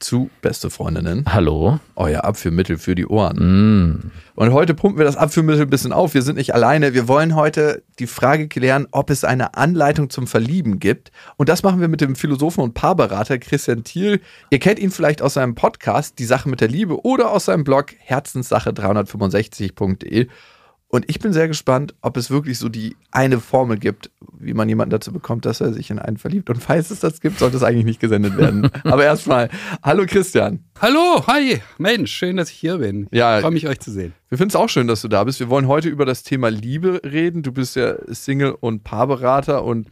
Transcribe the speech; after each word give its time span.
zu 0.00 0.30
Beste 0.42 0.70
Freundinnen. 0.70 1.24
Hallo. 1.28 1.78
Euer 1.94 2.24
Abführmittel 2.24 2.78
für 2.78 2.94
die 2.94 3.06
Ohren. 3.06 3.36
Mm. 3.36 4.10
Und 4.34 4.52
heute 4.52 4.74
pumpen 4.74 4.98
wir 4.98 5.04
das 5.04 5.16
Abführmittel 5.16 5.62
ein 5.62 5.70
bisschen 5.70 5.92
auf. 5.92 6.14
Wir 6.14 6.22
sind 6.22 6.36
nicht 6.36 6.54
alleine. 6.54 6.94
Wir 6.94 7.06
wollen 7.06 7.36
heute 7.36 7.82
die 7.98 8.06
Frage 8.06 8.48
klären, 8.48 8.88
ob 8.90 9.10
es 9.10 9.22
eine 9.22 9.54
Anleitung 9.54 10.10
zum 10.10 10.26
Verlieben 10.26 10.80
gibt. 10.80 11.12
Und 11.36 11.48
das 11.48 11.62
machen 11.62 11.80
wir 11.80 11.88
mit 11.88 12.00
dem 12.00 12.16
Philosophen 12.16 12.62
und 12.62 12.74
Paarberater 12.74 13.38
Christian 13.38 13.84
Thiel. 13.84 14.20
Ihr 14.48 14.58
kennt 14.58 14.78
ihn 14.78 14.90
vielleicht 14.90 15.22
aus 15.22 15.34
seinem 15.34 15.54
Podcast 15.54 16.18
Die 16.18 16.24
Sache 16.24 16.48
mit 16.48 16.60
der 16.60 16.68
Liebe 16.68 17.04
oder 17.04 17.30
aus 17.30 17.44
seinem 17.44 17.64
Blog 17.64 17.92
herzenssache365.de. 18.08 20.28
Und 20.92 21.08
ich 21.08 21.20
bin 21.20 21.32
sehr 21.32 21.46
gespannt, 21.46 21.94
ob 22.00 22.16
es 22.16 22.32
wirklich 22.32 22.58
so 22.58 22.68
die 22.68 22.96
eine 23.12 23.38
Formel 23.38 23.78
gibt, 23.78 24.10
wie 24.36 24.54
man 24.54 24.68
jemanden 24.68 24.90
dazu 24.90 25.12
bekommt, 25.12 25.46
dass 25.46 25.60
er 25.60 25.72
sich 25.72 25.88
in 25.90 26.00
einen 26.00 26.16
verliebt. 26.16 26.50
Und 26.50 26.60
falls 26.60 26.90
es 26.90 26.98
das 26.98 27.20
gibt, 27.20 27.38
sollte 27.38 27.56
es 27.56 27.62
eigentlich 27.62 27.84
nicht 27.84 28.00
gesendet 28.00 28.36
werden. 28.36 28.68
Aber 28.82 29.04
erstmal, 29.04 29.50
hallo 29.84 30.04
Christian. 30.04 30.64
Hallo, 30.80 31.24
hi, 31.28 31.60
Mensch, 31.78 32.10
schön, 32.10 32.36
dass 32.36 32.50
ich 32.50 32.56
hier 32.56 32.78
bin. 32.78 33.06
Ja. 33.12 33.36
Ich 33.36 33.42
freue 33.42 33.52
mich, 33.52 33.68
euch 33.68 33.78
zu 33.78 33.92
sehen. 33.92 34.14
Wir 34.30 34.36
finden 34.36 34.48
es 34.48 34.56
auch 34.56 34.68
schön, 34.68 34.88
dass 34.88 35.00
du 35.00 35.06
da 35.06 35.22
bist. 35.22 35.38
Wir 35.38 35.48
wollen 35.48 35.68
heute 35.68 35.88
über 35.88 36.04
das 36.04 36.24
Thema 36.24 36.50
Liebe 36.50 37.00
reden. 37.04 37.44
Du 37.44 37.52
bist 37.52 37.76
ja 37.76 37.94
Single- 38.12 38.56
und 38.58 38.82
Paarberater 38.82 39.62
und 39.62 39.90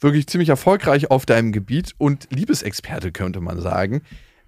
wirklich 0.00 0.26
ziemlich 0.26 0.48
erfolgreich 0.48 1.10
auf 1.10 1.26
deinem 1.26 1.52
Gebiet 1.52 1.92
und 1.98 2.28
Liebesexperte, 2.30 3.12
könnte 3.12 3.42
man 3.42 3.60
sagen. 3.60 4.00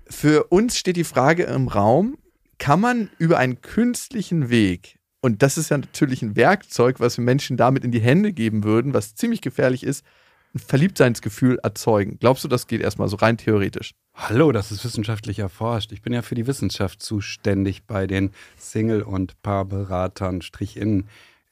Für 0.08 0.44
uns 0.44 0.78
steht 0.78 0.96
die 0.96 1.04
Frage 1.04 1.42
im 1.42 1.68
Raum, 1.68 2.16
kann 2.58 2.80
man 2.80 3.10
über 3.18 3.36
einen 3.36 3.60
künstlichen 3.60 4.48
Weg 4.48 4.96
und 5.26 5.42
das 5.42 5.58
ist 5.58 5.70
ja 5.70 5.78
natürlich 5.78 6.22
ein 6.22 6.36
Werkzeug, 6.36 7.00
was 7.00 7.18
wir 7.18 7.24
Menschen 7.24 7.56
damit 7.56 7.84
in 7.84 7.90
die 7.90 8.00
Hände 8.00 8.32
geben 8.32 8.62
würden, 8.62 8.94
was 8.94 9.16
ziemlich 9.16 9.40
gefährlich 9.40 9.82
ist, 9.82 10.06
ein 10.54 10.60
Verliebtseinsgefühl 10.60 11.58
erzeugen. 11.64 12.18
Glaubst 12.20 12.44
du, 12.44 12.48
das 12.48 12.68
geht 12.68 12.80
erstmal 12.80 13.08
so 13.08 13.16
rein 13.16 13.36
theoretisch? 13.36 13.90
Hallo, 14.14 14.52
das 14.52 14.70
ist 14.70 14.84
wissenschaftlich 14.84 15.40
erforscht. 15.40 15.90
Ich 15.90 16.00
bin 16.00 16.12
ja 16.12 16.22
für 16.22 16.36
die 16.36 16.46
Wissenschaft 16.46 17.02
zuständig 17.02 17.86
bei 17.88 18.06
den 18.06 18.30
Single- 18.56 19.02
und 19.02 19.42
Paarberatern, 19.42 20.42
Strich 20.42 20.76
in. 20.76 21.06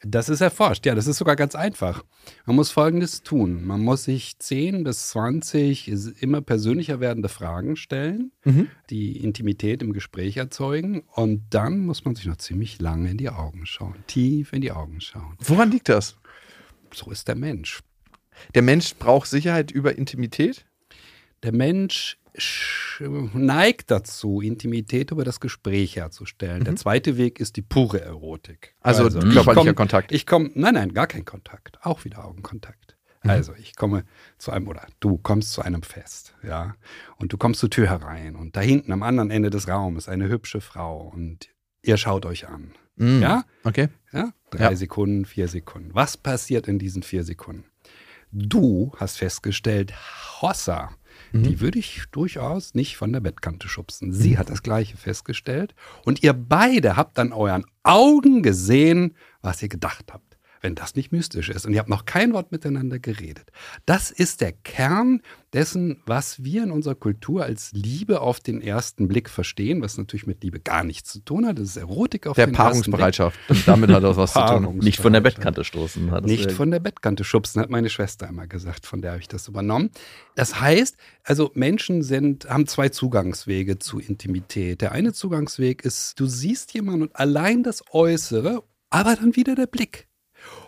Das 0.07 0.29
ist 0.29 0.41
erforscht, 0.41 0.85
ja, 0.87 0.95
das 0.95 1.07
ist 1.07 1.17
sogar 1.19 1.35
ganz 1.37 1.55
einfach. 1.55 2.05
Man 2.47 2.57
muss 2.57 2.71
Folgendes 2.71 3.23
tun. 3.23 3.65
Man 3.67 3.81
muss 3.81 4.05
sich 4.05 4.39
10 4.39 4.85
bis 4.85 5.09
20 5.11 5.89
immer 6.23 6.41
persönlicher 6.43 7.01
werdende 7.01 7.29
Fragen 7.29 7.77
stellen, 7.77 8.31
Mhm. 8.45 8.69
die 8.91 9.17
Intimität 9.19 9.83
im 9.83 9.93
Gespräch 9.93 10.37
erzeugen. 10.37 11.03
Und 11.15 11.43
dann 11.51 11.81
muss 11.81 12.05
man 12.05 12.15
sich 12.15 12.27
noch 12.27 12.37
ziemlich 12.37 12.81
lange 12.81 13.11
in 13.11 13.17
die 13.19 13.31
Augen 13.31 13.67
schauen, 13.67 13.95
tief 14.07 14.53
in 14.53 14.61
die 14.61 14.73
Augen 14.73 15.01
schauen. 15.01 15.37
Woran 15.41 15.71
liegt 15.71 15.89
das? 15.89 16.17
So 16.93 17.11
ist 17.11 17.27
der 17.29 17.35
Mensch. 17.37 17.81
Der 18.55 18.63
Mensch 18.63 18.95
braucht 18.97 19.29
Sicherheit 19.29 19.71
über 19.71 19.97
Intimität? 19.97 20.67
Der 21.43 21.53
Mensch 21.53 22.17
sch- 22.19 22.24
neigt 23.35 23.91
dazu, 23.91 24.41
Intimität 24.41 25.11
über 25.11 25.25
das 25.25 25.41
Gespräch 25.41 25.97
herzustellen. 25.97 26.65
Der 26.65 26.77
zweite 26.77 27.17
Weg 27.17 27.41
ist 27.41 27.57
die 27.57 27.63
pure 27.63 28.01
Erotik. 28.01 28.75
Mhm. 28.77 28.81
Also, 28.83 29.07
ich 29.07 29.15
körperlicher 29.33 29.65
komm- 29.67 29.75
Kontakt. 29.75 30.13
Ich 30.13 30.27
komme, 30.27 30.51
nein, 30.55 30.75
nein, 30.75 30.93
gar 30.95 31.07
kein 31.07 31.25
Kontakt. 31.25 31.79
Auch 31.83 32.05
wieder 32.05 32.25
Augenkontakt. 32.25 32.97
Mhm. 33.23 33.31
Also, 33.31 33.55
ich 33.55 33.77
komme 33.77 34.05
zu 34.39 34.51
einem, 34.53 34.69
oder 34.69 34.87
du 35.01 35.17
kommst 35.19 35.53
zu 35.53 35.63
einem 35.63 35.83
Fest, 35.83 36.35
ja, 36.43 36.75
und 37.17 37.33
du 37.33 37.37
kommst 37.39 37.61
zur 37.61 37.71
Tür 37.71 37.89
herein 37.89 38.37
und 38.37 38.57
da 38.57 38.61
hinten 38.61 38.93
am 38.93 39.03
anderen 39.03 39.31
Ende 39.31 39.51
des 39.51 39.69
Raumes 39.69 40.09
eine 40.09 40.29
hübsche 40.29 40.61
Frau 40.61 41.09
und 41.15 41.49
ihr 41.83 41.97
schaut 41.97 42.27
euch 42.27 42.49
an. 42.49 42.73
Mhm. 42.97 43.23
Ja? 43.23 43.45
Okay. 43.65 43.89
Ja, 44.13 44.33
drei 44.51 44.71
Ja. 44.71 44.77
Sekunden, 44.77 45.25
vier 45.25 45.49
Sekunden. 45.49 45.91
Was 45.95 46.17
passiert 46.17 46.69
in 46.69 46.79
diesen 46.79 47.03
vier 47.03 47.25
Sekunden? 47.25 47.65
Du 48.31 48.93
hast 48.97 49.19
festgestellt, 49.19 49.93
Hossa, 50.41 50.91
die 51.43 51.61
würde 51.61 51.79
ich 51.79 52.03
durchaus 52.13 52.75
nicht 52.75 52.97
von 52.97 53.13
der 53.13 53.21
Bettkante 53.21 53.69
schubsen. 53.69 54.13
Sie 54.13 54.39
hat 54.39 54.51
das 54.51 54.63
Gleiche 54.63 54.97
festgestellt. 54.97 55.75
Und 56.05 56.23
ihr 56.23 56.33
beide 56.33 56.97
habt 56.97 57.19
an 57.19 57.33
euren 57.33 57.65
Augen 57.83 58.43
gesehen, 58.43 59.17
was 59.43 59.63
ihr 59.63 59.69
gedacht 59.69 60.13
habt. 60.13 60.34
Wenn 60.65 60.75
das 60.75 60.95
nicht 60.95 61.13
mystisch 61.13 61.51
ist 61.51 61.67
und 61.67 61.75
ihr 61.75 61.79
habt 61.79 61.91
noch 61.91 62.07
kein 62.07 62.33
Wort 62.33 62.51
miteinander 62.51 62.99
geredet. 62.99 63.53
Das 63.85 64.11
ist 64.11 64.41
der 64.41 64.53
Kern 64.53 65.21
dessen, 65.53 66.01
was 66.07 66.43
wir 66.43 66.63
in 66.63 66.71
unserer 66.71 66.95
Kultur 66.95 67.45
als 67.45 67.73
Liebe 67.75 68.23
auf 68.23 68.41
den 68.41 68.63
ersten 68.63 69.07
Blick 69.07 69.29
verstehen, 69.29 69.83
was 69.83 69.99
natürlich 69.99 70.27
mit 70.27 70.43
Liebe 70.43 70.61
gar 70.61 70.83
nichts 70.83 71.13
zu 71.13 71.19
tun 71.19 71.47
hat. 71.47 71.59
Das 71.59 71.67
ist 71.67 71.77
Erotik 71.77 72.27
auf 72.27 72.37
Der 72.37 72.47
den 72.47 72.55
ersten 72.55 72.91
Blick. 72.91 72.97
Paarungsbereitschaft. 72.97 73.39
Damit 73.67 73.91
hat 73.91 74.05
das 74.05 74.17
was 74.17 74.33
zu 74.33 74.41
tun. 74.41 74.79
Nicht 74.79 75.03
von 75.03 75.13
der 75.13 75.21
Bettkante 75.21 75.65
stoßen. 75.65 76.11
Nicht 76.23 76.51
von 76.51 76.71
der 76.71 76.81
Bettkante 76.81 77.25
schubsen, 77.25 77.61
hat 77.61 77.69
meine 77.69 77.91
Schwester 77.91 78.27
immer 78.27 78.47
gesagt, 78.47 78.87
von 78.87 79.03
der 79.03 79.11
habe 79.11 79.21
ich 79.21 79.29
das 79.29 79.47
übernommen. 79.49 79.91
Das 80.35 80.63
heißt, 80.63 80.97
also 81.25 81.51
Menschen 81.53 82.03
sind, 82.03 82.49
haben 82.49 82.67
zwei 82.67 82.89
Zugangswege 82.89 83.79
zu 83.79 83.99
Intimität. 83.99 84.81
Der 84.81 84.93
eine 84.93 85.13
Zugangsweg 85.13 85.85
ist, 85.85 86.19
du 86.19 86.25
siehst 86.25 86.73
jemanden 86.73 87.03
und 87.03 87.17
allein 87.17 87.63
das 87.63 87.85
Äußere, 87.93 88.63
aber 88.89 89.15
dann 89.15 89.37
wieder 89.37 89.55
der 89.57 89.67
Blick. 89.67 90.09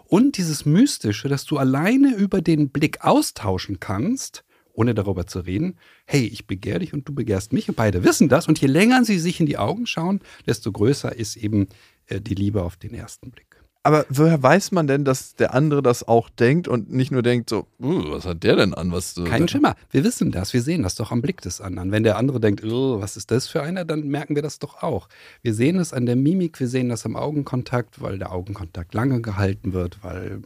Und 0.08 0.36
dieses 0.36 0.64
Mystische, 0.64 1.28
dass 1.28 1.44
du 1.44 1.58
alleine 1.58 2.14
über 2.14 2.40
den 2.40 2.70
Blick 2.70 3.04
austauschen 3.04 3.80
kannst, 3.80 4.44
ohne 4.72 4.94
darüber 4.94 5.26
zu 5.26 5.40
reden, 5.40 5.78
hey, 6.04 6.26
ich 6.26 6.46
begehre 6.46 6.80
dich 6.80 6.92
und 6.92 7.08
du 7.08 7.14
begehrst 7.14 7.52
mich 7.52 7.68
und 7.68 7.76
beide 7.76 8.04
wissen 8.04 8.28
das. 8.28 8.46
Und 8.46 8.60
je 8.60 8.68
länger 8.68 9.04
sie 9.04 9.18
sich 9.18 9.40
in 9.40 9.46
die 9.46 9.58
Augen 9.58 9.86
schauen, 9.86 10.20
desto 10.46 10.70
größer 10.70 11.14
ist 11.16 11.36
eben 11.36 11.68
äh, 12.06 12.20
die 12.20 12.34
Liebe 12.34 12.62
auf 12.62 12.76
den 12.76 12.94
ersten 12.94 13.30
Blick. 13.30 13.55
Aber 13.86 14.04
woher 14.08 14.42
weiß 14.42 14.72
man 14.72 14.88
denn, 14.88 15.04
dass 15.04 15.36
der 15.36 15.54
andere 15.54 15.80
das 15.80 16.08
auch 16.08 16.28
denkt 16.28 16.66
und 16.66 16.92
nicht 16.92 17.12
nur 17.12 17.22
denkt 17.22 17.48
so, 17.48 17.68
"Uh, 17.78 18.02
was 18.10 18.26
hat 18.26 18.42
der 18.42 18.56
denn 18.56 18.74
an? 18.74 18.90
Was 18.90 19.14
du 19.14 19.22
Kein 19.22 19.46
Schimmer. 19.46 19.76
Wir 19.92 20.02
wissen 20.02 20.32
das. 20.32 20.52
Wir 20.52 20.62
sehen 20.62 20.82
das 20.82 20.96
doch 20.96 21.12
am 21.12 21.22
Blick 21.22 21.40
des 21.40 21.60
anderen. 21.60 21.92
Wenn 21.92 22.02
der 22.02 22.16
andere 22.16 22.40
denkt, 22.40 22.64
"Oh, 22.64 23.00
was 23.00 23.16
ist 23.16 23.30
das 23.30 23.46
für 23.46 23.62
einer, 23.62 23.84
dann 23.84 24.08
merken 24.08 24.34
wir 24.34 24.42
das 24.42 24.58
doch 24.58 24.82
auch. 24.82 25.08
Wir 25.42 25.54
sehen 25.54 25.78
es 25.78 25.92
an 25.92 26.04
der 26.04 26.16
Mimik, 26.16 26.58
wir 26.58 26.66
sehen 26.66 26.88
das 26.88 27.06
am 27.06 27.14
Augenkontakt, 27.14 28.02
weil 28.02 28.18
der 28.18 28.32
Augenkontakt 28.32 28.92
lange 28.92 29.20
gehalten 29.20 29.72
wird, 29.72 30.02
weil 30.02 30.42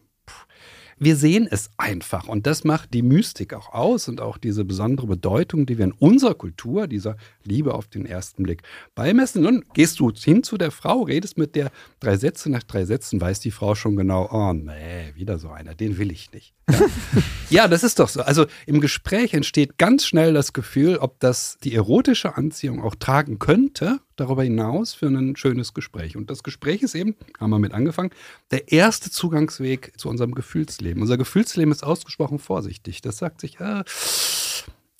wir 1.00 1.16
sehen 1.16 1.48
es 1.50 1.70
einfach. 1.78 2.28
Und 2.28 2.46
das 2.46 2.62
macht 2.62 2.92
die 2.92 3.02
Mystik 3.02 3.54
auch 3.54 3.72
aus 3.72 4.06
und 4.06 4.20
auch 4.20 4.36
diese 4.36 4.66
besondere 4.66 5.06
Bedeutung, 5.06 5.64
die 5.64 5.78
wir 5.78 5.86
in 5.86 5.92
unserer 5.92 6.34
Kultur, 6.34 6.86
dieser 6.86 7.16
Liebe 7.42 7.74
auf 7.74 7.88
den 7.88 8.04
ersten 8.04 8.42
Blick 8.42 8.62
beimessen. 8.94 9.42
Nun 9.42 9.64
gehst 9.72 9.98
du 9.98 10.12
hin 10.12 10.42
zu 10.42 10.58
der 10.58 10.70
Frau, 10.70 11.02
redest 11.02 11.38
mit 11.38 11.56
der 11.56 11.72
drei 12.00 12.16
Sätze, 12.18 12.50
nach 12.50 12.62
drei 12.62 12.84
Sätzen 12.84 13.20
weiß 13.20 13.40
die 13.40 13.50
Frau 13.50 13.74
schon 13.74 13.96
genau, 13.96 14.28
oh 14.30 14.52
nee, 14.52 15.14
wieder 15.14 15.38
so 15.38 15.48
einer, 15.48 15.74
den 15.74 15.96
will 15.96 16.12
ich 16.12 16.32
nicht. 16.32 16.52
Ja, 16.68 16.78
ja 17.50 17.68
das 17.68 17.82
ist 17.82 17.98
doch 17.98 18.10
so. 18.10 18.20
Also 18.20 18.46
im 18.66 18.82
Gespräch 18.82 19.32
entsteht 19.32 19.78
ganz 19.78 20.04
schnell 20.04 20.34
das 20.34 20.52
Gefühl, 20.52 20.98
ob 20.98 21.18
das 21.20 21.56
die 21.64 21.74
erotische 21.74 22.36
Anziehung 22.36 22.82
auch 22.82 22.94
tragen 22.94 23.38
könnte, 23.38 24.00
darüber 24.16 24.42
hinaus 24.42 24.92
für 24.92 25.06
ein 25.06 25.36
schönes 25.36 25.74
Gespräch. 25.74 26.16
Und 26.16 26.30
das 26.30 26.42
Gespräch 26.42 26.82
ist 26.82 26.94
eben, 26.94 27.16
haben 27.38 27.50
wir 27.50 27.58
mit 27.58 27.72
angefangen, 27.72 28.10
der 28.50 28.70
erste 28.70 29.10
Zugangsweg 29.10 29.92
zu 29.96 30.08
unserem 30.08 30.34
Gefühlsleben. 30.34 31.02
Unser 31.02 31.18
Gefühlsleben 31.18 31.72
ist 31.72 31.82
ausgesprochen 31.82 32.38
vorsichtig. 32.38 33.00
Das 33.02 33.18
sagt 33.18 33.40
sich, 33.40 33.58
äh, 33.60 33.84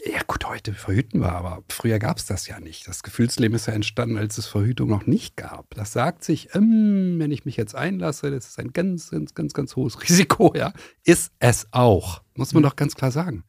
ja 0.05 0.21
gut, 0.27 0.47
heute 0.47 0.73
verhüten 0.73 1.21
wir, 1.21 1.33
aber 1.33 1.63
früher 1.69 1.99
gab 1.99 2.17
es 2.17 2.25
das 2.25 2.47
ja 2.47 2.59
nicht. 2.59 2.89
Das 2.89 3.03
Gefühlsleben 3.03 3.55
ist 3.55 3.67
ja 3.67 3.75
entstanden, 3.75 4.17
als 4.17 4.39
es 4.39 4.47
Verhütung 4.47 4.89
noch 4.89 5.07
nicht 5.07 5.37
gab. 5.37 5.75
Das 5.75 5.93
sagt 5.93 6.25
sich, 6.25 6.55
ähm, 6.55 7.17
wenn 7.19 7.31
ich 7.31 7.45
mich 7.45 7.57
jetzt 7.57 7.75
einlasse, 7.75 8.31
das 8.31 8.49
ist 8.49 8.59
ein 8.59 8.73
ganz, 8.73 9.11
ganz, 9.11 9.35
ganz, 9.35 9.53
ganz 9.53 9.77
hohes 9.77 10.01
Risiko, 10.09 10.55
ja. 10.57 10.73
Ist 11.05 11.33
es 11.39 11.67
auch. 11.73 12.23
Muss 12.35 12.55
man 12.55 12.63
doch 12.63 12.77
ganz 12.77 12.95
klar 12.95 13.11
sagen. 13.11 13.45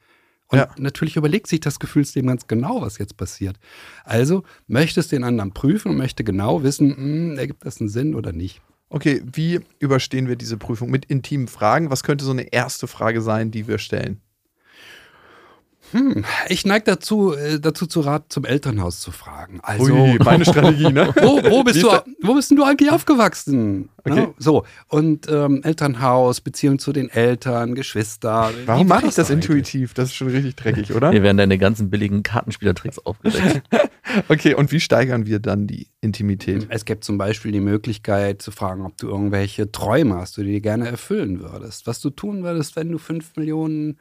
Und 0.51 0.59
Ja. 0.59 0.69
natürlich 0.77 1.15
überlegt 1.15 1.47
sich 1.47 1.61
das 1.61 1.79
Gefühlsleben 1.79 2.27
ganz 2.27 2.45
genau, 2.47 2.81
was 2.81 2.97
jetzt 2.97 3.17
passiert. 3.17 3.57
Also 4.03 4.43
möchtest 4.67 5.11
den 5.11 5.23
anderen 5.23 5.53
prüfen 5.53 5.89
und 5.91 5.97
möchte 5.97 6.23
genau 6.23 6.61
wissen, 6.63 6.95
hm, 6.95 7.37
ergibt 7.37 7.65
das 7.65 7.79
einen 7.79 7.89
Sinn 7.89 8.15
oder 8.15 8.33
nicht. 8.33 8.61
Okay, 8.89 9.21
wie 9.25 9.61
überstehen 9.79 10.27
wir 10.27 10.35
diese 10.35 10.57
Prüfung? 10.57 10.91
Mit 10.91 11.05
intimen 11.05 11.47
Fragen? 11.47 11.89
Was 11.89 12.03
könnte 12.03 12.25
so 12.25 12.31
eine 12.31 12.51
erste 12.51 12.87
Frage 12.87 13.21
sein, 13.21 13.49
die 13.49 13.67
wir 13.67 13.77
stellen? 13.77 14.19
Hm, 15.91 16.25
ich 16.47 16.65
neige 16.65 16.85
dazu, 16.85 17.33
äh, 17.33 17.59
dazu 17.59 17.85
zu 17.85 18.01
Rat, 18.01 18.25
zum 18.29 18.45
Elternhaus 18.45 18.99
zu 18.99 19.11
fragen. 19.11 19.59
Also, 19.61 19.93
Ui, 19.93 20.17
meine 20.19 20.45
Strategie, 20.45 20.91
ne? 20.91 21.13
wo, 21.21 21.43
wo, 21.43 21.63
bist 21.63 21.83
du, 21.83 21.89
wo 22.21 22.33
bist 22.33 22.51
denn 22.51 22.57
du 22.57 22.63
eigentlich 22.63 22.91
aufgewachsen? 22.91 23.89
Okay. 24.03 24.15
Ne? 24.15 24.33
So, 24.37 24.65
und 24.87 25.29
ähm, 25.29 25.61
Elternhaus, 25.63 26.41
Beziehung 26.41 26.79
zu 26.79 26.91
den 26.93 27.09
Eltern, 27.09 27.75
Geschwister. 27.75 28.51
Warum 28.65 28.85
Wie 28.85 28.89
mache 28.89 29.07
ich 29.07 29.15
das 29.15 29.29
eigentlich? 29.29 29.49
intuitiv? 29.49 29.93
Das 29.93 30.09
ist 30.09 30.15
schon 30.15 30.29
richtig 30.29 30.55
dreckig, 30.55 30.91
oder? 30.95 31.11
Hier 31.11 31.23
werden 31.23 31.37
deine 31.37 31.57
ganzen 31.57 31.89
billigen 31.89 32.23
Kartenspielertricks 32.23 32.99
aufgedeckt. 32.99 33.63
Okay, 34.27 34.55
und 34.55 34.71
wie 34.71 34.79
steigern 34.79 35.25
wir 35.25 35.39
dann 35.39 35.67
die 35.67 35.87
Intimität? 36.01 36.67
Es 36.69 36.83
gibt 36.85 37.03
zum 37.03 37.17
Beispiel 37.17 37.51
die 37.51 37.61
Möglichkeit 37.61 38.41
zu 38.41 38.51
fragen, 38.51 38.85
ob 38.85 38.97
du 38.97 39.07
irgendwelche 39.07 39.71
Träume 39.71 40.15
hast, 40.15 40.35
die 40.35 40.41
du 40.41 40.47
dir 40.47 40.59
gerne 40.59 40.87
erfüllen 40.87 41.39
würdest. 41.39 41.87
Was 41.87 42.01
du 42.01 42.09
tun 42.09 42.43
würdest, 42.43 42.75
wenn 42.75 42.91
du 42.91 42.97
fünf 42.97 43.35
Millionen 43.37 43.99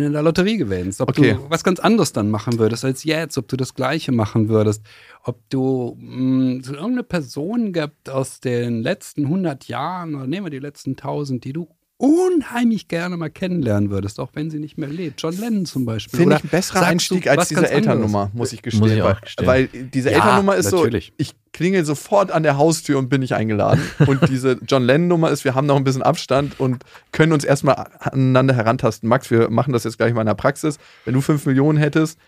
in 0.00 0.12
der 0.12 0.22
Lotterie 0.22 0.56
gewinnst. 0.56 1.00
Ob 1.00 1.10
Okay. 1.10 1.34
du 1.34 1.50
was 1.50 1.64
ganz 1.64 1.78
anderes 1.80 2.12
dann 2.12 2.30
machen 2.30 2.58
würdest 2.58 2.84
als 2.84 3.04
jetzt. 3.04 3.38
Ob 3.38 3.48
du 3.48 3.56
das 3.56 3.74
Gleiche 3.74 4.12
machen 4.12 4.48
würdest. 4.48 4.82
Ob 5.22 5.38
du 5.50 5.96
mh, 5.98 6.62
so 6.64 6.72
irgendeine 6.74 7.02
Person 7.04 7.72
gibt 7.72 8.10
aus 8.10 8.40
den 8.40 8.82
letzten 8.82 9.24
100 9.24 9.68
Jahren 9.68 10.14
oder 10.14 10.26
nehmen 10.26 10.46
wir 10.46 10.50
die 10.50 10.58
letzten 10.58 10.90
1000, 10.92 11.44
die 11.44 11.52
du 11.52 11.68
unheimlich 11.96 12.88
gerne 12.88 13.16
mal 13.16 13.30
kennenlernen 13.30 13.90
würdest, 13.90 14.18
auch 14.18 14.30
wenn 14.34 14.50
sie 14.50 14.58
nicht 14.58 14.76
mehr 14.78 14.88
lebt. 14.88 15.22
John 15.22 15.36
Lennon 15.38 15.64
zum 15.64 15.84
Beispiel. 15.84 16.18
Finde 16.18 16.36
ich 16.36 16.44
ein 16.44 16.48
besserer 16.48 16.86
Einstieg 16.86 17.24
du 17.24 17.30
als 17.30 17.48
diese? 17.48 17.70
Elternnummer, 17.70 18.30
muss 18.34 18.52
ich 18.52 18.62
gestehen. 18.62 18.80
Muss 18.80 18.90
ich 18.90 19.02
auch 19.02 19.06
weil, 19.06 19.20
gestehen. 19.20 19.46
weil 19.46 19.66
diese 19.68 20.10
Ja, 20.10 20.16
Elternnummer 20.16 20.56
ist 20.56 20.70
natürlich. 20.72 21.06
so, 21.06 21.12
ich 21.18 21.34
klingel 21.52 21.84
sofort 21.84 22.32
an 22.32 22.42
der 22.42 22.56
Haustür 22.58 22.98
und 22.98 23.08
bin 23.08 23.20
nicht 23.20 23.34
eingeladen. 23.34 23.80
und 24.06 24.28
diese 24.28 24.58
John 24.66 24.82
Lennon-Nummer 24.82 25.30
ist, 25.30 25.44
wir 25.44 25.54
haben 25.54 25.66
noch 25.66 25.76
ein 25.76 25.84
bisschen 25.84 26.02
Abstand 26.02 26.58
und 26.58 26.82
können 27.12 27.32
uns 27.32 27.44
erstmal 27.44 27.86
aneinander 28.00 28.54
herantasten. 28.54 29.08
Max, 29.08 29.30
wir 29.30 29.48
machen 29.50 29.72
das 29.72 29.84
jetzt 29.84 29.96
gleich 29.96 30.12
mal 30.12 30.22
in 30.22 30.26
der 30.26 30.34
Praxis. 30.34 30.78
Wenn 31.04 31.14
du 31.14 31.20
fünf 31.20 31.46
Millionen 31.46 31.78
hättest, 31.78 32.18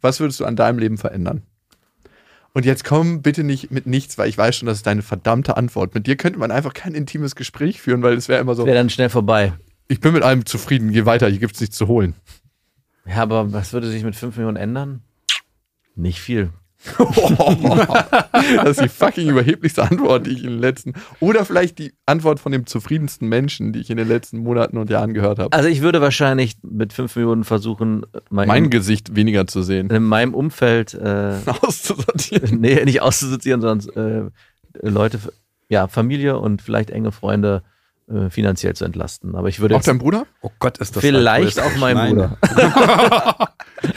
was 0.00 0.20
würdest 0.20 0.38
du 0.38 0.44
an 0.44 0.54
deinem 0.54 0.78
Leben 0.78 0.98
verändern? 0.98 1.42
Und 2.56 2.64
jetzt 2.64 2.84
komm 2.84 3.20
bitte 3.20 3.44
nicht 3.44 3.70
mit 3.70 3.86
nichts, 3.86 4.16
weil 4.16 4.30
ich 4.30 4.38
weiß 4.38 4.56
schon, 4.56 4.64
das 4.64 4.78
ist 4.78 4.86
deine 4.86 5.02
verdammte 5.02 5.58
Antwort. 5.58 5.94
Mit 5.94 6.06
dir 6.06 6.16
könnte 6.16 6.38
man 6.38 6.50
einfach 6.50 6.72
kein 6.72 6.94
intimes 6.94 7.36
Gespräch 7.36 7.82
führen, 7.82 8.02
weil 8.02 8.14
es 8.14 8.30
wäre 8.30 8.40
immer 8.40 8.54
so, 8.54 8.64
Wäre 8.64 8.78
dann 8.78 8.88
schnell 8.88 9.10
vorbei. 9.10 9.52
ich 9.88 10.00
bin 10.00 10.14
mit 10.14 10.22
allem 10.22 10.46
zufrieden, 10.46 10.90
geh 10.90 11.04
weiter, 11.04 11.28
hier 11.28 11.38
gibt's 11.38 11.60
nichts 11.60 11.76
zu 11.76 11.86
holen. 11.86 12.14
Ja, 13.04 13.16
aber 13.16 13.52
was 13.52 13.74
würde 13.74 13.90
sich 13.90 14.04
mit 14.04 14.16
5 14.16 14.38
Millionen 14.38 14.56
ändern? 14.56 15.02
Nicht 15.96 16.18
viel. 16.18 16.48
das 16.98 18.70
ist 18.78 18.80
die 18.80 18.88
fucking 18.88 19.28
überheblichste 19.28 19.82
Antwort, 19.82 20.26
die 20.26 20.30
ich 20.30 20.44
in 20.44 20.50
den 20.50 20.58
letzten. 20.60 20.92
Oder 21.20 21.44
vielleicht 21.44 21.78
die 21.78 21.92
Antwort 22.06 22.38
von 22.40 22.52
dem 22.52 22.66
zufriedensten 22.66 23.28
Menschen, 23.28 23.72
die 23.72 23.80
ich 23.80 23.90
in 23.90 23.96
den 23.96 24.08
letzten 24.08 24.38
Monaten 24.38 24.76
und 24.78 24.90
Jahren 24.90 25.14
gehört 25.14 25.38
habe. 25.38 25.52
Also 25.56 25.68
ich 25.68 25.80
würde 25.82 26.00
wahrscheinlich 26.00 26.56
mit 26.62 26.92
5 26.92 27.16
Millionen 27.16 27.44
versuchen, 27.44 28.04
mein, 28.30 28.48
Mein 28.48 28.70
Gesicht 28.70 29.16
weniger 29.16 29.46
zu 29.46 29.62
sehen. 29.62 29.90
in 29.90 30.04
meinem 30.04 30.34
Umfeld, 30.34 30.94
äh, 30.94 31.34
Auszusortieren. 31.62 32.60
nee, 32.60 32.84
nicht 32.84 33.02
auszusortieren, 33.02 33.60
sondern 33.60 34.30
äh, 34.82 34.88
Leute, 34.88 35.18
ja, 35.68 35.88
Familie 35.88 36.38
und 36.38 36.62
vielleicht 36.62 36.90
enge 36.90 37.10
Freunde 37.12 37.62
äh, 38.08 38.30
finanziell 38.30 38.74
zu 38.74 38.84
entlasten. 38.84 39.34
Aber 39.34 39.48
ich 39.48 39.60
würde 39.60 39.76
Auch 39.76 39.82
dein 39.82 39.98
Bruder? 39.98 40.26
Oh 40.42 40.50
Gott, 40.58 40.78
ist 40.78 40.94
das 40.96 41.02
vielleicht 41.02 41.58
auch 41.60 41.76
mein 41.76 41.96
Nein. 41.96 42.10
Bruder. 42.14 42.38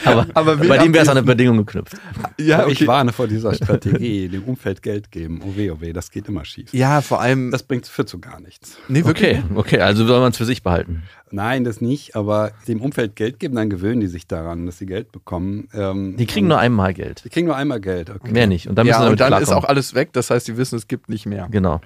aber, 0.04 0.26
Aber 0.34 0.56
bei 0.56 0.78
dem 0.78 0.92
wäre 0.92 1.04
es 1.04 1.08
an 1.08 1.16
eine 1.16 1.26
Bedingung 1.26 1.58
geknüpft. 1.58 1.94
Ja, 2.38 2.66
Ich 2.66 2.86
warne 2.86 3.12
vor 3.12 3.26
dieser 3.28 3.54
Strategie, 3.54 4.28
dem 4.32 4.44
Umfeld 4.44 4.82
Geld 4.82 5.10
geben. 5.10 5.40
Oh 5.44 5.56
weh, 5.56 5.70
oh 5.70 5.80
weh, 5.80 5.92
das 5.92 6.10
geht 6.10 6.28
immer 6.28 6.44
schief. 6.44 6.72
Ja, 6.72 7.00
vor 7.00 7.20
allem. 7.20 7.50
Das 7.50 7.62
bringt 7.62 7.86
führt 7.86 8.08
zu 8.08 8.18
gar 8.18 8.40
nichts. 8.40 8.76
nee, 8.88 9.04
wirklich. 9.04 9.38
Okay, 9.38 9.42
okay, 9.54 9.80
also 9.80 10.06
soll 10.06 10.20
man 10.20 10.32
es 10.32 10.36
für 10.38 10.44
sich 10.44 10.62
behalten. 10.62 11.02
Nein, 11.32 11.62
das 11.62 11.80
nicht, 11.80 12.16
aber 12.16 12.50
dem 12.66 12.80
Umfeld 12.80 13.14
Geld 13.14 13.38
geben, 13.38 13.54
dann 13.54 13.70
gewöhnen 13.70 14.00
die 14.00 14.08
sich 14.08 14.26
daran, 14.26 14.66
dass 14.66 14.78
sie 14.78 14.86
Geld 14.86 15.12
bekommen. 15.12 15.68
Ähm, 15.72 16.16
Die 16.16 16.26
kriegen 16.26 16.48
nur 16.48 16.58
einmal 16.58 16.92
Geld. 16.92 17.22
Die 17.24 17.28
kriegen 17.28 17.46
nur 17.46 17.56
einmal 17.56 17.80
Geld, 17.80 18.10
okay. 18.10 18.32
Mehr 18.32 18.48
nicht. 18.48 18.66
Und 18.68 18.74
dann 18.76 18.86
müssen 18.86 19.00
Ja, 19.00 19.06
sie 19.06 19.10
und 19.12 19.20
dann 19.20 19.40
ist 19.40 19.52
auch 19.52 19.64
alles 19.64 19.94
weg. 19.94 20.08
Das 20.12 20.30
heißt, 20.30 20.48
die 20.48 20.56
wissen, 20.56 20.76
es 20.76 20.88
gibt 20.88 21.08
nicht 21.08 21.26
mehr. 21.26 21.46
Genau. 21.50 21.80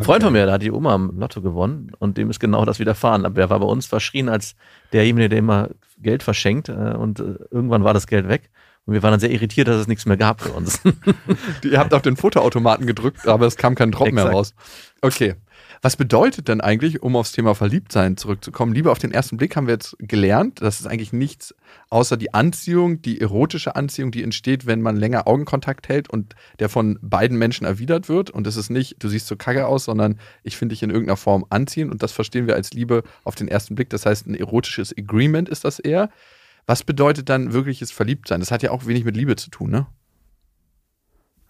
Freund 0.00 0.22
von 0.22 0.32
mir, 0.32 0.44
der 0.44 0.54
hat 0.54 0.62
die 0.62 0.70
Oma 0.70 0.94
im 0.94 1.18
Lotto 1.18 1.42
gewonnen 1.42 1.92
und 1.98 2.16
dem 2.16 2.30
ist 2.30 2.38
genau 2.38 2.64
das 2.64 2.78
widerfahren. 2.78 3.24
Aber 3.24 3.34
der 3.34 3.50
war 3.50 3.58
bei 3.58 3.66
uns 3.66 3.86
verschrien 3.86 4.28
als 4.28 4.54
derjenige, 4.92 5.28
der 5.28 5.38
immer 5.38 5.70
Geld 6.00 6.22
verschenkt 6.22 6.68
äh, 6.68 6.72
und 6.72 7.20
äh, 7.20 7.34
irgendwann 7.50 7.84
war 7.84 7.94
das 7.94 8.06
Geld 8.06 8.28
weg. 8.28 8.50
Und 8.86 8.94
wir 8.94 9.02
waren 9.02 9.10
dann 9.10 9.20
sehr 9.20 9.30
irritiert, 9.30 9.68
dass 9.68 9.76
es 9.76 9.86
nichts 9.86 10.06
mehr 10.06 10.16
gab 10.16 10.40
für 10.40 10.50
uns. 10.50 10.80
Ihr 11.62 11.78
habt 11.78 11.92
auf 11.92 12.00
den 12.00 12.16
Fotoautomaten 12.16 12.86
gedrückt, 12.86 13.28
aber 13.28 13.46
es 13.46 13.56
kam 13.56 13.74
kein 13.74 13.90
Drop 13.90 14.10
mehr 14.10 14.30
raus. 14.30 14.54
Okay. 15.02 15.34
Was 15.80 15.96
bedeutet 15.96 16.48
denn 16.48 16.60
eigentlich, 16.60 17.02
um 17.02 17.14
aufs 17.14 17.32
Thema 17.32 17.54
Verliebtsein 17.54 18.16
zurückzukommen? 18.16 18.72
Liebe 18.72 18.90
auf 18.90 18.98
den 18.98 19.12
ersten 19.12 19.36
Blick 19.36 19.54
haben 19.54 19.66
wir 19.66 19.74
jetzt 19.74 19.96
gelernt, 20.00 20.60
das 20.60 20.80
ist 20.80 20.86
eigentlich 20.86 21.12
nichts 21.12 21.54
außer 21.90 22.16
die 22.16 22.34
Anziehung, 22.34 23.00
die 23.02 23.20
erotische 23.20 23.76
Anziehung, 23.76 24.10
die 24.10 24.22
entsteht, 24.22 24.66
wenn 24.66 24.82
man 24.82 24.96
länger 24.96 25.28
Augenkontakt 25.28 25.88
hält 25.88 26.10
und 26.10 26.34
der 26.58 26.68
von 26.68 26.98
beiden 27.00 27.38
Menschen 27.38 27.64
erwidert 27.64 28.08
wird. 28.08 28.30
Und 28.30 28.46
es 28.46 28.56
ist 28.56 28.70
nicht, 28.70 28.96
du 29.02 29.08
siehst 29.08 29.26
so 29.28 29.36
kacke 29.36 29.66
aus, 29.66 29.84
sondern 29.84 30.18
ich 30.42 30.56
finde 30.56 30.74
dich 30.74 30.82
in 30.82 30.90
irgendeiner 30.90 31.16
Form 31.16 31.44
anziehen. 31.48 31.90
Und 31.90 32.02
das 32.02 32.12
verstehen 32.12 32.46
wir 32.46 32.54
als 32.54 32.72
Liebe 32.72 33.04
auf 33.24 33.36
den 33.36 33.48
ersten 33.48 33.74
Blick. 33.74 33.90
Das 33.90 34.04
heißt, 34.04 34.26
ein 34.26 34.34
erotisches 34.34 34.94
Agreement 34.96 35.48
ist 35.48 35.64
das 35.64 35.78
eher. 35.78 36.10
Was 36.66 36.82
bedeutet 36.82 37.28
dann 37.28 37.52
wirkliches 37.52 37.92
Verliebtsein? 37.92 38.40
Das 38.40 38.50
hat 38.50 38.62
ja 38.62 38.72
auch 38.72 38.86
wenig 38.86 39.04
mit 39.04 39.16
Liebe 39.16 39.36
zu 39.36 39.50
tun, 39.50 39.70
ne? 39.70 39.86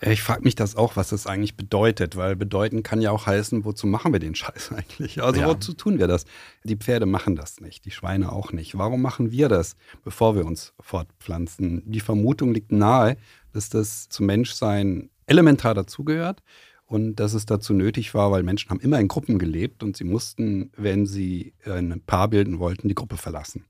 Ja, 0.02 0.12
Ich 0.12 0.22
frage 0.22 0.42
mich 0.42 0.54
das 0.54 0.76
auch, 0.76 0.96
was 0.96 1.08
das 1.08 1.26
eigentlich 1.26 1.56
bedeutet, 1.56 2.16
weil 2.16 2.36
bedeuten 2.36 2.82
kann 2.82 3.00
ja 3.00 3.10
auch 3.10 3.26
heißen, 3.26 3.64
wozu 3.64 3.86
machen 3.86 4.12
wir 4.12 4.20
den 4.20 4.34
Scheiß 4.36 4.72
eigentlich? 4.72 5.22
Also 5.22 5.40
Ja. 5.40 5.48
wozu 5.48 5.72
tun 5.74 5.98
wir 5.98 6.06
das? 6.06 6.24
Die 6.64 6.76
Pferde 6.76 7.06
machen 7.06 7.36
das 7.36 7.60
nicht, 7.60 7.84
die 7.84 7.90
Schweine 7.90 8.32
auch 8.32 8.52
nicht. 8.52 8.78
Warum 8.78 9.02
machen 9.02 9.32
wir 9.32 9.48
das, 9.48 9.76
bevor 10.04 10.36
wir 10.36 10.46
uns 10.46 10.72
fortpflanzen? 10.80 11.82
Die 11.86 12.00
Vermutung 12.00 12.54
liegt 12.54 12.72
nahe, 12.72 13.16
dass 13.52 13.68
das 13.68 14.08
zum 14.08 14.26
Menschsein 14.26 15.10
elementar 15.26 15.74
dazugehört 15.74 16.42
und 16.86 17.16
dass 17.16 17.34
es 17.34 17.44
dazu 17.44 17.74
nötig 17.74 18.14
war, 18.14 18.30
weil 18.30 18.42
Menschen 18.42 18.70
haben 18.70 18.80
immer 18.80 18.98
in 18.98 19.08
Gruppen 19.08 19.38
gelebt 19.38 19.82
und 19.82 19.96
sie 19.96 20.04
mussten, 20.04 20.70
wenn 20.76 21.06
sie 21.06 21.52
ein 21.66 22.00
Paar 22.06 22.28
bilden 22.28 22.58
wollten, 22.60 22.88
die 22.88 22.94
Gruppe 22.94 23.16
verlassen. 23.16 23.64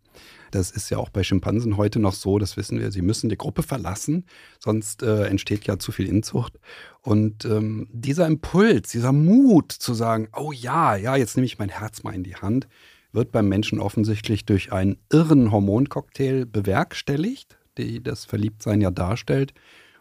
Das 0.51 0.71
ist 0.71 0.91
ja 0.91 0.99
auch 0.99 1.11
bei 1.11 1.23
Schimpansen 1.23 1.77
heute 1.77 1.99
noch 1.99 2.15
so, 2.15 2.39
das 2.39 2.57
wissen 2.57 2.81
wir. 2.81 2.91
Sie 2.91 3.03
müssen 3.03 3.29
die 3.29 3.37
Gruppe 3.37 3.63
verlassen, 3.63 4.25
sonst 4.59 5.03
äh, 5.03 5.25
entsteht 5.27 5.67
ja 5.67 5.79
zu 5.79 5.93
viel 5.93 6.07
Inzucht. 6.07 6.59
Und 7.03 7.45
ähm, 7.45 7.89
dieser 7.93 8.27
Impuls, 8.27 8.91
dieser 8.91 9.13
Mut 9.13 9.73
zu 9.73 9.95
sagen, 9.95 10.29
oh 10.35 10.53
ja, 10.53 10.97
ja, 10.97 11.17
jetzt 11.17 11.37
nehme 11.37 11.47
ich 11.47 11.59
mein 11.59 11.69
Herz 11.69 12.03
mal 12.03 12.15
in 12.15 12.25
die 12.25 12.37
Hand, 12.37 12.69
wird 13.13 13.33
beim 13.33 13.49
Menschen 13.49 13.81
offensichtlich 13.81 14.45
durch 14.45 14.73
einen 14.73 14.99
irren 15.11 15.51
Hormoncocktail 15.51 16.47
bewerkstelligt, 16.47 17.59
die 17.77 18.03
das 18.03 18.25
Verliebtsein 18.25 18.81
ja 18.81 18.91
darstellt. 18.91 19.55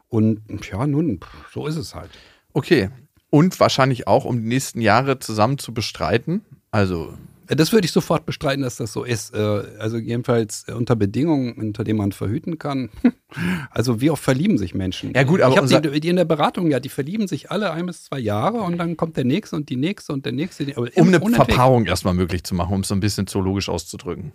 Und 0.10 0.42
ja, 0.69 0.88
nun, 0.88 1.19
so 1.52 1.68
ist 1.68 1.78
es 1.78 1.96
halt. 1.96 2.12
Okay. 2.54 2.90
Und 3.30 3.60
wahrscheinlich 3.60 4.08
auch, 4.08 4.25
um 4.25 4.38
die 4.42 4.48
nächsten 4.48 4.80
Jahre 4.80 5.19
zusammen 5.19 5.58
zu 5.58 5.74
bestreiten. 5.74 6.46
Also, 6.72 7.14
Das 7.48 7.72
würde 7.72 7.86
ich 7.86 7.92
sofort 7.92 8.26
bestreiten, 8.26 8.64
dass 8.64 8.78
das 8.78 8.94
so 8.94 9.04
ist. 9.04 9.34
Äh, 9.34 9.64
Also 9.80 9.98
jedenfalls 9.98 10.66
äh, 10.68 10.74
unter 10.74 10.96
Bedingungen, 10.96 11.54
unter 11.54 11.84
denen 11.84 11.98
man 11.98 12.12
verhüten 12.12 12.58
kann. 12.58 12.90
Also 13.72 14.00
wie 14.00 14.10
oft 14.10 14.24
verlieben 14.24 14.58
sich 14.58 14.74
Menschen? 14.74 15.14
Ja, 15.14 15.24
gut, 15.24 15.42
aber 15.42 15.54
ich 15.54 15.74
habe 15.74 16.00
die, 16.00 16.08
in 16.08 16.16
der 16.16 16.24
Beratung, 16.26 16.72
ja, 16.72 16.80
die 16.80 16.88
verlieben 16.88 17.28
sich 17.28 17.52
alle 17.52 17.72
ein 17.72 17.86
bis 17.86 18.06
zwei 18.06 18.20
Jahre 18.20 18.60
und 18.62 18.78
dann 18.78 18.96
kommt 18.96 19.18
der 19.18 19.26
nächste 19.26 19.58
und 19.58 19.70
die 19.70 19.76
nächste 19.76 20.14
und 20.14 20.26
der 20.26 20.32
nächste. 20.32 20.66
Aber 20.78 20.88
um 20.96 21.08
eine. 21.10 21.20
Verpaarung 21.20 21.86
erstmal 21.86 22.14
möglich 22.14 22.44
zu 22.45 22.56
machen, 22.56 22.74
um 22.74 22.81
es 22.81 22.88
so 22.88 22.95
ein 22.95 23.02
bisschen 23.02 23.28
zoologisch 23.28 23.68
auszudrücken. 23.68 24.31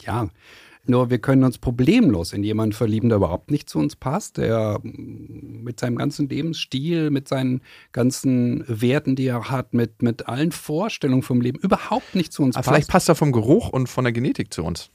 Ja, 0.00 0.28
nur 0.86 1.10
wir 1.10 1.18
können 1.18 1.44
uns 1.44 1.58
problemlos 1.58 2.32
in 2.32 2.42
jemanden 2.42 2.72
verlieben, 2.72 3.08
der 3.08 3.16
überhaupt 3.16 3.50
nicht 3.50 3.68
zu 3.68 3.78
uns 3.78 3.96
passt, 3.96 4.36
der 4.36 4.80
mm, 4.82 5.62
mit 5.62 5.78
seinem 5.78 5.96
ganzen 5.96 6.28
Lebensstil, 6.28 7.10
mit 7.10 7.28
seinen 7.28 7.62
ganzen 7.92 8.64
Werten, 8.66 9.14
die 9.14 9.26
er 9.26 9.50
hat, 9.50 9.74
mit, 9.74 10.02
mit 10.02 10.28
allen 10.28 10.52
Vorstellungen 10.52 11.22
vom 11.22 11.40
Leben 11.40 11.58
überhaupt 11.60 12.14
nicht 12.14 12.32
zu 12.32 12.42
uns 12.42 12.56
Aber 12.56 12.62
passt. 12.62 12.74
vielleicht 12.74 12.90
passt 12.90 13.08
er 13.08 13.14
vom 13.14 13.32
Geruch 13.32 13.68
und 13.68 13.88
von 13.88 14.04
der 14.04 14.12
Genetik 14.12 14.52
zu 14.52 14.64
uns. 14.64 14.90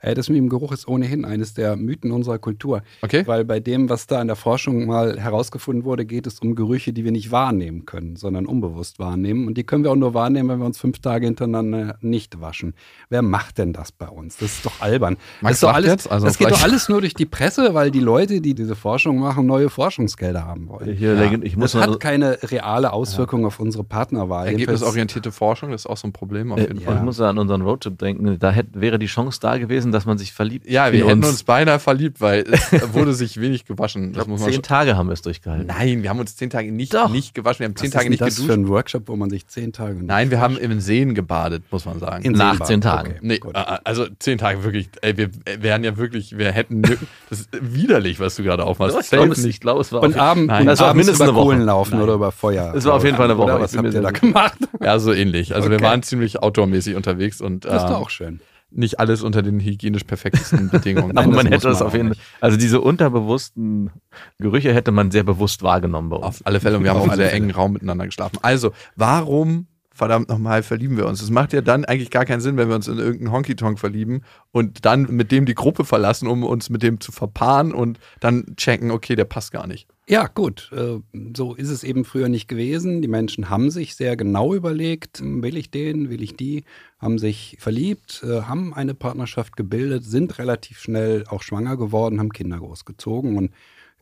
Äh, 0.00 0.14
Das 0.14 0.28
mit 0.28 0.38
dem 0.38 0.48
Geruch 0.48 0.72
ist 0.72 0.88
ohnehin 0.88 1.24
eines 1.24 1.54
der 1.54 1.76
Mythen 1.76 2.10
unserer 2.12 2.38
Kultur. 2.38 2.82
Okay. 3.02 3.22
Weil 3.26 3.44
bei 3.44 3.60
dem, 3.60 3.88
was 3.88 4.06
da 4.06 4.20
in 4.20 4.26
der 4.26 4.36
Forschung 4.36 4.86
mal 4.86 5.18
herausgefunden 5.20 5.84
wurde, 5.84 6.04
geht 6.06 6.26
es 6.26 6.40
um 6.40 6.54
Gerüche, 6.54 6.92
die 6.92 7.04
wir 7.04 7.12
nicht 7.12 7.30
wahrnehmen 7.30 7.86
können, 7.86 8.16
sondern 8.16 8.46
unbewusst 8.46 8.98
wahrnehmen. 8.98 9.46
Und 9.46 9.56
die 9.58 9.64
können 9.64 9.84
wir 9.84 9.90
auch 9.90 9.96
nur 9.96 10.14
wahrnehmen, 10.14 10.48
wenn 10.48 10.58
wir 10.58 10.66
uns 10.66 10.78
fünf 10.78 10.98
Tage 11.00 11.26
hintereinander 11.26 11.96
nicht 12.00 12.40
waschen. 12.40 12.74
Wer 13.08 13.22
macht 13.22 13.58
denn 13.58 13.72
das 13.72 13.92
bei 13.92 14.08
uns? 14.08 14.36
Das 14.38 14.52
ist 14.52 14.66
doch 14.66 14.80
albern. 14.80 15.16
Max 15.40 15.42
das 15.42 15.52
ist 15.58 15.62
doch 15.62 15.74
alles, 15.74 15.90
jetzt, 15.90 16.10
also 16.10 16.26
das 16.26 16.38
geht 16.38 16.50
doch 16.50 16.62
alles 16.62 16.88
nur 16.88 17.00
durch 17.00 17.14
die 17.14 17.26
Presse, 17.26 17.74
weil 17.74 17.90
die 17.90 18.00
Leute, 18.00 18.40
die 18.40 18.54
diese 18.54 18.74
Forschung 18.76 19.18
machen, 19.18 19.46
neue 19.46 19.68
Forschungsgelder 19.70 20.44
haben 20.46 20.68
wollen. 20.68 20.94
Hier, 20.96 21.14
legend- 21.14 21.44
ich 21.44 21.56
muss 21.56 21.72
Das 21.72 21.82
hat 21.86 22.00
keine 22.00 22.38
reale 22.42 22.92
Auswirkung 22.92 23.44
auf 23.44 23.60
unsere 23.60 23.84
Partnerwahl. 23.84 24.46
Ergebnisorientierte 24.48 25.32
Forschung, 25.32 25.70
das 25.70 25.82
ist 25.82 25.86
auch 25.86 25.96
so 25.96 26.08
ein 26.08 26.12
Problem 26.12 26.52
auf 26.52 26.58
äh, 26.58 26.62
jeden 26.62 26.78
ich 26.78 26.84
Fall. 26.84 27.02
muss 27.02 27.20
an 27.20 27.38
unseren 27.38 27.62
Roadtrip 27.62 27.98
denken. 27.98 28.38
Da 28.38 28.50
hätte, 28.50 28.80
wäre 28.80 28.98
die 28.98 29.06
Chance 29.06 29.38
da 29.40 29.58
gewesen, 29.58 29.89
gewesen, 29.90 29.92
dass 29.92 30.06
man 30.06 30.18
sich 30.18 30.32
verliebt. 30.32 30.68
Ja, 30.68 30.92
wir 30.92 31.06
hätten 31.06 31.18
uns. 31.18 31.28
uns 31.28 31.42
beinahe 31.42 31.78
verliebt, 31.78 32.20
weil 32.20 32.44
es 32.48 32.94
wurde 32.94 33.14
sich 33.14 33.40
wenig 33.40 33.64
gewaschen. 33.64 34.12
Das 34.12 34.24
glaub, 34.24 34.28
muss 34.28 34.40
man 34.40 34.52
zehn. 34.52 34.62
Tage 34.62 34.96
haben 34.96 35.08
wir 35.08 35.12
es 35.14 35.22
durchgehalten. 35.22 35.66
Nein, 35.66 36.02
wir 36.02 36.10
haben 36.10 36.20
uns 36.20 36.36
zehn 36.36 36.50
Tage 36.50 36.72
nicht, 36.72 36.94
Doch. 36.94 37.10
nicht 37.10 37.34
gewaschen. 37.34 37.60
Wir 37.60 37.66
haben 37.66 37.76
zehn 37.76 37.86
Was 37.88 37.92
Tage 37.92 38.04
ist 38.06 38.10
nicht 38.10 38.20
das 38.20 38.36
geduscht. 38.36 38.46
für 38.46 38.54
ein 38.54 38.68
Workshop, 38.68 39.08
wo 39.08 39.16
man 39.16 39.30
sich 39.30 39.46
zehn 39.46 39.72
Tage 39.72 39.94
nicht 39.94 40.06
Nein, 40.06 40.30
wir 40.30 40.40
haben 40.40 40.56
im 40.56 40.80
Seen 40.80 41.14
gebadet, 41.14 41.64
muss 41.70 41.84
man 41.84 41.98
sagen. 41.98 42.24
In 42.24 42.32
Nach 42.32 42.60
zehn 42.60 42.80
Tagen. 42.80 43.12
Okay, 43.12 43.18
Nee, 43.22 43.40
äh, 43.52 43.78
also 43.84 44.06
zehn 44.18 44.38
Tage 44.38 44.64
wirklich, 44.64 44.88
ey, 45.02 45.16
wir 45.16 45.30
wären 45.58 45.84
ja 45.84 45.96
wirklich, 45.96 46.36
wir 46.38 46.52
hätten, 46.52 46.82
das 47.30 47.40
ist 47.40 47.48
widerlich, 47.60 48.20
was 48.20 48.36
du 48.36 48.42
gerade 48.42 48.64
aufmachst. 48.64 48.96
Ich 49.00 49.10
glaube, 49.10 49.32
es, 49.32 49.44
ich 49.44 49.60
glaube, 49.60 49.80
es 49.80 49.92
war 49.92 50.02
Und, 50.02 50.16
Abend, 50.16 50.46
Nein, 50.48 50.66
das 50.66 50.80
war 50.80 50.94
mindestens 50.94 51.16
über 51.16 51.24
eine 51.30 51.34
Woche. 51.34 51.44
Kohlen 51.44 51.62
laufen 51.62 51.94
Nein. 51.94 52.02
oder 52.02 52.14
über 52.14 52.32
Feuer. 52.32 52.74
Es 52.74 52.84
war 52.84 52.94
auf 52.94 53.04
jeden 53.04 53.16
Fall 53.16 53.26
eine 53.26 53.38
Woche. 53.38 53.46
Oder 53.52 53.60
was 53.60 53.76
habt 53.76 53.92
ihr 53.92 54.02
da 54.02 54.10
gemacht? 54.10 54.58
Ja, 54.80 54.98
so 54.98 55.12
ähnlich. 55.12 55.54
Also 55.54 55.70
wir 55.70 55.80
waren 55.80 56.02
ziemlich 56.02 56.42
outdoormäßig 56.42 56.94
unterwegs 56.94 57.40
und 57.40 57.64
Das 57.64 57.74
ist 57.76 57.82
ähm, 57.82 57.88
doch 57.88 58.00
auch 58.00 58.10
schön. 58.10 58.40
Nicht 58.70 59.00
alles 59.00 59.22
unter 59.22 59.42
den 59.42 59.60
hygienisch 59.60 60.04
perfektesten 60.04 60.68
Bedingungen. 60.70 61.10
aber 61.16 61.26
Nein, 61.26 61.36
man 61.36 61.46
hätte 61.46 61.68
das 61.68 61.82
auf 61.82 61.94
jeden 61.94 62.10
nicht. 62.10 62.20
Also 62.40 62.56
diese 62.56 62.80
unterbewussten 62.80 63.90
Gerüche 64.38 64.72
hätte 64.74 64.92
man 64.92 65.10
sehr 65.10 65.24
bewusst 65.24 65.62
wahrgenommen 65.62 66.10
bei 66.10 66.16
uns. 66.16 66.26
Auf 66.26 66.40
alle 66.44 66.60
Fälle. 66.60 66.76
Und 66.78 66.84
wir 66.84 66.90
haben 66.90 66.98
Auf 66.98 67.06
auch 67.06 67.12
alle 67.12 67.24
sehr 67.24 67.32
engen 67.32 67.50
Raum 67.50 67.72
miteinander 67.72 68.06
geschlafen. 68.06 68.38
Also, 68.42 68.72
warum, 68.96 69.66
verdammt 70.00 70.30
nochmal, 70.30 70.62
verlieben 70.62 70.96
wir 70.96 71.06
uns? 71.06 71.20
Es 71.20 71.28
macht 71.28 71.52
ja 71.52 71.60
dann 71.60 71.84
eigentlich 71.84 72.10
gar 72.10 72.24
keinen 72.24 72.40
Sinn, 72.40 72.56
wenn 72.56 72.68
wir 72.70 72.74
uns 72.74 72.88
in 72.88 72.96
irgendeinen 72.96 73.32
Honky-Tonk 73.32 73.78
verlieben 73.78 74.22
und 74.50 74.86
dann 74.86 75.02
mit 75.10 75.30
dem 75.30 75.44
die 75.44 75.54
Gruppe 75.54 75.84
verlassen, 75.84 76.26
um 76.26 76.42
uns 76.42 76.70
mit 76.70 76.82
dem 76.82 77.00
zu 77.00 77.12
verpaaren 77.12 77.74
und 77.74 78.00
dann 78.18 78.54
checken, 78.56 78.90
okay, 78.90 79.14
der 79.14 79.26
passt 79.26 79.52
gar 79.52 79.66
nicht. 79.66 79.86
Ja, 80.08 80.26
gut. 80.26 80.70
äh, 80.72 81.00
So 81.36 81.54
ist 81.54 81.68
es 81.68 81.84
eben 81.84 82.06
früher 82.06 82.30
nicht 82.30 82.48
gewesen. 82.48 83.02
Die 83.02 83.08
Menschen 83.08 83.50
haben 83.50 83.70
sich 83.70 83.94
sehr 83.94 84.16
genau 84.16 84.54
überlegt, 84.54 85.20
will 85.22 85.58
ich 85.58 85.70
den, 85.70 86.08
will 86.08 86.22
ich 86.22 86.34
die, 86.34 86.64
haben 86.98 87.18
sich 87.18 87.58
verliebt, 87.60 88.24
äh, 88.26 88.40
haben 88.42 88.72
eine 88.72 88.94
Partnerschaft 88.94 89.54
gebildet, 89.54 90.04
sind 90.04 90.38
relativ 90.38 90.78
schnell 90.80 91.24
auch 91.28 91.42
schwanger 91.42 91.76
geworden, 91.76 92.18
haben 92.18 92.32
Kinder 92.32 92.56
großgezogen 92.56 93.36
und 93.36 93.50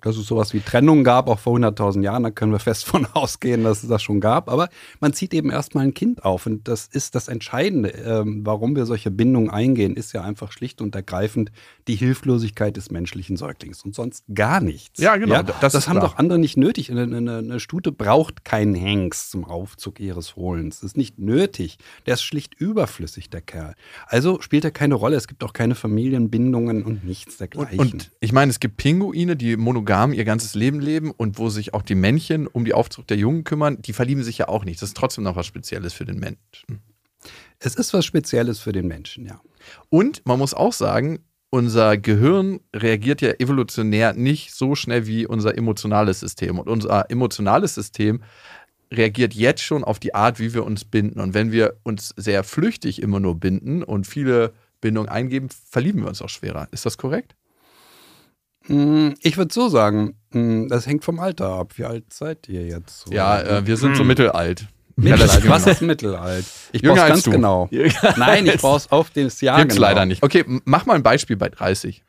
dass 0.03 0.17
es 0.17 0.27
sowas 0.27 0.55
wie 0.55 0.61
Trennung 0.61 1.05
gab, 1.05 1.29
auch 1.29 1.39
vor 1.39 1.57
100.000 1.57 2.03
Jahren, 2.03 2.23
da 2.23 2.31
können 2.31 2.53
wir 2.53 2.59
fest 2.59 2.85
von 2.87 3.07
ausgehen, 3.15 3.65
dass 3.65 3.83
es 3.83 3.89
das 3.89 4.03
schon 4.03 4.21
gab. 4.21 4.49
Aber 4.49 4.69
man 5.01 5.13
zieht 5.13 5.35
eben 5.35 5.51
erstmal 5.51 5.85
ein 5.85 5.95
Kind 5.95 6.25
auf 6.25 6.47
und 6.47 6.69
das 6.69 6.87
ist 6.87 7.15
das 7.15 7.29
Entscheidende. 7.29 7.91
Ähm, 7.91 8.43
warum 8.45 8.77
wir 8.77 8.87
solche 8.87 9.11
Bindungen 9.11 9.51
eingehen, 9.51 9.97
ist 9.97 10.13
ja 10.13 10.23
einfach 10.23 10.53
schlicht 10.53 10.81
und 10.81 10.95
ergreifend 10.95 11.51
die 11.89 11.97
Hilflosigkeit 11.97 12.77
des 12.77 12.91
menschlichen 12.91 13.37
Säuglings 13.37 13.83
und 13.83 13.95
sonst 13.95 14.25
gar 14.35 14.61
nichts. 14.61 15.01
Ja, 15.01 15.17
genau, 15.17 15.43
Das, 15.43 15.61
das 15.61 15.75
ist 15.75 15.89
haben 15.89 15.99
klar. 15.99 16.11
doch 16.11 16.19
andere 16.19 16.39
nicht 16.39 16.57
nötig. 16.57 16.91
Eine, 16.91 17.03
eine, 17.03 17.39
eine 17.39 17.61
Stute 17.61 17.91
braucht 17.93 18.45
keinen 18.45 18.75
Hengst 18.75 19.31
zum 19.31 19.45
Aufzug 19.45 19.99
ihres 20.01 20.31
Fohlens. 20.31 20.81
Das 20.81 20.91
ist 20.91 20.97
nicht 20.97 21.19
nötig. 21.19 21.79
Der 22.07 22.15
ist 22.15 22.23
schlicht 22.23 22.55
überflüssig, 22.55 23.31
der 23.31 23.41
Kerl. 23.41 23.75
Also 24.07 24.41
spielt 24.41 24.65
er 24.65 24.71
keine 24.71 24.95
Rolle. 24.95 25.17
Es 25.17 25.27
gibt 25.27 25.43
auch 25.43 25.53
keine 25.53 25.75
Familienbindungen 25.75 26.85
und 26.85 27.05
nichts 27.05 27.39
dergleichen. 27.39 27.79
Und, 27.79 27.93
und 27.93 28.13
ich 28.21 28.33
meine, 28.33 28.51
es 28.51 28.61
gibt 28.61 28.77
Pinguine, 28.77 29.37
die 29.37 29.57
monogam 29.57 29.88
ihr 30.13 30.25
ganzes 30.25 30.55
Leben 30.55 30.81
leben 30.81 31.11
und 31.11 31.39
wo 31.39 31.49
sich 31.49 31.75
auch 31.75 31.83
die 31.83 31.95
Männchen 31.95 32.47
um 32.47 32.65
die 32.65 32.75
Aufzucht 32.75 33.11
der 33.11 33.17
Jungen 33.17 33.45
kümmern, 33.45 33.81
die 33.81 33.93
verlieben 33.93 34.23
sich 34.23 34.39
ja 34.39 34.49
auch 34.49 34.65
nicht. 34.65 34.83
Das 34.83 34.91
ist 34.91 34.97
trotzdem 34.97 35.25
noch 35.25 35.37
was 35.37 35.47
Spezielles 35.47 35.93
für 35.95 36.05
den 36.05 36.19
Menschen. 36.19 36.83
es 37.59 37.75
ist 37.75 37.93
was 37.95 38.05
Spezielles 38.05 38.59
für 38.59 38.73
den 38.73 38.87
Menschen, 38.87 39.27
ja. 39.27 39.41
Und 39.89 40.25
man 40.25 40.39
muss 40.39 40.55
auch 40.55 40.73
sagen, 40.73 41.21
unser 41.51 41.97
Gehirn 41.97 42.61
reagiert 42.75 43.21
ja 43.21 43.33
evolutionär 43.39 44.13
nicht 44.13 44.53
so 44.53 44.75
schnell 44.75 45.07
wie 45.07 45.27
unser 45.27 45.57
emotionales 45.57 46.21
System. 46.21 46.59
Und 46.59 46.69
unser 46.69 47.11
emotionales 47.11 47.75
System 47.75 48.23
reagiert 48.93 49.35
jetzt 49.35 49.63
schon 49.63 49.85
auf 49.85 49.99
die 49.99 50.15
Art, 50.15 50.39
wie 50.39 50.53
wir 50.55 50.65
uns 50.65 50.85
binden. 50.85 51.21
Und 51.21 51.35
wenn 51.35 51.53
wir 51.53 51.79
uns 51.83 52.15
sehr 52.17 52.45
flüchtig 52.45 53.03
immer 53.03 53.21
nur 53.21 53.41
binden 53.41 53.83
und 53.83 54.07
viele 54.07 54.53
Bindungen 54.81 55.09
eingeben, 55.09 55.49
verlieben 55.51 56.03
wir 56.03 56.09
uns 56.09 56.23
auch 56.23 56.29
schwerer. 56.29 56.69
Ist 56.71 56.87
das 56.87 56.99
korrekt? 56.99 57.35
Mm, 58.69 59.11
Ich 59.23 59.37
würde 59.37 59.53
so 59.53 59.69
sagen, 59.69 60.15
mm, 60.33 60.69
das 60.69 60.87
hängt 60.87 61.05
vom 61.05 61.19
Alter 61.21 61.49
ab. 61.51 61.73
Wie 61.77 61.85
alt 61.85 62.13
seid 62.13 62.49
ihr 62.49 62.67
jetzt? 62.67 63.01
So? 63.07 63.13
Ja, 63.13 63.41
äh, 63.41 63.67
wir 63.67 63.77
sind 63.77 63.97
so 63.97 64.05
mittelalt. 64.05 64.67
Mittelalt. 64.97 65.49
Was 65.49 65.65
jung. 65.65 65.73
ist 65.73 65.83
Mittelalt? 65.83 66.45
Ich 66.73 66.83
Jünger 66.83 66.95
brauch's 66.95 67.03
als 67.03 67.11
ganz 67.11 67.23
du. 67.25 67.31
genau. 67.31 67.69
Nein, 68.17 68.47
ich 68.47 68.57
brauche 68.61 68.79
es 68.79 68.91
auf 68.91 69.11
das 69.11 69.41
Jahr 69.41 69.59
Gibt's 69.61 69.77
genau. 69.77 69.87
leider 69.89 70.07
nicht. 70.07 70.23
Okay, 70.23 70.45
mach 70.65 70.87
mal 70.87 70.95
ein 70.95 71.03
Beispiel 71.03 71.37
bei 71.37 71.49
30. 71.49 72.03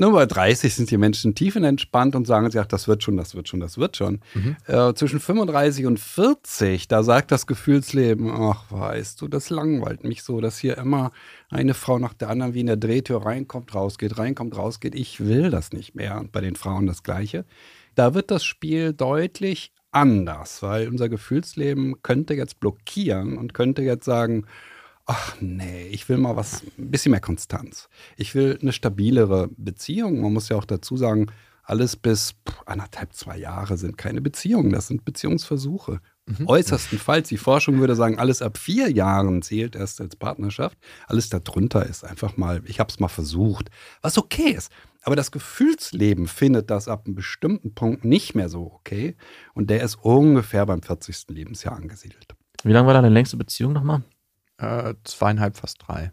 Nur 0.00 0.12
bei 0.12 0.26
30 0.26 0.74
sind 0.74 0.90
die 0.92 0.96
Menschen 0.96 1.34
tiefenentspannt 1.34 2.14
und 2.14 2.24
sagen 2.26 2.48
sich, 2.50 2.60
ach, 2.60 2.66
das 2.66 2.86
wird 2.86 3.02
schon, 3.02 3.16
das 3.16 3.34
wird 3.34 3.48
schon, 3.48 3.58
das 3.58 3.78
wird 3.78 3.96
schon. 3.96 4.20
Mhm. 4.34 4.56
Äh, 4.66 4.94
zwischen 4.94 5.18
35 5.18 5.86
und 5.86 5.98
40, 5.98 6.86
da 6.86 7.02
sagt 7.02 7.32
das 7.32 7.48
Gefühlsleben, 7.48 8.30
ach, 8.30 8.64
weißt 8.70 9.20
du, 9.20 9.26
das 9.26 9.50
langweilt 9.50 10.04
mich 10.04 10.22
so, 10.22 10.40
dass 10.40 10.56
hier 10.58 10.78
immer 10.78 11.10
eine 11.50 11.74
Frau 11.74 11.98
nach 11.98 12.14
der 12.14 12.28
anderen 12.28 12.54
wie 12.54 12.60
in 12.60 12.66
der 12.66 12.76
Drehtür 12.76 13.24
reinkommt, 13.24 13.74
rausgeht, 13.74 14.18
reinkommt, 14.18 14.56
rausgeht. 14.56 14.94
Ich 14.94 15.20
will 15.20 15.50
das 15.50 15.72
nicht 15.72 15.94
mehr. 15.94 16.18
Und 16.18 16.32
bei 16.32 16.40
den 16.40 16.56
Frauen 16.56 16.86
das 16.86 17.02
Gleiche. 17.02 17.44
Da 17.94 18.14
wird 18.14 18.30
das 18.30 18.44
Spiel 18.44 18.92
deutlich 18.92 19.72
anders, 19.90 20.62
weil 20.62 20.88
unser 20.88 21.08
Gefühlsleben 21.08 22.02
könnte 22.02 22.34
jetzt 22.34 22.60
blockieren 22.60 23.38
und 23.38 23.54
könnte 23.54 23.82
jetzt 23.82 24.04
sagen, 24.04 24.44
ach 25.06 25.36
nee, 25.40 25.88
ich 25.88 26.08
will 26.08 26.18
mal 26.18 26.36
was, 26.36 26.62
ein 26.78 26.90
bisschen 26.90 27.12
mehr 27.12 27.20
Konstanz. 27.20 27.88
Ich 28.16 28.34
will 28.34 28.58
eine 28.60 28.72
stabilere 28.72 29.48
Beziehung. 29.56 30.20
Man 30.20 30.34
muss 30.34 30.50
ja 30.50 30.56
auch 30.56 30.66
dazu 30.66 30.96
sagen, 30.96 31.26
alles 31.62 31.96
bis 31.96 32.34
anderthalb, 32.66 33.14
zwei 33.14 33.38
Jahre 33.38 33.76
sind 33.76 33.98
keine 33.98 34.20
Beziehungen, 34.20 34.72
das 34.72 34.86
sind 34.86 35.04
Beziehungsversuche. 35.04 36.00
Äußerstenfalls, 36.46 37.28
die 37.28 37.38
Forschung 37.38 37.78
würde 37.78 37.94
sagen, 37.94 38.18
alles 38.18 38.42
ab 38.42 38.58
vier 38.58 38.90
Jahren 38.90 39.42
zählt 39.42 39.76
erst 39.76 40.00
als 40.00 40.16
Partnerschaft. 40.16 40.76
Alles 41.06 41.28
darunter 41.28 41.86
ist 41.86 42.04
einfach 42.04 42.36
mal, 42.36 42.62
ich 42.66 42.80
habe 42.80 42.90
es 42.90 43.00
mal 43.00 43.08
versucht, 43.08 43.70
was 44.02 44.18
okay 44.18 44.50
ist. 44.50 44.72
Aber 45.02 45.16
das 45.16 45.30
Gefühlsleben 45.30 46.26
findet 46.26 46.70
das 46.70 46.88
ab 46.88 47.04
einem 47.06 47.14
bestimmten 47.14 47.74
Punkt 47.74 48.04
nicht 48.04 48.34
mehr 48.34 48.48
so 48.48 48.72
okay. 48.72 49.16
Und 49.54 49.70
der 49.70 49.82
ist 49.82 49.96
ungefähr 49.96 50.66
beim 50.66 50.82
40. 50.82 51.26
Lebensjahr 51.28 51.76
angesiedelt. 51.76 52.34
Wie 52.64 52.72
lange 52.72 52.86
war 52.86 52.94
deine 52.94 53.08
längste 53.08 53.36
Beziehung 53.36 53.72
nochmal? 53.72 54.02
Äh, 54.58 54.94
zweieinhalb, 55.04 55.56
fast 55.56 55.78
drei. 55.86 56.10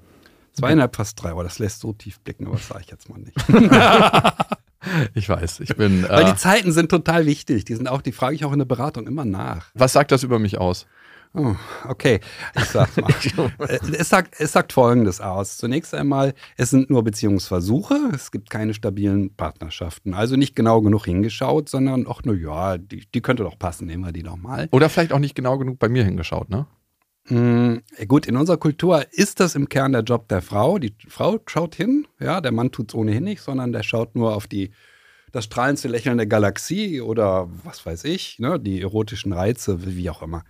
Zweieinhalb, 0.54 0.96
fast 0.96 1.22
drei, 1.22 1.32
aber 1.32 1.44
das 1.44 1.60
lässt 1.60 1.82
so 1.82 1.92
tief 1.92 2.20
blicken, 2.22 2.46
aber 2.46 2.56
das 2.56 2.68
sage 2.68 2.82
ich 2.82 2.92
jetzt 2.92 3.10
mal 3.10 3.20
nicht. 3.20 3.36
Ich 5.14 5.30
weiß, 5.30 5.60
ich 5.62 5.76
bin. 5.76 6.04
Weil 6.08 6.24
Äh, 6.24 6.32
die 6.32 6.36
Zeiten 6.36 6.72
sind 6.72 6.90
total 6.90 7.26
wichtig. 7.26 7.66
Die 7.66 7.76
sind 7.76 7.88
auch, 7.88 8.02
die 8.02 8.12
frage 8.12 8.36
ich 8.36 8.46
auch 8.46 8.52
in 8.54 8.60
der 8.60 8.66
Beratung 8.66 9.08
immer 9.08 9.26
nach. 9.26 9.68
was 9.74 9.94
sagt 9.94 10.12
das 10.12 10.24
über 10.24 10.40
mich 10.40 10.58
aus? 10.58 10.86
Oh, 11.38 11.54
okay, 11.90 12.22
ich 12.56 12.64
sag 12.66 12.96
mal. 12.96 13.12
Äh, 13.68 13.80
es, 13.98 14.10
sagt, 14.10 14.40
es 14.40 14.54
sagt 14.54 14.72
Folgendes 14.72 15.20
aus. 15.20 15.58
Zunächst 15.58 15.94
einmal, 15.94 16.34
es 16.56 16.70
sind 16.70 16.90
nur 16.90 17.04
Beziehungsversuche. 17.04 18.12
Es 18.14 18.32
gibt 18.32 18.50
keine 18.50 18.74
stabilen 18.74 19.34
Partnerschaften. 19.36 20.14
Also 20.14 20.38
nicht 20.38 20.56
genau 20.56 20.82
genug 20.82 21.06
hingeschaut, 21.06 21.68
sondern 21.68 22.08
auch 22.08 22.24
nur, 22.24 22.36
ja, 22.36 22.78
die, 22.78 23.06
die 23.14 23.22
könnte 23.22 23.44
doch 23.44 23.60
passen, 23.60 23.86
nehmen 23.88 24.06
wir 24.06 24.14
die 24.14 24.24
doch 24.24 24.38
mal. 24.38 24.70
Oder 24.72 24.88
vielleicht 24.90 25.12
auch 25.12 25.20
nicht 25.20 25.36
genau 25.36 25.58
genug 25.58 25.78
bei 25.78 25.90
mir 25.90 26.06
hingeschaut, 26.06 26.50
ne? 26.50 26.68
Mm, 27.30 27.78
Gut, 28.08 28.28
in 28.28 28.38
unserer 28.38 28.58
Kultur 28.58 29.06
ist 29.12 29.40
das 29.40 29.56
im 29.56 29.68
Kern 29.68 29.94
der 29.94 30.04
Job 30.04 30.28
der 30.28 30.42
Frau. 30.42 30.78
Die 30.78 30.94
Frau 31.08 31.40
schaut 31.48 31.76
hin, 31.76 32.08
ja, 32.20 32.40
der 32.40 32.52
Mann 32.52 32.72
tut 32.72 32.90
es 32.92 32.96
ohnehin 32.96 33.24
nicht, 33.24 33.42
sondern 33.42 33.72
der 33.72 33.84
schaut 33.84 34.16
nur 34.16 34.36
auf 34.36 34.48
die, 34.48 34.72
das 35.32 35.46
strahlendste 35.46 35.88
Lächeln 35.88 36.18
der 36.18 36.28
Galaxie 36.28 37.02
oder 37.02 37.50
was 37.64 37.86
weiß 37.86 38.04
ich, 38.04 38.38
ne, 38.40 38.60
die 38.60 38.82
erotischen 38.82 39.34
Reize, 39.34 39.86
wie 39.86 40.10
auch 40.10 40.22
immer. 40.22 40.44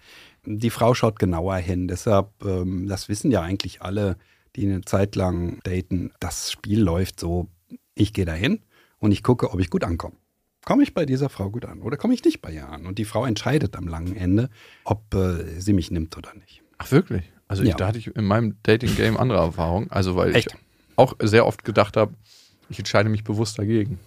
Die 0.45 0.69
Frau 0.69 0.93
schaut 0.93 1.17
genauer 1.17 1.55
hin. 1.57 1.87
Deshalb, 1.87 2.29
ähm, 2.43 2.87
das 2.87 3.07
wissen 3.09 3.31
ja 3.31 3.41
eigentlich 3.41 3.81
alle, 3.81 4.17
die 4.55 4.65
eine 4.65 4.81
Zeit 4.81 5.15
lang 5.15 5.59
daten, 5.63 6.11
das 6.19 6.51
Spiel 6.51 6.81
läuft 6.81 7.19
so, 7.19 7.47
ich 7.95 8.13
gehe 8.13 8.25
dahin 8.25 8.59
und 8.99 9.11
ich 9.11 9.23
gucke, 9.23 9.51
ob 9.51 9.59
ich 9.59 9.69
gut 9.69 9.83
ankomme. 9.83 10.15
Komme 10.65 10.83
ich 10.83 10.93
bei 10.93 11.05
dieser 11.05 11.29
Frau 11.29 11.49
gut 11.51 11.65
an 11.65 11.81
oder 11.81 11.95
komme 11.95 12.13
ich 12.13 12.23
nicht 12.23 12.41
bei 12.41 12.51
ihr 12.51 12.67
an? 12.67 12.85
Und 12.85 12.97
die 12.97 13.05
Frau 13.05 13.25
entscheidet 13.25 13.75
am 13.75 13.87
langen 13.87 14.15
Ende, 14.15 14.49
ob 14.83 15.13
äh, 15.13 15.59
sie 15.61 15.73
mich 15.73 15.91
nimmt 15.91 16.17
oder 16.17 16.33
nicht. 16.33 16.64
Ach, 16.77 16.91
wirklich? 16.91 17.23
Also 17.47 17.63
ich, 17.63 17.69
Ja. 17.69 17.75
da 17.75 17.87
hatte 17.87 17.97
ich 17.99 18.07
in 18.15 18.25
meinem 18.25 18.57
Dating-Game 18.63 19.17
andere 19.17 19.39
Erfahrungen. 19.39 19.89
Also 19.91 20.15
weil 20.15 20.35
Echt? 20.35 20.47
ich 20.51 20.57
auch 20.95 21.13
sehr 21.21 21.45
oft 21.45 21.63
gedacht 21.63 21.97
habe, 21.97 22.13
ich 22.69 22.79
entscheide 22.79 23.09
mich 23.09 23.23
bewusst 23.23 23.59
dagegen. 23.59 23.99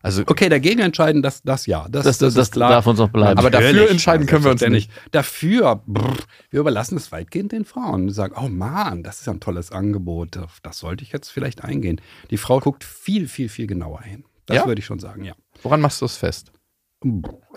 Also, 0.00 0.22
Okay, 0.26 0.48
dagegen 0.48 0.78
entscheiden, 0.80 1.22
das, 1.22 1.42
das 1.42 1.66
ja. 1.66 1.88
Das, 1.90 2.04
Das, 2.04 2.18
das, 2.18 2.34
das 2.34 2.46
ist 2.48 2.52
klar. 2.52 2.70
darf 2.70 2.86
uns 2.86 3.00
auch 3.00 3.08
bleiben. 3.08 3.36
Aber 3.38 3.50
dafür 3.50 3.72
Natürlich, 3.72 3.90
entscheiden 3.90 4.26
können 4.28 4.44
wir 4.44 4.52
uns 4.52 4.60
selbstverständlich. 4.60 5.10
Dafür, 5.10 5.82
brr, 5.86 6.14
wir 6.50 6.60
überlassen 6.60 6.96
es 6.96 7.10
weitgehend 7.10 7.50
den 7.50 7.64
Frauen. 7.64 8.06
Wir 8.06 8.12
sagen, 8.14 8.34
oh 8.40 8.48
Mann, 8.48 9.02
das 9.02 9.18
ist 9.20 9.26
ja 9.26 9.32
ein 9.32 9.40
tolles 9.40 9.72
Angebot. 9.72 10.38
Das 10.62 10.78
sollte 10.78 11.02
ich 11.02 11.10
jetzt 11.10 11.30
vielleicht 11.30 11.64
eingehen. 11.64 12.00
Die 12.30 12.36
Frau 12.36 12.60
guckt 12.60 12.84
viel, 12.84 13.26
viel, 13.26 13.48
viel 13.48 13.66
genauer 13.66 14.02
hin. 14.02 14.24
Das 14.46 14.58
Ja? 14.58 14.66
würde 14.66 14.78
ich 14.78 14.86
schon 14.86 15.00
sagen, 15.00 15.24
ja. 15.24 15.34
woran 15.64 15.80
machst 15.80 16.00
du 16.00 16.04
das 16.04 16.16
fest? 16.16 16.52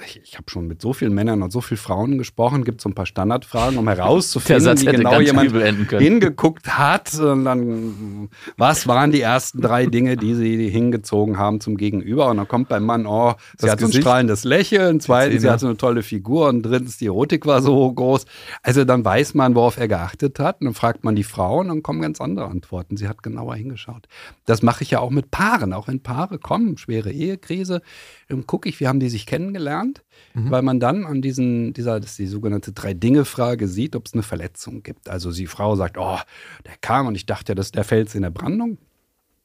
Ich, 0.06 0.22
ich 0.24 0.38
habe 0.38 0.52
schon 0.52 0.68
mit 0.68 0.84
so 0.84 0.94
vielen 0.94 1.16
Männern 1.16 1.42
und 1.42 1.52
so 1.52 1.62
vielen 1.62 1.80
Frauen 1.80 2.20
gesprochen, 2.20 2.64
gibt 2.64 2.80
so 2.80 2.90
ein 2.90 2.94
paar 2.94 3.08
Standardfragen, 3.08 3.80
um 3.80 3.88
herauszufinden, 3.88 4.80
wie 4.80 4.86
genau 4.86 5.20
jemand 5.20 5.52
hingeguckt 5.90 6.78
hat. 6.78 7.16
Und 7.16 7.46
dann, 7.46 8.30
was 8.58 8.88
waren 8.88 9.12
die 9.12 9.22
ersten 9.22 9.60
drei 9.60 9.88
Dinge, 9.88 10.16
die 10.16 10.36
sie 10.36 10.70
hingezogen 10.70 11.40
haben 11.40 11.60
zum 11.60 11.76
Gegenüber? 11.76 12.30
Und 12.30 12.38
dann 12.38 12.48
kommt 12.48 12.70
beim 12.70 12.86
Mann, 12.86 13.08
oh, 13.08 13.34
sie 13.58 13.66
Das 13.66 13.72
hat 13.72 13.80
so 13.80 13.88
ein 13.88 13.94
strahlendes 13.94 14.44
Lächeln, 14.44 15.00
zweitens, 15.00 15.34
sie 15.34 15.40
Zähne. 15.40 15.54
hat 15.54 15.60
so 15.60 15.68
eine 15.68 15.78
tolle 15.78 16.04
Figur 16.04 16.48
und 16.48 16.62
drittens, 16.62 16.98
die 16.98 17.08
Erotik 17.08 17.48
war 17.48 17.64
so 17.64 17.92
groß. 17.92 18.26
Also 18.62 18.86
dann 18.86 19.04
weiß 19.04 19.34
man, 19.34 19.56
worauf 19.56 19.78
er 19.78 19.88
geachtet 19.88 20.38
hat. 20.38 20.62
Und 20.62 20.66
dann 20.66 20.74
fragt 20.76 21.04
man 21.04 21.16
die 21.16 21.24
Frau 21.24 21.62
und 21.62 21.70
dann 21.70 21.82
kommen 21.82 22.02
ganz 22.02 22.22
andere 22.22 22.46
Antworten. 22.46 22.96
Sie 22.96 23.08
hat 23.08 23.24
genauer 23.24 23.56
hingeschaut. 23.56 24.08
Das 24.46 24.62
mache 24.62 24.84
ich 24.84 24.92
ja 24.92 25.00
auch 25.00 25.10
mit 25.10 25.32
Paaren. 25.32 25.74
Auch 25.74 25.88
wenn 25.88 26.04
Paare 26.04 26.38
kommen, 26.38 26.78
schwere 26.78 27.12
Ehekrise, 27.12 27.82
dann 28.30 28.46
gucke 28.46 28.70
ich, 28.70 28.80
wie 28.80 28.88
haben 28.88 29.00
die 29.00 29.10
sich 29.10 29.31
kennengelernt, 29.32 30.04
weil 30.34 30.62
man 30.62 30.82
dann 30.82 31.06
an 31.06 31.22
diesen, 31.22 31.72
dieser, 31.72 32.02
das 32.02 32.12
ist 32.12 32.20
die 32.20 32.28
sogenannte 32.28 32.74
Drei-Dinge-Frage 32.74 33.70
sieht, 33.70 33.96
ob 33.96 34.08
es 34.08 34.14
eine 34.14 34.24
Verletzung 34.24 34.84
gibt. 34.84 35.08
Also 35.08 35.32
die 35.32 35.48
Frau 35.48 35.78
sagt, 35.78 35.98
oh, 35.98 36.18
der 36.66 36.74
kam 36.82 37.08
und 37.08 37.16
ich 37.16 37.26
dachte, 37.26 37.56
das 37.56 37.68
ist 37.68 37.76
der 37.76 37.86
Fels 37.86 38.14
in 38.14 38.24
der 38.24 38.30
Brandung. 38.30 38.78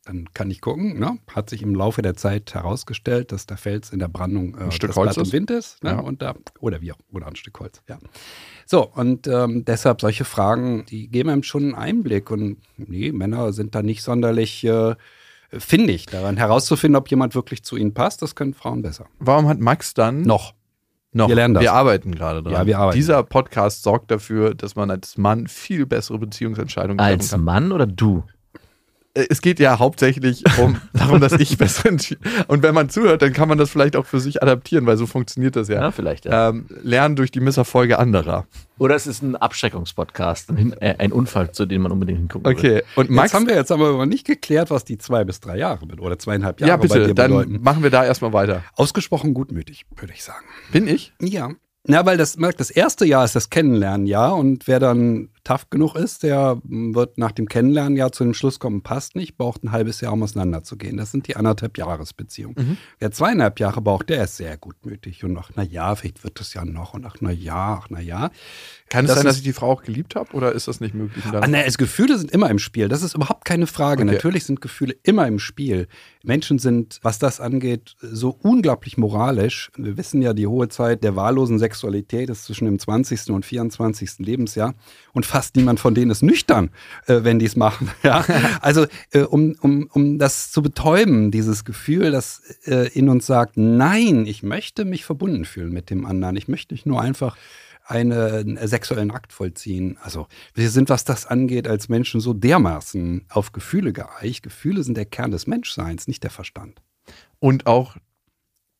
Dann 0.04 0.32
kann 0.34 0.50
ich 0.50 0.60
gucken, 0.60 0.98
ne? 0.98 1.18
hat 1.32 1.50
sich 1.50 1.62
im 1.62 1.76
Laufe 1.76 2.02
der 2.02 2.16
Zeit 2.16 2.52
herausgestellt, 2.52 3.30
dass 3.30 3.46
der 3.46 3.58
Fels 3.58 3.92
in 3.92 4.00
der 4.00 4.08
Brandung 4.08 4.56
äh, 4.56 4.64
Ein 4.64 4.72
Stück 4.72 4.96
Holz 4.96 5.14
Blatt 5.14 5.24
ist? 5.24 5.28
im 5.28 5.32
Wind 5.32 5.50
ist. 5.52 5.84
Ne? 5.84 5.90
Ja. 5.90 6.00
Und 6.00 6.20
da, 6.20 6.34
oder 6.58 6.80
wie 6.80 6.90
auch, 6.90 6.98
oder 7.12 7.28
ein 7.28 7.36
Stück 7.36 7.58
Holz, 7.60 7.80
ja. 7.88 7.98
So, 8.66 8.88
und 8.88 9.28
ähm, 9.28 9.64
deshalb 9.64 10.00
solche 10.00 10.24
Fragen, 10.24 10.84
die 10.86 11.06
geben 11.06 11.30
einem 11.30 11.44
schon 11.44 11.62
einen 11.62 11.74
Einblick. 11.74 12.32
Und 12.32 12.58
nee, 12.76 13.12
Männer 13.12 13.52
sind 13.52 13.76
da 13.76 13.82
nicht 13.82 14.02
sonderlich 14.02 14.64
äh, 14.64 14.96
findig 15.60 16.06
daran 16.06 16.36
herauszufinden, 16.36 16.96
ob 16.96 17.08
jemand 17.10 17.34
wirklich 17.34 17.62
zu 17.62 17.76
ihnen 17.76 17.94
passt. 17.94 18.22
Das 18.22 18.34
können 18.34 18.54
Frauen 18.54 18.82
besser. 18.82 19.06
Warum 19.18 19.48
hat 19.48 19.58
Max 19.58 19.94
dann 19.94 20.22
Noch. 20.22 20.54
noch? 21.12 21.28
Wir 21.28 21.34
lernen 21.34 21.54
das. 21.54 21.62
Wir 21.62 21.72
arbeiten 21.72 22.14
gerade 22.14 22.42
dran. 22.42 22.52
Ja, 22.52 22.66
wir 22.66 22.78
arbeiten. 22.78 22.96
Dieser 22.96 23.22
Podcast 23.22 23.82
sorgt 23.82 24.10
dafür, 24.10 24.54
dass 24.54 24.76
man 24.76 24.90
als 24.90 25.16
Mann 25.18 25.46
viel 25.46 25.86
bessere 25.86 26.18
Beziehungsentscheidungen 26.18 26.98
treffen 26.98 27.12
Als 27.20 27.30
kann. 27.30 27.42
Mann 27.42 27.72
oder 27.72 27.86
du? 27.86 28.24
Äh, 29.16 29.26
Es 29.30 29.40
geht 29.40 29.58
ja 29.58 29.78
hauptsächlich 29.78 30.44
um 30.58 30.76
darum, 30.92 31.20
dass 31.20 31.32
ich 31.32 31.58
besser 31.58 31.88
entschieden. 31.88 32.20
Und 32.48 32.62
wenn 32.62 32.74
man 32.74 32.88
zuhört, 32.88 33.22
dann 33.22 33.32
kann 33.32 33.48
man 33.48 33.58
das 33.58 33.70
vielleicht 33.70 33.96
auch 33.96 34.06
für 34.06 34.20
sich 34.20 34.42
adaptieren, 34.42 34.86
weil 34.86 34.96
so 34.96 35.06
funktioniert 35.06 35.56
das 35.56 35.68
ja. 35.68 35.80
Ja, 35.80 35.90
vielleicht, 35.90 36.24
ja. 36.26 36.50
Ähm, 36.50 36.66
lernen 36.82 37.16
durch 37.16 37.30
die 37.30 37.40
Misserfolge 37.40 37.98
anderer. 37.98 38.46
Oder 38.78 38.94
es 38.94 39.06
ist 39.06 39.22
ein 39.22 39.36
Abschreckungspodcast, 39.36 40.50
ein, 40.50 40.72
äh, 40.80 40.96
ein 40.98 41.12
Unfall, 41.12 41.50
zu 41.52 41.66
dem 41.66 41.82
man 41.82 41.92
unbedingt 41.92 42.18
hingucken 42.18 42.44
will. 42.46 42.52
Okay. 42.56 42.82
Und 42.94 43.10
Max 43.10 43.32
Max, 43.32 43.34
haben 43.34 43.46
wir 43.46 43.54
jetzt 43.54 43.72
aber 43.72 44.04
nicht 44.06 44.26
geklärt, 44.26 44.70
was 44.70 44.84
die 44.84 44.98
zwei 44.98 45.24
bis 45.24 45.40
drei 45.40 45.56
Jahre 45.56 45.86
bedeuten, 45.86 46.00
oder 46.06 46.18
zweieinhalb 46.18 46.60
Jahre 46.60 46.70
ja 46.70 46.76
bei 46.76 46.82
bitte, 46.82 47.06
dir 47.08 47.14
dann 47.14 47.30
bedeuten. 47.30 47.62
machen 47.62 47.82
wir 47.82 47.90
da 47.90 48.04
erstmal 48.04 48.32
weiter. 48.32 48.62
Ausgesprochen 48.74 49.32
gutmütig, 49.34 49.86
würde 49.96 50.12
ich 50.12 50.22
sagen. 50.22 50.44
Bin 50.72 50.86
ich? 50.88 51.12
Ja. 51.20 51.50
Ja, 51.88 52.04
weil 52.04 52.16
das, 52.16 52.36
das 52.58 52.70
erste 52.70 53.06
Jahr 53.06 53.24
ist 53.24 53.36
das 53.36 53.48
Kennenlernjahr 53.48 54.34
und 54.36 54.66
wer 54.66 54.80
dann 54.80 55.28
tough 55.46 55.70
genug 55.70 55.94
ist, 55.94 56.24
der 56.24 56.58
mm, 56.64 56.94
wird 56.94 57.18
nach 57.18 57.32
dem 57.32 57.48
Kennenlernjahr 57.48 58.10
zu 58.10 58.24
dem 58.24 58.34
Schluss 58.34 58.58
kommen, 58.58 58.82
passt 58.82 59.14
nicht, 59.14 59.36
braucht 59.36 59.62
ein 59.62 59.70
halbes 59.72 60.00
Jahr, 60.00 60.12
um 60.12 60.22
auseinanderzugehen. 60.22 60.96
Das 60.96 61.12
sind 61.12 61.28
die 61.28 61.36
anderthalb 61.36 61.78
Jahresbeziehungen. 61.78 62.78
Wer 62.98 63.12
zweieinhalb 63.12 63.60
Jahre 63.60 63.80
braucht, 63.80 64.08
der 64.08 64.24
ist 64.24 64.36
sehr 64.36 64.56
gutmütig 64.56 65.22
und 65.24 65.36
ach, 65.38 65.50
na 65.54 65.62
ja, 65.62 65.94
vielleicht 65.94 66.24
wird 66.24 66.40
das 66.40 66.52
ja 66.54 66.64
noch 66.64 66.94
und 66.94 67.06
ach, 67.06 67.16
na 67.20 67.30
ja, 67.30 67.78
ach, 67.80 67.86
na 67.90 68.00
ja. 68.00 68.30
Kann 68.88 69.04
es 69.04 69.10
Das 69.10 69.18
sein, 69.18 69.26
dass 69.26 69.36
ich 69.36 69.42
die 69.42 69.52
Frau 69.52 69.70
auch 69.70 69.82
geliebt 69.82 70.14
habe 70.16 70.32
oder 70.32 70.52
ist 70.52 70.68
das 70.68 70.80
nicht 70.80 70.94
möglich? 70.94 71.24
Ah, 71.32 71.46
ne, 71.46 71.64
es, 71.64 71.78
Gefühle 71.78 72.18
sind 72.18 72.30
immer 72.30 72.50
im 72.50 72.58
Spiel. 72.58 72.88
Das 72.88 73.02
ist 73.02 73.14
überhaupt 73.14 73.44
keine 73.44 73.66
Frage. 73.66 74.02
Okay. 74.02 74.12
Natürlich 74.12 74.44
sind 74.44 74.60
Gefühle 74.60 74.94
immer 75.02 75.26
im 75.26 75.38
Spiel. 75.38 75.88
Menschen 76.22 76.58
sind, 76.58 76.98
was 77.02 77.18
das 77.18 77.40
angeht, 77.40 77.96
so 78.00 78.36
unglaublich 78.42 78.96
moralisch. 78.96 79.70
Wir 79.76 79.96
wissen 79.96 80.22
ja, 80.22 80.32
die 80.32 80.46
hohe 80.46 80.68
Zeit 80.68 81.04
der 81.04 81.16
wahllosen 81.16 81.58
Sexualität 81.58 82.30
ist 82.30 82.44
zwischen 82.44 82.64
dem 82.64 82.78
20. 82.78 83.30
und 83.30 83.44
24. 83.44 84.18
Lebensjahr. 84.18 84.74
Und 85.12 85.26
fast 85.36 85.54
niemand 85.54 85.78
von 85.78 85.94
denen 85.94 86.10
ist 86.10 86.22
nüchtern, 86.22 86.70
äh, 87.08 87.22
wenn 87.22 87.38
die 87.38 87.44
es 87.44 87.56
machen. 87.56 87.90
Ja? 88.02 88.24
Also, 88.62 88.86
äh, 89.10 89.20
um, 89.20 89.54
um, 89.60 89.90
um 89.92 90.18
das 90.18 90.50
zu 90.50 90.62
betäuben, 90.62 91.30
dieses 91.30 91.66
Gefühl, 91.66 92.10
das 92.10 92.40
äh, 92.64 92.88
in 92.94 93.10
uns 93.10 93.26
sagt, 93.26 93.58
nein, 93.58 94.24
ich 94.24 94.42
möchte 94.42 94.86
mich 94.86 95.04
verbunden 95.04 95.44
fühlen 95.44 95.74
mit 95.74 95.90
dem 95.90 96.06
anderen. 96.06 96.36
Ich 96.36 96.48
möchte 96.48 96.72
nicht 96.72 96.86
nur 96.86 97.02
einfach 97.02 97.36
einen 97.84 98.56
sexuellen 98.66 99.10
Akt 99.10 99.32
vollziehen. 99.32 99.98
Also 100.02 100.26
wir 100.54 100.70
sind, 100.70 100.88
was 100.88 101.04
das 101.04 101.26
angeht, 101.26 101.68
als 101.68 101.90
Menschen 101.90 102.20
so 102.20 102.32
dermaßen 102.32 103.26
auf 103.28 103.52
Gefühle 103.52 103.92
geeicht. 103.92 104.42
Gefühle 104.42 104.82
sind 104.82 104.96
der 104.96 105.04
Kern 105.04 105.32
des 105.32 105.46
Menschseins, 105.46 106.08
nicht 106.08 106.24
der 106.24 106.30
Verstand. 106.30 106.80
Und 107.38 107.66
auch 107.66 107.96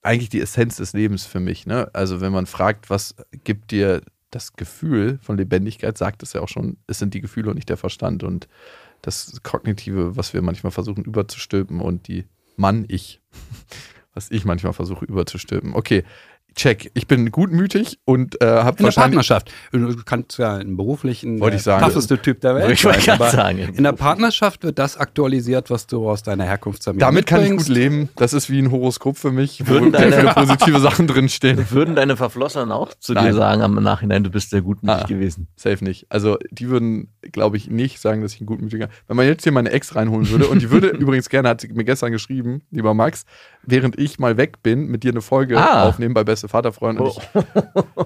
eigentlich 0.03 0.31
die 0.31 0.41
Essenz 0.41 0.77
des 0.77 0.95
Lebens 0.95 1.27
für 1.27 1.41
mich. 1.41 1.67
Ne? 1.67 1.91
Also 1.93 2.21
wenn 2.21 2.33
man 2.33 2.47
fragt, 2.47 2.89
was 2.89 3.15
gibt 3.45 3.73
dir 3.73 4.01
das 4.37 4.53
Gefühl 4.53 5.19
von 5.23 5.39
Lebendigkeit, 5.39 5.97
sagt 5.97 6.23
es 6.23 6.35
ja 6.35 6.43
auch 6.43 6.49
schon, 6.49 6.77
es 6.87 6.99
sind 6.99 7.15
die 7.15 7.23
Gefühle 7.23 7.49
und 7.49 7.57
nicht 7.57 7.71
der 7.71 7.79
Verstand. 7.79 8.23
Und 8.23 8.49
das 9.01 9.41
Kognitive, 9.43 10.17
was 10.17 10.35
wir 10.35 10.43
manchmal 10.43 10.71
versuchen 10.71 11.05
überzustülpen 11.05 11.81
und 11.81 12.07
die 12.07 12.27
Mann-Ich, 12.57 13.23
was 14.15 14.31
ich 14.31 14.45
manchmal 14.45 14.75
versuche 14.75 15.07
überzustülpen. 15.07 15.75
Okay, 15.75 16.05
check. 16.57 16.91
Ich 16.95 17.07
bin 17.07 17.31
gutmütig 17.31 17.99
und 18.05 18.41
äh, 18.43 18.47
habe 18.47 18.71
In 18.71 18.77
der 18.77 18.85
wahrscheinlich... 18.87 18.95
Partnerschaft. 19.29 19.53
Du 19.73 19.95
kannst 20.05 20.39
ja 20.39 20.59
im 20.59 20.77
beruflichen 20.77 21.39
Wollte 21.39 21.57
ich 21.59 21.63
sagen. 21.63 21.85
tougheste 21.85 22.19
Typ 22.21 22.41
der 22.41 22.55
Welt 22.57 22.71
Ich 22.73 22.85
wollte 22.85 23.01
sein. 23.01 23.19
gerade 23.19 23.23
aber 23.25 23.31
sagen. 23.31 23.59
In 23.75 23.85
der 23.85 23.93
Partnerschaft 23.93 24.63
wird 24.65 24.79
das 24.79 24.97
aktualisiert, 24.97 25.71
was 25.71 25.87
du 25.87 26.09
aus 26.09 26.23
deiner 26.23 26.45
Herkunftsfamilie 26.45 27.01
Damit 27.07 27.27
kann 27.27 27.43
ich 27.45 27.51
gut 27.57 27.69
leben. 27.69 28.09
Das 28.17 28.33
ist 28.33 28.51
wie 28.51 28.59
ein 28.61 28.71
Horoskop 28.71 29.17
für 29.19 29.31
mich, 29.33 29.63
wo 29.67 29.71
Würden 29.73 29.93
sehr 29.93 30.01
deine- 30.11 30.17
viele 30.17 30.33
positive 30.35 30.81
Sachen 30.81 31.07
drinstehen. 31.07 31.65
Würden 31.71 31.95
deine 31.95 32.17
Verflossenen 32.17 32.73
auch 32.73 32.95
zu 32.95 33.13
dir 33.15 33.21
Nein. 33.23 33.35
sagen 33.35 33.63
am 33.63 33.75
Nachhinein, 33.83 34.25
du 34.25 34.31
bist 34.31 34.51
sehr 34.51 34.63
gutmütig 34.63 35.03
Ah. 35.05 35.07
gewesen? 35.07 35.49
Safe 35.57 35.85
nicht. 35.85 36.07
Also 36.09 36.39
die 36.51 36.69
würden, 36.69 37.13
glaube 37.33 37.57
ich, 37.59 37.69
nicht 37.71 38.01
sagen, 38.01 38.23
dass 38.23 38.33
ich 38.35 38.41
ein 38.41 38.47
gutmütiger. 38.47 38.89
Wenn 39.09 39.17
man 39.17 39.27
jetzt 39.27 39.43
hier 39.43 39.53
meine 39.53 39.71
Ex 39.71 39.95
reinholen 39.95 40.29
würde 40.31 40.47
und 40.49 40.63
die 40.63 40.71
würde 40.71 40.87
übrigens 40.99 41.29
gerne, 41.29 41.51
hat 41.51 41.61
sie 41.61 41.69
mir 41.69 41.85
gestern 41.85 42.13
geschrieben, 42.13 42.63
lieber 42.71 42.95
Max, 42.95 43.25
während 43.63 43.99
ich 43.99 44.19
mal 44.19 44.37
weg 44.39 44.63
bin, 44.63 44.87
mit 44.87 45.03
dir 45.03 45.11
eine 45.13 45.21
Folge 45.21 45.59
Ah. 45.59 45.89
aufnehmen 45.89 46.15
bei 46.15 46.25
Beste 46.47 46.49
Vaterfreund. 46.49 47.01
Und 47.01 47.19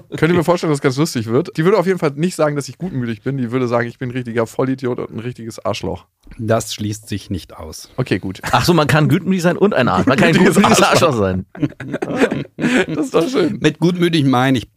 ich 0.09 0.17
könnte 0.17 0.35
mir 0.35 0.43
vorstellen, 0.43 0.71
dass 0.71 0.77
es 0.77 0.81
ganz 0.81 0.97
lustig 0.97 1.27
wird. 1.27 1.55
Die 1.57 1.65
würde 1.65 1.77
auf 1.77 1.85
jeden 1.85 1.99
Fall 1.99 2.11
nicht 2.15 2.35
sagen, 2.35 2.55
dass 2.55 2.67
ich 2.69 2.77
gutmütig 2.77 3.21
bin. 3.21 3.37
Die 3.37 3.51
würde 3.51 3.67
sagen, 3.67 3.87
ich 3.87 3.97
bin 3.97 4.09
ein 4.09 4.13
richtiger 4.13 4.47
Vollidiot 4.47 4.99
und 4.99 5.11
ein 5.11 5.19
richtiges 5.19 5.63
Arschloch. 5.63 6.05
Das 6.37 6.73
schließt 6.73 7.07
sich 7.07 7.29
nicht 7.29 7.55
aus. 7.55 7.89
Okay, 7.97 8.19
gut. 8.19 8.41
Ach 8.43 8.65
so, 8.65 8.73
man 8.73 8.87
kann 8.87 9.09
gutmütig 9.09 9.41
sein 9.41 9.57
und 9.57 9.73
ein 9.73 9.87
Arsch. 9.87 10.05
Man 10.05 10.17
kann 10.17 10.27
ein 10.29 10.33
Gutmütiges 10.33 10.55
gutmütiges 10.55 10.83
Arschloch. 10.83 11.07
Arschloch 11.09 11.19
sein. 11.19 11.45
Das 12.87 13.05
ist 13.05 13.15
doch 13.15 13.27
schön. 13.27 13.57
Mit 13.59 13.79
gutmütig 13.79 14.23
meine 14.23 14.59
ich 14.59 14.69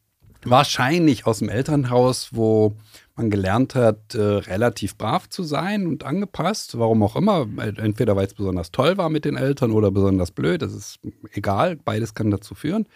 wahrscheinlich 0.43 1.27
aus 1.27 1.41
dem 1.41 1.49
Elternhaus, 1.49 2.31
wo 2.33 2.75
man 3.17 3.31
gelernt 3.31 3.75
hat, 3.75 4.15
äh, 4.15 4.21
relativ 4.21 4.97
brav 4.97 5.29
zu 5.29 5.43
sein 5.43 5.87
und 5.87 6.05
angepasst, 6.05 6.79
warum 6.79 7.03
auch 7.03 7.15
immer. 7.15 7.47
Entweder 7.59 8.17
weil 8.17 8.27
es 8.27 8.35
besonders 8.35 8.73
toll 8.73 8.97
war 8.97 9.11
mit 9.11 9.25
den 9.25 9.37
Eltern 9.37 9.71
oder 9.71 9.91
besonders 9.91 10.31
blöd, 10.31 10.63
das 10.63 10.73
ist 10.73 10.99
egal, 11.33 11.77
beides 11.77 12.15
kann 12.15 12.31
dazu 12.31 12.55
führen. 12.55 12.87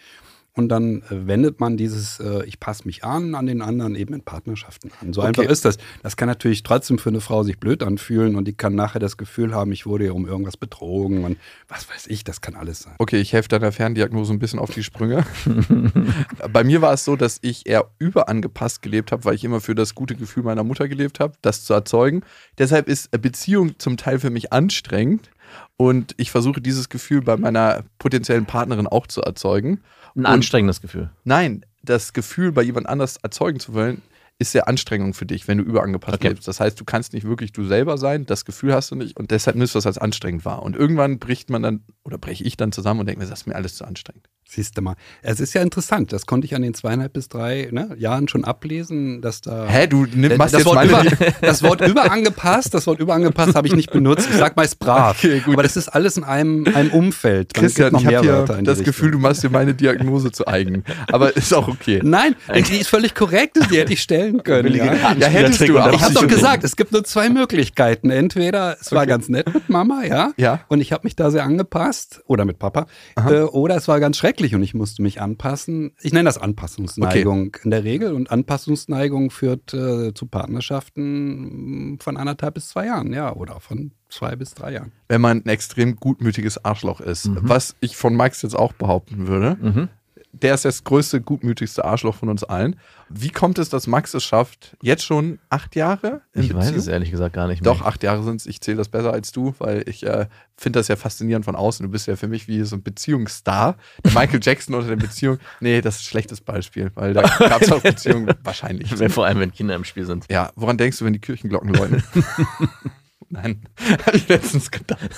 Und 0.59 0.67
dann 0.69 1.01
äh, 1.03 1.27
wendet 1.27 1.59
man 1.59 1.77
dieses 1.77 2.19
äh, 2.19 2.43
Ich 2.45 2.59
passe 2.59 2.85
mich 2.85 3.03
an 3.05 3.33
an 3.33 3.45
den 3.45 3.61
anderen 3.61 3.95
eben 3.95 4.13
in 4.13 4.21
Partnerschaften 4.21 4.91
an. 5.01 5.13
So 5.13 5.21
Okay. 5.21 5.29
einfach 5.29 5.43
ist 5.51 5.63
das. 5.65 5.77
Das 6.03 6.17
kann 6.17 6.27
natürlich 6.27 6.63
trotzdem 6.63 6.99
für 6.99 7.09
eine 7.09 7.21
Frau 7.21 7.43
sich 7.43 7.59
blöd 7.59 7.81
anfühlen 7.81 8.35
und 8.35 8.45
die 8.45 8.53
kann 8.53 8.75
nachher 8.75 8.99
das 8.99 9.15
Gefühl 9.17 9.55
haben, 9.55 9.71
ich 9.71 9.85
wurde 9.85 10.05
ja 10.05 10.11
um 10.11 10.27
irgendwas 10.27 10.57
betrogen 10.57 11.23
und 11.23 11.37
was 11.69 11.89
weiß 11.89 12.07
ich, 12.07 12.23
das 12.23 12.41
kann 12.41 12.55
alles 12.55 12.81
sein. 12.81 12.95
Okay, 12.99 13.19
ich 13.21 13.31
helfe 13.33 13.47
deiner 13.49 13.71
Ferndiagnose 13.71 14.33
ein 14.33 14.39
bisschen 14.39 14.59
auf 14.59 14.71
die 14.71 14.83
Sprünge. 14.83 15.25
Bei 16.53 16.63
mir 16.63 16.81
war 16.81 16.93
es 16.93 17.05
so, 17.05 17.15
dass 17.15 17.39
ich 17.41 17.67
eher 17.67 17.89
überangepasst 17.99 18.81
gelebt 18.81 19.11
habe, 19.11 19.23
weil 19.25 19.35
ich 19.35 19.43
immer 19.43 19.61
für 19.61 19.75
das 19.75 19.95
gute 19.95 20.15
Gefühl 20.15 20.43
meiner 20.43 20.63
Mutter 20.63 20.87
gelebt 20.87 21.19
habe, 21.19 21.33
das 21.41 21.63
zu 21.63 21.73
erzeugen. 21.73 22.21
Deshalb 22.57 22.89
ist 22.89 23.11
Beziehung 23.21 23.79
zum 23.79 23.95
Teil 23.97 24.19
für 24.19 24.29
mich 24.29 24.51
anstrengend 24.51 25.29
und 25.77 26.13
ich 26.17 26.31
versuche 26.31 26.61
dieses 26.61 26.89
Gefühl 26.89 27.21
bei 27.21 27.37
meiner 27.37 27.83
potenziellen 27.99 28.45
Partnerin 28.45 28.87
auch 28.87 29.07
zu 29.07 29.21
erzeugen. 29.21 29.81
Ein 30.15 30.19
Und- 30.21 30.25
anstrengendes 30.25 30.81
Gefühl. 30.81 31.09
Nein, 31.23 31.65
das 31.83 32.13
Gefühl 32.13 32.51
bei 32.51 32.61
jemand 32.63 32.87
anders 32.89 33.17
erzeugen 33.17 33.59
zu 33.59 33.73
wollen, 33.73 34.01
ist 34.41 34.53
sehr 34.53 34.67
Anstrengung 34.69 35.13
für 35.13 35.25
dich, 35.25 35.47
wenn 35.49 35.57
du 35.57 35.65
überangepasst 35.65 36.15
Okay. 36.15 36.29
lebst. 36.29 36.47
Das 36.47 36.59
heißt, 36.61 36.79
du 36.79 36.85
kannst 36.85 37.11
nicht 37.13 37.25
wirklich 37.27 37.51
du 37.51 37.65
selber 37.65 37.97
sein, 37.97 38.25
das 38.25 38.45
Gefühl 38.45 38.73
hast 38.73 38.89
du 38.89 38.95
nicht 38.95 39.17
und 39.17 39.31
deshalb 39.31 39.57
nimmst 39.57 39.75
du 39.75 39.77
das 39.77 39.85
als 39.85 39.97
anstrengend 39.97 40.45
wahr. 40.45 40.63
Und 40.63 40.77
irgendwann 40.77 41.19
bricht 41.19 41.49
man 41.49 41.61
dann, 41.61 41.83
oder 42.05 42.17
breche 42.17 42.43
ich 42.45 42.55
dann 42.55 42.71
zusammen 42.71 43.01
und 43.01 43.05
denke 43.07 43.21
mir, 43.21 43.29
das 43.29 43.41
ist 43.41 43.47
mir 43.47 43.55
alles 43.55 43.75
zu 43.75 43.83
anstrengend. 43.85 44.29
Siehst 44.51 44.75
du 44.75 44.81
mal. 44.81 44.95
Es 45.21 45.39
ist 45.39 45.53
ja 45.53 45.61
interessant, 45.61 46.11
das 46.11 46.25
konnte 46.25 46.45
ich 46.45 46.55
an 46.55 46.63
den 46.63 46.73
zweieinhalb 46.73 47.13
bis 47.13 47.29
drei 47.29 47.69
ne, 47.71 47.95
Jahren 47.99 48.27
schon 48.27 48.43
ablesen, 48.43 49.21
dass 49.21 49.41
da. 49.41 49.67
Hä, 49.67 49.85
du 49.85 50.07
nimm, 50.11 50.37
machst 50.37 50.55
das, 50.55 50.61
jetzt 50.61 50.65
Wort 50.65 50.75
meine... 50.75 51.07
über, 51.07 51.31
das 51.41 51.61
Wort 51.61 51.87
überangepasst, 51.87 52.73
das 52.73 52.87
Wort 52.87 52.99
überangepasst 52.99 53.53
habe 53.53 53.67
ich 53.67 53.75
nicht 53.75 53.91
benutzt. 53.91 54.27
Ich 54.27 54.37
sag 54.37 54.57
meist 54.57 54.79
brav. 54.79 55.23
Okay. 55.23 55.43
Aber 55.45 55.61
das 55.61 55.77
ist 55.77 55.89
alles 55.89 56.17
in 56.17 56.23
einem, 56.23 56.65
einem 56.73 56.89
Umfeld. 56.89 57.55
Man 57.55 57.61
Christian, 57.63 57.95
ich 57.95 58.07
habe 58.07 58.21
hier 58.21 58.63
das 58.63 58.81
Gefühl, 58.81 59.11
du 59.11 59.19
machst 59.19 59.43
dir 59.43 59.51
meine 59.51 59.75
Diagnose 59.75 60.31
zu 60.31 60.47
eigen. 60.47 60.83
Aber 61.11 61.37
ist 61.37 61.53
auch 61.53 61.67
okay. 61.67 62.01
Nein, 62.03 62.35
die 62.55 62.77
ist 62.77 62.87
völlig 62.87 63.13
korrekt, 63.13 63.59
die 63.71 63.77
hätte 63.77 63.93
ich 63.93 64.01
stellen 64.01 64.41
können. 64.41 64.73
Ja. 64.73 65.13
Ja, 65.13 65.27
hättest 65.27 65.61
du, 65.67 65.77
aber 65.77 65.93
Ich 65.93 66.01
habe 66.01 66.15
doch 66.15 66.27
gesagt, 66.27 66.63
es 66.63 66.75
gibt 66.75 66.91
nur 66.91 67.03
zwei 67.03 67.29
Möglichkeiten. 67.29 68.09
Entweder 68.09 68.77
es 68.81 68.91
war 68.91 69.05
ganz 69.05 69.29
nett 69.29 69.53
mit 69.53 69.69
Mama, 69.69 70.03
ja, 70.05 70.31
Ja. 70.37 70.61
und 70.69 70.81
ich 70.81 70.91
habe 70.91 71.03
mich 71.03 71.15
da 71.15 71.29
sehr 71.29 71.43
angepasst, 71.43 72.21
oder 72.25 72.45
mit 72.45 72.57
Papa, 72.57 72.87
äh, 73.15 73.41
oder 73.41 73.75
es 73.75 73.87
war 73.87 73.99
ganz 73.99 74.17
schrecklich 74.17 74.38
wirklich 74.39 74.55
und 74.55 74.63
ich 74.63 74.73
musste 74.73 75.01
mich 75.01 75.21
anpassen. 75.21 75.91
Ich 76.01 76.13
nenne 76.13 76.25
das 76.27 76.37
Anpassungsneigung 76.37 77.55
in 77.63 77.71
der 77.71 77.83
Regel 77.83 78.13
und 78.13 78.31
Anpassungsneigung 78.31 79.29
führt 79.31 79.73
äh, 79.73 80.13
zu 80.13 80.25
Partnerschaften 80.25 81.97
von 81.99 82.17
anderthalb 82.17 82.55
bis 82.55 82.69
zwei 82.69 82.85
Jahren, 82.87 83.13
ja, 83.13 83.33
oder 83.35 83.59
von 83.59 83.91
zwei 84.09 84.35
bis 84.35 84.53
drei 84.55 84.73
Jahren. 84.73 84.91
Wenn 85.07 85.21
man 85.21 85.37
ein 85.43 85.49
extrem 85.49 85.95
gutmütiges 85.95 86.63
Arschloch 86.65 87.01
ist, 87.01 87.27
Mhm. 87.27 87.39
was 87.43 87.75
ich 87.79 87.95
von 87.97 88.15
Max 88.15 88.41
jetzt 88.41 88.55
auch 88.55 88.73
behaupten 88.73 89.27
würde, 89.27 89.57
Mhm. 89.61 89.89
Der 90.31 90.53
ist 90.53 90.65
das 90.65 90.83
größte, 90.83 91.21
gutmütigste 91.21 91.83
Arschloch 91.83 92.15
von 92.15 92.29
uns 92.29 92.43
allen. 92.43 92.75
Wie 93.09 93.29
kommt 93.29 93.57
es, 93.57 93.69
dass 93.69 93.87
Max 93.87 94.13
es 94.13 94.23
schafft, 94.23 94.77
jetzt 94.81 95.03
schon 95.03 95.39
acht 95.49 95.75
Jahre 95.75 96.21
Ich 96.33 96.53
weiß 96.53 96.65
Beziehung? 96.65 96.77
es 96.77 96.87
ehrlich 96.87 97.09
gesagt 97.09 97.33
gar 97.33 97.47
nicht 97.47 97.63
mehr. 97.63 97.73
Doch, 97.73 97.81
acht 97.81 98.03
Jahre 98.03 98.23
sind 98.23 98.35
es. 98.39 98.45
Ich 98.45 98.61
zähle 98.61 98.77
das 98.77 98.89
besser 98.89 99.11
als 99.11 99.31
du, 99.31 99.55
weil 99.57 99.83
ich 99.87 100.05
äh, 100.05 100.27
finde 100.55 100.79
das 100.79 100.87
ja 100.87 100.95
faszinierend 100.95 101.45
von 101.45 101.55
außen. 101.55 101.83
Du 101.83 101.91
bist 101.91 102.05
ja 102.07 102.15
für 102.15 102.27
mich 102.27 102.47
wie 102.47 102.61
so 102.61 102.75
ein 102.75 102.83
Beziehungsstar. 102.83 103.77
Der 104.05 104.11
Michael 104.11 104.39
Jackson 104.43 104.75
unter 104.75 104.89
der 104.89 104.97
Beziehung. 104.97 105.39
Nee, 105.59 105.81
das 105.81 105.95
ist 105.95 106.01
ein 106.01 106.09
schlechtes 106.09 106.41
Beispiel, 106.41 106.91
weil 106.93 107.13
da 107.13 107.21
gab 107.39 107.63
es 107.63 107.71
auch 107.71 107.81
Beziehungen 107.81 108.31
wahrscheinlich. 108.43 108.93
Vor 109.11 109.25
allem, 109.25 109.39
wenn 109.39 109.51
Kinder 109.51 109.75
im 109.75 109.83
Spiel 109.83 110.05
sind. 110.05 110.25
Ja, 110.29 110.51
woran 110.55 110.77
denkst 110.77 110.99
du, 110.99 111.05
wenn 111.05 111.13
die 111.13 111.19
Kirchenglocken 111.19 111.73
läuten? 111.73 112.03
Nein, 113.29 113.61
habe 114.05 114.17
ich 114.17 114.27
letztens 114.27 114.71
gedacht. 114.71 115.09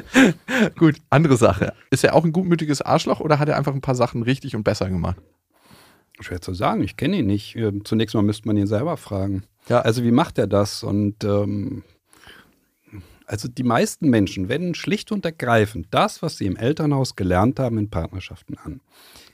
Gut, 0.76 0.96
andere 1.08 1.36
Sache. 1.36 1.72
Ist 1.90 2.04
er 2.04 2.14
auch 2.14 2.24
ein 2.24 2.32
gutmütiges 2.32 2.82
Arschloch 2.82 3.20
oder 3.20 3.38
hat 3.38 3.48
er 3.48 3.56
einfach 3.56 3.74
ein 3.74 3.80
paar 3.80 3.94
Sachen 3.94 4.22
richtig 4.22 4.56
und 4.56 4.64
besser 4.64 4.88
gemacht? 4.88 5.18
Schwer 6.20 6.40
zu 6.40 6.52
sagen, 6.52 6.82
ich 6.82 6.96
kenne 6.96 7.18
ihn 7.18 7.26
nicht. 7.26 7.54
Ähm, 7.54 7.84
Zunächst 7.84 8.14
mal 8.16 8.22
müsste 8.22 8.48
man 8.48 8.56
ihn 8.56 8.66
selber 8.66 8.96
fragen. 8.96 9.44
Ja. 9.68 9.80
Also 9.82 10.02
wie 10.02 10.10
macht 10.10 10.36
er 10.38 10.48
das? 10.48 10.82
Und 10.82 11.22
ähm, 11.22 11.84
also 13.28 13.46
die 13.48 13.62
meisten 13.62 14.08
Menschen 14.08 14.48
wenden 14.48 14.74
schlicht 14.74 15.12
und 15.12 15.24
ergreifend 15.24 15.88
das, 15.90 16.22
was 16.22 16.38
sie 16.38 16.46
im 16.46 16.56
Elternhaus 16.56 17.14
gelernt 17.14 17.60
haben, 17.60 17.78
in 17.78 17.90
Partnerschaften 17.90 18.56
an. 18.58 18.80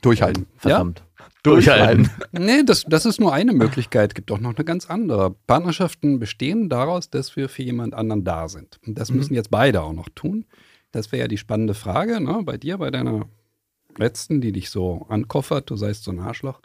Durchhalten. 0.01 0.45
Verdammt. 0.57 1.03
Durchhalten. 1.43 2.09
Nee, 2.31 2.63
das, 2.63 2.83
das 2.87 3.05
ist 3.05 3.19
nur 3.19 3.33
eine 3.33 3.53
Möglichkeit, 3.53 4.13
gibt 4.13 4.31
auch 4.31 4.39
noch 4.39 4.55
eine 4.55 4.65
ganz 4.65 4.89
andere. 4.89 5.35
Partnerschaften 5.47 6.19
bestehen 6.19 6.69
daraus, 6.69 7.09
dass 7.09 7.35
wir 7.35 7.49
für 7.49 7.63
jemand 7.63 7.93
anderen 7.93 8.23
da 8.23 8.47
sind. 8.49 8.79
Und 8.85 8.99
das 8.99 9.11
müssen 9.11 9.33
jetzt 9.33 9.51
beide 9.51 9.81
auch 9.81 9.93
noch 9.93 10.09
tun. 10.13 10.45
Das 10.91 11.11
wäre 11.11 11.21
ja 11.21 11.27
die 11.27 11.37
spannende 11.37 11.73
Frage, 11.73 12.21
ne? 12.21 12.41
bei 12.43 12.57
dir, 12.57 12.77
bei 12.77 12.91
deiner 12.91 13.27
letzten, 13.97 14.41
die 14.41 14.51
dich 14.51 14.69
so 14.69 15.05
ankoffert, 15.09 15.69
du 15.69 15.75
seist 15.75 16.03
so 16.03 16.11
ein 16.11 16.19
Arschloch. 16.19 16.59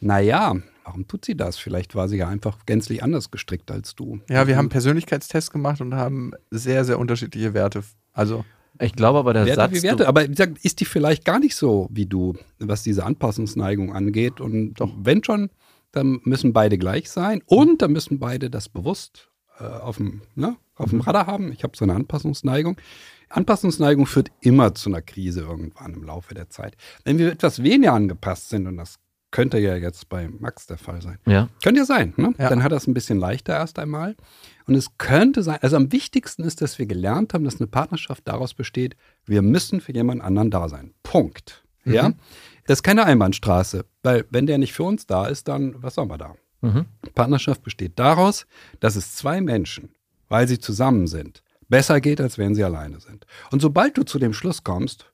Naja, 0.00 0.56
warum 0.84 1.06
tut 1.06 1.24
sie 1.24 1.36
das? 1.36 1.56
Vielleicht 1.58 1.94
war 1.94 2.08
sie 2.08 2.16
ja 2.18 2.28
einfach 2.28 2.64
gänzlich 2.66 3.02
anders 3.02 3.30
gestrickt 3.30 3.70
als 3.70 3.94
du. 3.94 4.20
Ja, 4.28 4.46
wir 4.46 4.56
haben 4.56 4.68
Persönlichkeitstests 4.68 5.50
gemacht 5.50 5.80
und 5.80 5.94
haben 5.94 6.32
sehr, 6.50 6.84
sehr 6.84 6.98
unterschiedliche 6.98 7.54
Werte. 7.54 7.82
Also, 8.12 8.44
Ich 8.80 8.94
glaube 8.94 9.18
aber, 9.20 9.32
der 9.32 9.46
Werte 9.46 9.56
Satz. 9.60 9.72
wie 9.72 9.82
Werte. 9.82 10.08
Aber 10.08 10.22
wie 10.24 10.28
gesagt, 10.28 10.58
ist 10.64 10.80
die 10.80 10.84
vielleicht 10.84 11.24
gar 11.24 11.38
nicht 11.38 11.54
so 11.56 11.88
wie 11.90 12.06
du, 12.06 12.34
was 12.58 12.82
diese 12.82 13.04
Anpassungsneigung 13.04 13.94
angeht. 13.94 14.40
Und 14.40 14.74
Doch. 14.74 14.90
wenn 15.02 15.22
schon, 15.22 15.50
dann 15.92 16.20
müssen 16.24 16.52
beide 16.52 16.78
gleich 16.78 17.10
sein 17.10 17.42
und 17.46 17.82
dann 17.82 17.92
müssen 17.92 18.18
beide 18.18 18.48
das 18.50 18.68
bewusst 18.68 19.30
äh, 19.60 19.64
auf, 19.64 19.98
dem, 19.98 20.22
ne, 20.34 20.56
auf 20.82 20.90
dem 20.90 21.00
Radar 21.00 21.26
haben. 21.26 21.52
Ich 21.52 21.62
habe 21.62 21.76
so 21.76 21.84
eine 21.84 21.94
Anpassungsneigung. 21.94 22.76
Anpassungsneigung 23.28 24.06
führt 24.06 24.30
immer 24.40 24.74
zu 24.74 24.90
einer 24.90 25.02
Krise 25.02 25.40
irgendwann 25.40 25.94
im 25.94 26.02
Laufe 26.02 26.34
der 26.34 26.50
Zeit. 26.50 26.76
Wenn 27.04 27.18
wir 27.18 27.32
etwas 27.32 27.62
weniger 27.62 27.94
angepasst 27.94 28.50
sind, 28.50 28.66
und 28.66 28.76
das 28.76 28.98
könnte 29.30 29.58
ja 29.58 29.76
jetzt 29.76 30.08
bei 30.10 30.28
Max 30.28 30.66
der 30.66 30.76
Fall 30.76 31.00
sein, 31.00 31.18
ja. 31.26 31.48
könnte 31.62 31.80
ja 31.80 31.86
sein, 31.86 32.12
ne? 32.16 32.34
Ja. 32.38 32.50
Dann 32.50 32.62
hat 32.62 32.72
er 32.72 32.76
es 32.76 32.86
ein 32.86 32.94
bisschen 32.94 33.18
leichter 33.18 33.54
erst 33.54 33.78
einmal. 33.78 34.14
Und 34.66 34.74
es 34.74 34.98
könnte 34.98 35.42
sein, 35.42 35.58
also 35.62 35.76
am 35.76 35.90
wichtigsten 35.90 36.44
ist, 36.44 36.60
dass 36.60 36.78
wir 36.78 36.86
gelernt 36.86 37.32
haben, 37.32 37.44
dass 37.44 37.58
eine 37.58 37.66
Partnerschaft 37.66 38.28
daraus 38.28 38.52
besteht, 38.52 38.96
wir 39.24 39.40
müssen 39.40 39.80
für 39.80 39.92
jemand 39.92 40.22
anderen 40.22 40.50
da 40.50 40.68
sein. 40.68 40.92
Punkt. 41.02 41.64
Ja? 41.84 42.12
Das 42.66 42.78
ist 42.78 42.82
keine 42.82 43.04
Einbahnstraße, 43.04 43.86
weil 44.02 44.26
wenn 44.30 44.46
der 44.46 44.58
nicht 44.58 44.72
für 44.72 44.84
uns 44.84 45.06
da 45.06 45.26
ist, 45.26 45.48
dann 45.48 45.82
was 45.82 45.94
sollen 45.96 46.10
wir 46.10 46.18
da? 46.18 46.36
Mhm. 46.60 46.86
Partnerschaft 47.14 47.62
besteht 47.62 47.98
daraus, 47.98 48.46
dass 48.78 48.94
es 48.94 49.16
zwei 49.16 49.40
Menschen, 49.40 49.90
weil 50.32 50.48
sie 50.48 50.58
zusammen 50.58 51.06
sind, 51.06 51.42
besser 51.68 52.00
geht, 52.00 52.18
als 52.18 52.38
wenn 52.38 52.54
sie 52.54 52.64
alleine 52.64 53.00
sind. 53.00 53.26
Und 53.50 53.60
sobald 53.60 53.98
du 53.98 54.02
zu 54.02 54.18
dem 54.18 54.32
Schluss 54.32 54.64
kommst, 54.64 55.04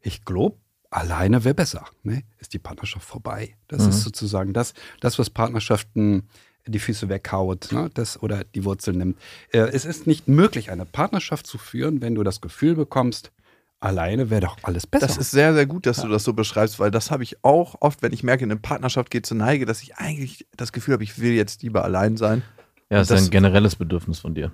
ich 0.00 0.24
glaube, 0.24 0.56
alleine 0.88 1.42
wäre 1.42 1.54
besser, 1.54 1.84
ne? 2.04 2.22
ist 2.38 2.52
die 2.54 2.60
Partnerschaft 2.60 3.04
vorbei. 3.04 3.56
Das 3.66 3.82
Mhm. 3.82 3.88
ist 3.90 4.02
sozusagen 4.02 4.52
das, 4.52 4.72
das, 5.00 5.18
was 5.18 5.30
Partnerschaften 5.30 6.28
die 6.64 6.78
Füße 6.78 7.08
weghaut 7.08 7.72
ne? 7.72 7.90
das, 7.94 8.22
oder 8.22 8.44
die 8.44 8.64
Wurzel 8.64 8.94
nimmt. 8.94 9.18
Äh, 9.52 9.58
es 9.72 9.84
ist 9.84 10.06
nicht 10.06 10.28
möglich, 10.28 10.70
eine 10.70 10.86
Partnerschaft 10.86 11.44
zu 11.46 11.58
führen, 11.58 12.00
wenn 12.00 12.14
du 12.14 12.22
das 12.22 12.40
Gefühl 12.40 12.76
bekommst, 12.76 13.32
alleine 13.80 14.30
wäre 14.30 14.42
doch 14.42 14.58
alles 14.62 14.86
besser. 14.86 15.08
das 15.08 15.16
ist 15.16 15.32
sehr, 15.32 15.54
sehr 15.54 15.66
gut, 15.66 15.86
dass 15.86 16.02
du 16.02 16.06
das 16.08 16.22
so 16.22 16.34
beschreibst, 16.34 16.78
weil 16.78 16.92
das 16.92 17.10
habe 17.10 17.24
ich 17.24 17.42
auch 17.42 17.74
oft, 17.80 18.00
wenn 18.02 18.12
ich 18.12 18.22
merke, 18.22 18.44
eine 18.44 18.54
Partnerschaft 18.56 19.10
geht 19.10 19.26
zur 19.26 19.38
Neige, 19.38 19.66
dass 19.66 19.82
ich 19.82 19.96
eigentlich 19.96 20.46
das 20.56 20.70
Gefühl 20.70 20.94
habe, 20.94 21.02
ich 21.02 21.18
will 21.18 21.32
jetzt 21.32 21.62
lieber 21.64 21.82
allein 21.82 22.16
sein. 22.16 22.44
Ja, 22.92 22.98
das 22.98 23.10
ist 23.10 23.10
Das- 23.16 23.24
ein 23.24 23.30
generelles 23.30 23.76
Bedürfnis 23.76 24.18
von 24.18 24.34
dir. 24.34 24.52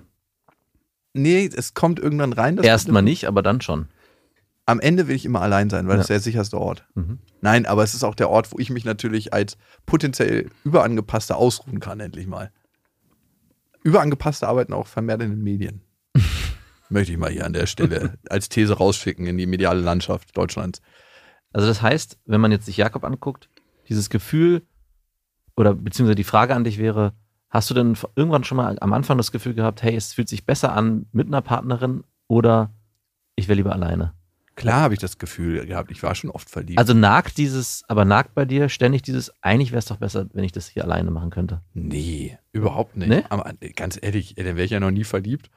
Nee, 1.13 1.49
es 1.53 1.73
kommt 1.73 1.99
irgendwann 1.99 2.31
rein. 2.33 2.57
Erstmal 2.57 3.01
nicht, 3.01 3.25
aber 3.25 3.41
dann 3.41 3.59
schon. 3.61 3.89
Am 4.65 4.79
Ende 4.79 5.07
will 5.07 5.15
ich 5.15 5.25
immer 5.25 5.41
allein 5.41 5.69
sein, 5.69 5.87
weil 5.87 5.95
Ja. 5.95 5.97
das 5.97 6.05
ist 6.05 6.09
der 6.09 6.19
sicherste 6.21 6.57
Ort. 6.59 6.85
Mhm. 6.93 7.19
Nein, 7.41 7.65
aber 7.65 7.83
es 7.83 7.93
ist 7.95 8.03
auch 8.03 8.15
der 8.15 8.29
Ort, 8.29 8.51
wo 8.53 8.59
ich 8.59 8.69
mich 8.69 8.85
natürlich 8.85 9.33
als 9.33 9.57
potenziell 9.85 10.49
überangepasster 10.63 11.35
ausruhen 11.35 11.79
kann, 11.79 11.99
endlich 11.99 12.27
mal. 12.27 12.51
Überangepasste 13.83 14.47
arbeiten 14.47 14.73
auch 14.73 14.87
vermehrt 14.87 15.21
in 15.21 15.31
den 15.31 15.43
Medien. 15.43 15.81
Möchte 16.89 17.11
ich 17.11 17.17
mal 17.17 17.31
hier 17.31 17.45
an 17.45 17.53
der 17.53 17.65
Stelle 17.65 18.17
als 18.29 18.49
These 18.49 18.73
rausschicken 18.73 19.25
in 19.27 19.37
die 19.37 19.47
mediale 19.47 19.81
Landschaft 19.81 20.37
Deutschlands. 20.37 20.81
Also 21.51 21.67
das 21.67 21.81
heißt, 21.81 22.17
wenn 22.25 22.41
man 22.41 22.51
jetzt 22.51 22.65
sich 22.67 22.77
Jakob 22.77 23.03
anguckt, 23.03 23.49
dieses 23.89 24.09
Gefühl 24.09 24.61
oder 25.57 25.73
beziehungsweise 25.73 26.15
die 26.15 26.23
Frage 26.23 26.55
an 26.55 26.63
dich 26.63 26.77
wäre, 26.77 27.13
hast 27.49 27.69
du 27.69 27.73
denn 27.73 27.97
irgendwann 28.15 28.43
schon 28.43 28.57
mal 28.57 28.77
am 28.79 28.93
Anfang 28.93 29.17
das 29.17 29.31
Gefühl 29.31 29.53
gehabt, 29.53 29.81
hey, 29.81 29.95
es 29.95 30.13
fühlt 30.13 30.29
sich 30.29 30.45
besser 30.45 30.73
an 30.73 31.07
mit 31.11 31.27
einer 31.27 31.41
Partnerin 31.41 32.03
oder 32.27 32.71
ich 33.35 33.47
wäre 33.47 33.55
lieber 33.57 33.73
alleine? 33.73 34.13
Klar 34.55 34.81
habe 34.81 34.93
ich 34.93 34.99
das 34.99 35.17
Gefühl 35.17 35.65
gehabt, 35.65 35.89
ich 35.89 36.03
war 36.03 36.13
schon 36.15 36.29
oft 36.29 36.49
verliebt. 36.49 36.79
Also 36.79 36.93
nagt 36.93 37.37
dieses, 37.37 37.85
aber 37.87 38.03
nagt 38.03 38.35
bei 38.35 38.43
dir 38.43 38.67
ständig 38.67 39.01
dieses, 39.01 39.31
eigentlich 39.41 39.71
wäre 39.71 39.79
es 39.79 39.85
doch 39.85 39.97
besser, 39.97 40.27
wenn 40.33 40.43
ich 40.43 40.51
das 40.51 40.67
hier 40.67 40.83
alleine 40.83 41.11
machen 41.11 41.29
könnte. 41.29 41.61
nee, 41.73 42.37
überhaupt 42.51 42.97
nicht. 42.97 43.07
Nee? 43.07 43.23
Aber 43.29 43.53
ganz 43.75 43.97
ehrlich, 44.01 44.37
ey, 44.37 44.43
dann 44.43 44.57
wäre 44.57 44.65
ich 44.65 44.71
ja 44.71 44.81
noch 44.81 44.91
nie 44.91 45.05
verliebt 45.05 45.49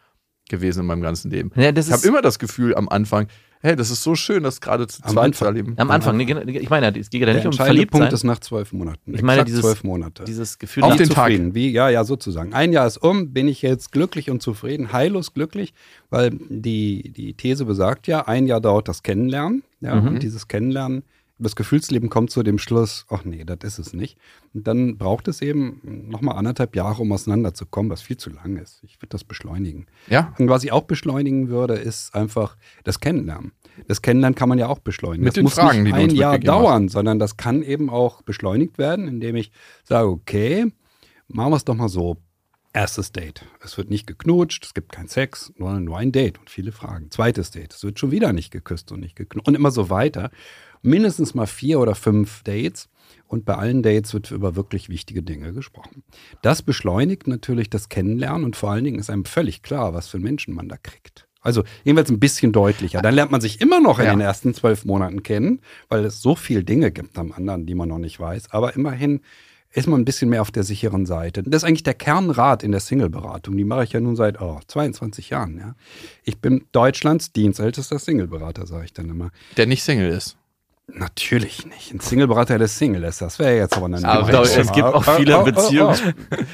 gewesen 0.48 0.80
in 0.80 0.86
meinem 0.86 1.02
ganzen 1.02 1.32
Leben. 1.32 1.50
Ja, 1.56 1.72
das 1.72 1.88
Ich 1.88 1.92
habe 1.92 2.06
immer 2.06 2.22
das 2.22 2.38
Gefühl 2.38 2.76
am 2.76 2.88
Anfang, 2.88 3.26
hey, 3.62 3.74
das 3.76 3.90
ist 3.90 4.02
so 4.02 4.14
schön, 4.14 4.42
das 4.42 4.60
gerade 4.60 4.86
zu 4.86 5.02
Am 5.02 5.10
zweit 5.12 5.24
Anfang. 5.26 5.32
zu 5.38 5.44
erleben. 5.46 5.74
am 5.78 5.90
Anfang, 5.90 6.16
nee, 6.16 6.24
ich 6.58 6.68
meine, 6.68 6.98
es 6.98 7.08
geht 7.10 7.22
ja 7.22 7.26
nicht 7.32 7.38
um 7.46 7.52
entscheidende 7.52 7.64
verliebt 7.64 7.90
Punkt 7.92 8.06
sein, 8.08 8.14
ist 8.14 8.24
nach 8.24 8.40
zwölf 8.40 8.72
Monaten. 8.72 9.14
Ich 9.14 9.22
meine, 9.22 9.44
dieses- 9.44 9.60
zwölf 9.62 9.84
Monate. 9.84 10.24
dieses 10.24 10.58
Gefühl, 10.58 10.82
Auf 10.82 10.90
nach- 10.90 10.96
den 10.98 11.08
Tag. 11.08 11.28
zufrieden. 11.30 11.54
Wie, 11.54 11.70
ja, 11.70 11.88
ja, 11.88 12.04
sozusagen. 12.04 12.52
Ein 12.52 12.72
Jahr 12.72 12.86
ist 12.86 12.98
um, 12.98 13.32
bin 13.32 13.48
ich 13.48 13.62
jetzt 13.62 13.92
glücklich 13.92 14.30
und 14.30 14.42
zufrieden, 14.42 14.92
heillos 14.92 15.32
glücklich, 15.32 15.72
weil 16.10 16.30
die, 16.48 17.12
die 17.16 17.34
These 17.34 17.64
besagt 17.64 18.06
ja, 18.08 18.26
ein 18.26 18.46
Jahr 18.46 18.60
dauert 18.60 18.88
das 18.88 19.02
Kennenlernen. 19.02 19.62
Ja, 19.80 19.94
Mhm. 19.96 20.08
und 20.08 20.22
dieses 20.22 20.48
Kennenlernen, 20.48 21.02
das 21.42 21.56
Gefühlsleben 21.56 22.08
kommt 22.08 22.30
zu 22.30 22.42
dem 22.42 22.58
Schluss, 22.58 23.06
ach 23.10 23.24
nee, 23.24 23.44
das 23.44 23.58
ist 23.62 23.78
es 23.78 23.92
nicht. 23.92 24.18
Und 24.54 24.66
dann 24.66 24.96
braucht 24.96 25.28
es 25.28 25.42
eben 25.42 25.80
nochmal 26.08 26.36
anderthalb 26.36 26.74
Jahre, 26.76 27.02
um 27.02 27.12
auseinanderzukommen, 27.12 27.90
was 27.90 28.02
viel 28.02 28.16
zu 28.16 28.30
lang 28.30 28.56
ist. 28.56 28.80
Ich 28.84 28.96
würde 28.96 29.08
das 29.10 29.24
beschleunigen. 29.24 29.86
Ja, 30.08 30.34
Und 30.38 30.48
was 30.48 30.64
ich 30.64 30.72
auch 30.72 30.84
beschleunigen 30.84 31.48
würde, 31.48 31.74
ist 31.74 32.14
einfach 32.14 32.56
das 32.84 33.00
Kennenlernen. 33.00 33.52
Das 33.88 34.02
Kennenlernen 34.02 34.34
kann 34.34 34.48
man 34.48 34.58
ja 34.58 34.68
auch 34.68 34.78
beschleunigen. 34.80 35.24
Mit 35.24 35.30
das 35.30 35.34
den 35.34 35.44
muss 35.44 35.54
Fragen, 35.54 35.82
nicht 35.82 35.96
die 35.96 36.00
ein 36.00 36.10
Jahr 36.10 36.32
mitgegeben 36.32 36.54
hast. 36.54 36.62
dauern, 36.64 36.88
sondern 36.88 37.18
das 37.18 37.36
kann 37.36 37.62
eben 37.62 37.90
auch 37.90 38.22
beschleunigt 38.22 38.78
werden, 38.78 39.08
indem 39.08 39.36
ich 39.36 39.50
sage, 39.84 40.08
okay, 40.08 40.66
machen 41.28 41.52
wir 41.52 41.56
es 41.56 41.64
doch 41.64 41.74
mal 41.74 41.88
so. 41.88 42.16
Erstes 42.74 43.12
Date. 43.12 43.44
Es 43.62 43.76
wird 43.76 43.90
nicht 43.90 44.06
geknutscht, 44.06 44.64
es 44.64 44.72
gibt 44.72 44.92
keinen 44.92 45.08
Sex, 45.08 45.52
nur, 45.58 45.78
nur 45.78 45.98
ein 45.98 46.10
Date 46.10 46.38
und 46.38 46.48
viele 46.48 46.72
Fragen. 46.72 47.10
Zweites 47.10 47.50
Date. 47.50 47.74
Es 47.74 47.84
wird 47.84 47.98
schon 47.98 48.10
wieder 48.10 48.32
nicht 48.32 48.50
geküsst 48.50 48.92
und 48.92 49.00
nicht 49.00 49.14
geknutscht 49.14 49.46
und 49.46 49.54
immer 49.54 49.70
so 49.70 49.90
weiter. 49.90 50.30
Mindestens 50.82 51.34
mal 51.34 51.46
vier 51.46 51.80
oder 51.80 51.94
fünf 51.94 52.42
Dates 52.42 52.88
und 53.26 53.44
bei 53.44 53.54
allen 53.54 53.82
Dates 53.82 54.12
wird 54.14 54.30
über 54.30 54.56
wirklich 54.56 54.88
wichtige 54.88 55.22
Dinge 55.22 55.52
gesprochen. 55.52 56.02
Das 56.42 56.62
beschleunigt 56.62 57.26
natürlich 57.26 57.70
das 57.70 57.88
Kennenlernen 57.88 58.44
und 58.44 58.56
vor 58.56 58.70
allen 58.72 58.84
Dingen 58.84 58.98
ist 58.98 59.10
einem 59.10 59.24
völlig 59.24 59.62
klar, 59.62 59.94
was 59.94 60.08
für 60.08 60.16
einen 60.18 60.24
Menschen 60.24 60.54
man 60.54 60.68
da 60.68 60.76
kriegt. 60.76 61.26
Also 61.40 61.64
jedenfalls 61.84 62.10
ein 62.10 62.20
bisschen 62.20 62.52
deutlicher. 62.52 63.02
Dann 63.02 63.14
lernt 63.14 63.32
man 63.32 63.40
sich 63.40 63.60
immer 63.60 63.80
noch 63.80 63.98
in 63.98 64.04
Ja. 64.04 64.10
den 64.12 64.20
ersten 64.20 64.54
zwölf 64.54 64.84
Monaten 64.84 65.22
kennen, 65.22 65.60
weil 65.88 66.04
es 66.04 66.20
so 66.22 66.36
viele 66.36 66.62
Dinge 66.62 66.92
gibt 66.92 67.18
am 67.18 67.32
anderen, 67.32 67.66
die 67.66 67.74
man 67.74 67.88
noch 67.88 67.98
nicht 67.98 68.20
weiß. 68.20 68.50
Aber 68.52 68.76
immerhin 68.76 69.20
ist 69.72 69.88
man 69.88 70.00
ein 70.00 70.04
bisschen 70.04 70.28
mehr 70.28 70.42
auf 70.42 70.50
der 70.52 70.62
sicheren 70.62 71.06
Seite. 71.06 71.42
Das 71.42 71.62
ist 71.62 71.68
eigentlich 71.68 71.82
der 71.82 71.94
Kernrat 71.94 72.62
in 72.62 72.70
der 72.72 72.80
Single-Beratung. 72.80 73.56
Die 73.56 73.64
mache 73.64 73.84
ich 73.84 73.92
ja 73.92 74.00
nun 74.00 74.14
seit 74.16 74.40
oh, 74.40 74.60
22 74.68 75.30
Jahren. 75.30 75.58
Ja. 75.58 75.74
Ich 76.22 76.38
bin 76.40 76.66
Deutschlands 76.72 77.32
dienstältester 77.32 77.98
Single-Berater, 77.98 78.66
sage 78.66 78.84
ich 78.84 78.92
dann 78.92 79.08
immer. 79.08 79.30
der 79.56 79.66
nicht 79.66 79.82
Single 79.82 80.10
ist. 80.10 80.36
Natürlich 80.88 81.64
nicht. 81.64 81.94
Ein 81.94 82.00
Single-Berater, 82.00 82.58
der 82.58 82.66
Single 82.68 83.04
ist. 83.04 83.22
Das 83.22 83.38
wäre 83.38 83.56
jetzt 83.56 83.76
aber 83.76 83.86
eine 83.86 84.06
Aber 84.06 84.30
Doch, 84.30 84.42
es 84.44 84.72
gibt 84.72 84.84
auch 84.84 85.04
viele 85.16 85.36
Oh, 85.36 85.38
oh, 85.38 85.42
oh. 85.42 85.44
Beziehungen. 85.44 85.96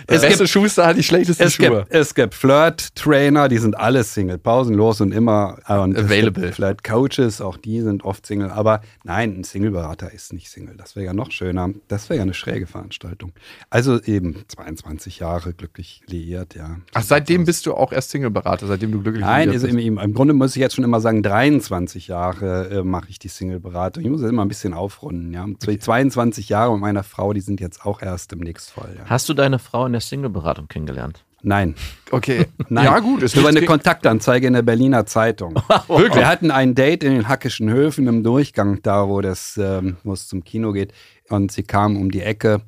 Der 0.08 0.18
beste 0.18 0.46
Schuster 0.46 0.86
hat 0.86 0.96
die 0.98 1.02
schlechtesten 1.02 1.42
Es 1.42 1.54
Schuhe. 1.54 1.80
gibt, 1.80 1.86
es 1.90 2.14
gibt 2.14 2.34
Flirt-Trainer, 2.34 3.48
die 3.48 3.58
sind 3.58 3.76
alle 3.76 4.04
Single, 4.04 4.38
pausenlos 4.38 5.00
und 5.00 5.12
immer 5.12 5.58
äh, 5.66 5.78
und 5.78 5.96
Available. 5.98 6.42
gibt 6.44 6.54
Flirt-Coaches, 6.56 7.40
auch 7.40 7.56
die 7.56 7.80
sind 7.80 8.04
oft 8.04 8.26
Single. 8.26 8.50
Aber 8.50 8.82
nein, 9.02 9.34
ein 9.40 9.44
Single-Berater 9.44 10.12
ist 10.12 10.32
nicht 10.32 10.50
Single. 10.50 10.76
Das 10.76 10.94
wäre 10.94 11.06
ja 11.06 11.14
noch 11.14 11.32
schöner. 11.32 11.70
Das 11.88 12.08
wäre 12.10 12.18
ja 12.18 12.22
eine 12.22 12.34
schräge 12.34 12.66
Veranstaltung. 12.66 13.32
Also 13.70 14.00
eben 14.02 14.44
22 14.46 15.18
Jahre 15.20 15.52
glücklich 15.54 16.02
liiert, 16.06 16.54
ja. 16.54 16.76
Ach, 16.94 17.02
seitdem 17.02 17.44
bist 17.46 17.64
du 17.66 17.74
auch 17.74 17.92
erst 17.92 18.10
Single-Berater, 18.10 18.66
seitdem 18.66 18.92
du 18.92 19.00
glücklich 19.02 19.24
Nein, 19.24 19.48
liiert 19.48 19.62
bist. 19.62 19.72
im, 19.74 19.78
im, 19.78 19.98
im 19.98 20.14
Grunde 20.14 20.34
muss 20.34 20.54
ich 20.54 20.60
jetzt 20.60 20.74
schon 20.76 20.84
immer 20.84 21.00
sagen, 21.00 21.22
23 21.22 22.08
Jahre 22.08 22.68
äh, 22.70 22.82
mache 22.84 23.06
ich 23.08 23.18
die 23.18 23.28
Single-Beratung. 23.28 24.04
Ich 24.04 24.10
muss 24.10 24.17
es 24.18 24.30
immer 24.30 24.44
ein 24.44 24.48
bisschen 24.48 24.74
aufrunden. 24.74 25.32
Ja. 25.32 25.44
Okay. 25.44 25.78
22 25.78 26.48
Jahre 26.48 26.72
mit 26.72 26.80
meiner 26.80 27.02
Frau, 27.02 27.32
die 27.32 27.40
sind 27.40 27.60
jetzt 27.60 27.84
auch 27.84 28.02
erst 28.02 28.32
demnächst 28.32 28.70
voll. 28.70 28.94
Ja. 28.96 29.04
Hast 29.06 29.28
du 29.28 29.34
deine 29.34 29.58
Frau 29.58 29.86
in 29.86 29.92
der 29.92 30.00
Single-Beratung 30.00 30.68
kennengelernt? 30.68 31.24
Nein. 31.42 31.74
Okay. 32.10 32.46
Nein. 32.68 32.84
Ja, 32.84 32.98
gut. 32.98 33.22
Es 33.22 33.34
über 33.34 33.48
eine 33.48 33.64
Kontaktanzeige 33.64 34.46
in 34.46 34.54
der 34.54 34.62
Berliner 34.62 35.06
Zeitung. 35.06 35.54
Wirklich? 35.88 36.14
Wir 36.14 36.28
hatten 36.28 36.50
ein 36.50 36.74
Date 36.74 37.04
in 37.04 37.14
den 37.14 37.28
Hackischen 37.28 37.70
Höfen 37.70 38.06
im 38.06 38.22
Durchgang, 38.24 38.80
da 38.82 39.08
wo, 39.08 39.20
das, 39.20 39.56
ähm, 39.56 39.96
wo 40.02 40.12
es 40.12 40.26
zum 40.26 40.42
Kino 40.44 40.72
geht. 40.72 40.92
Und 41.28 41.52
sie 41.52 41.62
kam 41.62 41.96
um 41.96 42.10
die 42.10 42.22
Ecke 42.22 42.62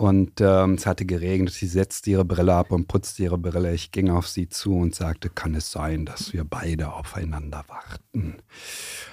und 0.00 0.40
ähm, 0.40 0.76
es 0.76 0.86
hatte 0.86 1.04
geregnet. 1.04 1.52
Sie 1.52 1.66
setzte 1.66 2.08
ihre 2.08 2.24
Brille 2.24 2.54
ab 2.54 2.72
und 2.72 2.88
putzte 2.88 3.22
ihre 3.22 3.36
Brille. 3.36 3.74
Ich 3.74 3.92
ging 3.92 4.08
auf 4.08 4.28
sie 4.28 4.48
zu 4.48 4.74
und 4.74 4.94
sagte, 4.94 5.28
kann 5.28 5.54
es 5.54 5.70
sein, 5.70 6.06
dass 6.06 6.32
wir 6.32 6.44
beide 6.44 6.94
aufeinander 6.94 7.64
warten? 7.68 8.36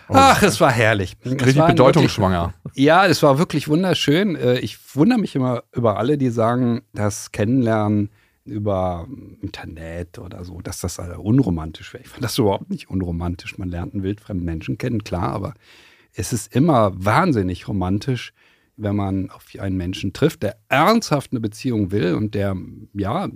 Ach, 0.07 0.41
es 0.41 0.61
war 0.61 0.71
herrlich. 0.71 1.17
Richtig 1.25 1.61
bedeutungsschwanger. 1.61 2.53
Ja, 2.73 3.05
es 3.05 3.21
war 3.21 3.37
wirklich 3.37 3.67
wunderschön. 3.67 4.37
Äh, 4.37 4.59
Ich 4.59 4.77
wundere 4.95 5.19
mich 5.19 5.35
immer 5.35 5.65
über 5.73 5.97
alle, 5.97 6.17
die 6.17 6.29
sagen, 6.29 6.83
das 6.93 7.33
Kennenlernen 7.33 8.09
über 8.45 9.09
Internet 9.41 10.19
oder 10.19 10.45
so, 10.45 10.61
dass 10.61 10.79
das 10.79 11.01
alle 11.01 11.19
unromantisch 11.19 11.93
wäre. 11.93 12.05
Ich 12.05 12.09
fand 12.09 12.23
das 12.23 12.37
überhaupt 12.37 12.69
nicht 12.69 12.89
unromantisch. 12.89 13.57
Man 13.57 13.67
lernt 13.67 13.93
einen 13.93 14.03
wildfremden 14.03 14.45
Menschen 14.45 14.77
kennen, 14.77 15.03
klar, 15.03 15.33
aber 15.33 15.53
es 16.13 16.31
ist 16.31 16.55
immer 16.55 16.93
wahnsinnig 16.95 17.67
romantisch, 17.67 18.31
wenn 18.77 18.95
man 18.95 19.29
auf 19.31 19.47
einen 19.59 19.75
Menschen 19.75 20.13
trifft, 20.13 20.43
der 20.43 20.57
ernsthaft 20.69 21.31
eine 21.31 21.39
Beziehung 21.39 21.91
will 21.91 22.13
und 22.13 22.35
der, 22.35 22.55
ja, 22.93 23.27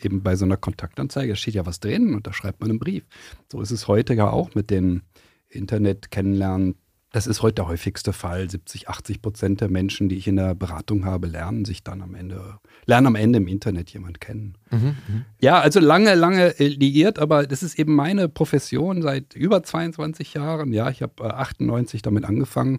eben 0.00 0.22
bei 0.22 0.36
so 0.36 0.44
einer 0.44 0.56
Kontaktanzeige, 0.56 1.32
da 1.32 1.36
steht 1.36 1.54
ja 1.54 1.66
was 1.66 1.80
drin 1.80 2.14
und 2.14 2.26
da 2.26 2.32
schreibt 2.32 2.60
man 2.60 2.70
einen 2.70 2.78
Brief. 2.78 3.04
So 3.50 3.60
ist 3.60 3.72
es 3.72 3.88
heute 3.88 4.14
ja 4.14 4.30
auch 4.30 4.54
mit 4.54 4.70
den 4.70 5.02
Internet 5.48 6.10
kennenlernen. 6.10 6.76
Das 7.12 7.26
ist 7.26 7.42
heute 7.42 7.56
der 7.56 7.66
häufigste 7.66 8.12
Fall. 8.12 8.48
70, 8.48 8.88
80 8.88 9.20
Prozent 9.20 9.60
der 9.60 9.68
Menschen, 9.68 10.08
die 10.08 10.16
ich 10.16 10.28
in 10.28 10.36
der 10.36 10.54
Beratung 10.54 11.04
habe, 11.04 11.26
lernen 11.26 11.64
sich 11.64 11.82
dann 11.82 12.02
am 12.02 12.14
Ende, 12.14 12.58
lernen 12.86 13.08
am 13.08 13.16
Ende 13.16 13.38
im 13.38 13.48
Internet 13.48 13.90
jemand 13.90 14.20
kennen. 14.20 14.56
Ja, 15.40 15.58
also 15.58 15.80
lange, 15.80 16.14
lange 16.14 16.60
äh, 16.60 16.68
liiert, 16.68 17.18
aber 17.18 17.48
das 17.48 17.64
ist 17.64 17.76
eben 17.80 17.96
meine 17.96 18.28
Profession 18.28 19.02
seit 19.02 19.34
über 19.34 19.64
22 19.64 20.34
Jahren. 20.34 20.72
Ja, 20.72 20.88
ich 20.88 21.02
habe 21.02 21.24
äh, 21.24 21.32
98 21.32 22.00
damit 22.02 22.24
angefangen, 22.24 22.78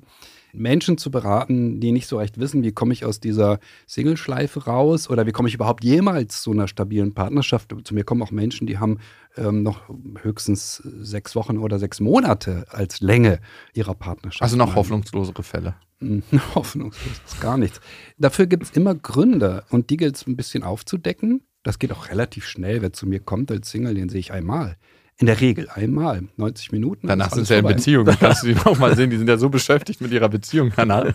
Menschen 0.54 0.98
zu 0.98 1.12
beraten, 1.12 1.80
die 1.80 1.92
nicht 1.92 2.08
so 2.08 2.18
recht 2.18 2.40
wissen, 2.40 2.64
wie 2.64 2.72
komme 2.72 2.94
ich 2.94 3.06
aus 3.06 3.20
dieser 3.20 3.60
Single-Schleife 3.88 4.66
raus 4.66 5.10
oder 5.10 5.26
wie 5.26 5.32
komme 5.32 5.48
ich 5.48 5.56
überhaupt 5.56 5.84
jemals 5.84 6.42
zu 6.42 6.52
einer 6.52 6.68
stabilen 6.68 7.14
Partnerschaft. 7.14 7.74
Zu 7.84 7.94
mir 7.94 8.04
kommen 8.04 8.22
auch 8.22 8.32
Menschen, 8.32 8.68
die 8.68 8.78
haben 8.78 9.00
ähm, 9.38 9.64
noch 9.64 9.90
höchstens 10.22 10.78
sechs 10.78 11.36
Wochen 11.36 11.58
oder 11.58 11.80
sechs 11.80 12.00
Monate 12.00 12.66
als 12.70 13.02
Länge 13.02 13.40
ihrer 13.74 13.96
Partnerschaft. 13.96 14.42
Also 14.42 14.58
noch 14.58 14.76
hoffnungslosere 14.76 15.44
Fälle. 15.44 15.76
Hm, 16.00 16.24
Hoffnungslos 16.56 17.22
ist 17.26 17.42
gar 17.42 17.58
nichts. 17.58 17.80
Dafür 18.18 18.48
gibt 18.48 18.64
es 18.64 18.72
immer 18.72 18.96
Gründe 18.96 19.64
und 19.70 19.90
die 19.90 19.98
gilt 19.98 20.16
es 20.16 20.28
ein 20.28 20.36
bisschen 20.36 20.64
aufzudecken. 20.64 21.42
Das 21.64 21.78
geht 21.78 21.92
auch 21.92 22.10
relativ 22.10 22.46
schnell. 22.46 22.82
Wer 22.82 22.92
zu 22.92 23.06
mir 23.06 23.20
kommt 23.20 23.52
als 23.52 23.70
Single, 23.70 23.94
den 23.94 24.10
sehe 24.10 24.20
ich 24.20 24.32
einmal. 24.32 24.78
In 25.22 25.28
der 25.28 25.40
Regel 25.40 25.70
einmal. 25.70 26.24
90 26.38 26.72
Minuten. 26.72 27.08
dann 27.08 27.20
Danach 27.20 27.32
sind 27.34 27.46
sie 27.46 27.54
ja 27.54 27.60
in. 27.60 27.68
Beziehung. 27.68 28.06
Dann 28.06 28.18
kannst 28.18 28.42
du 28.44 28.48
die 28.48 28.56
auch 28.66 28.78
mal 28.80 28.96
sehen. 28.96 29.12
Die 29.12 29.18
sind 29.18 29.28
ja 29.30 29.38
so 29.38 29.50
beschäftigt 29.50 30.02
mit 30.02 30.12
ihrer 30.12 30.30
Beziehung. 30.30 30.76
Hannah. 30.76 31.14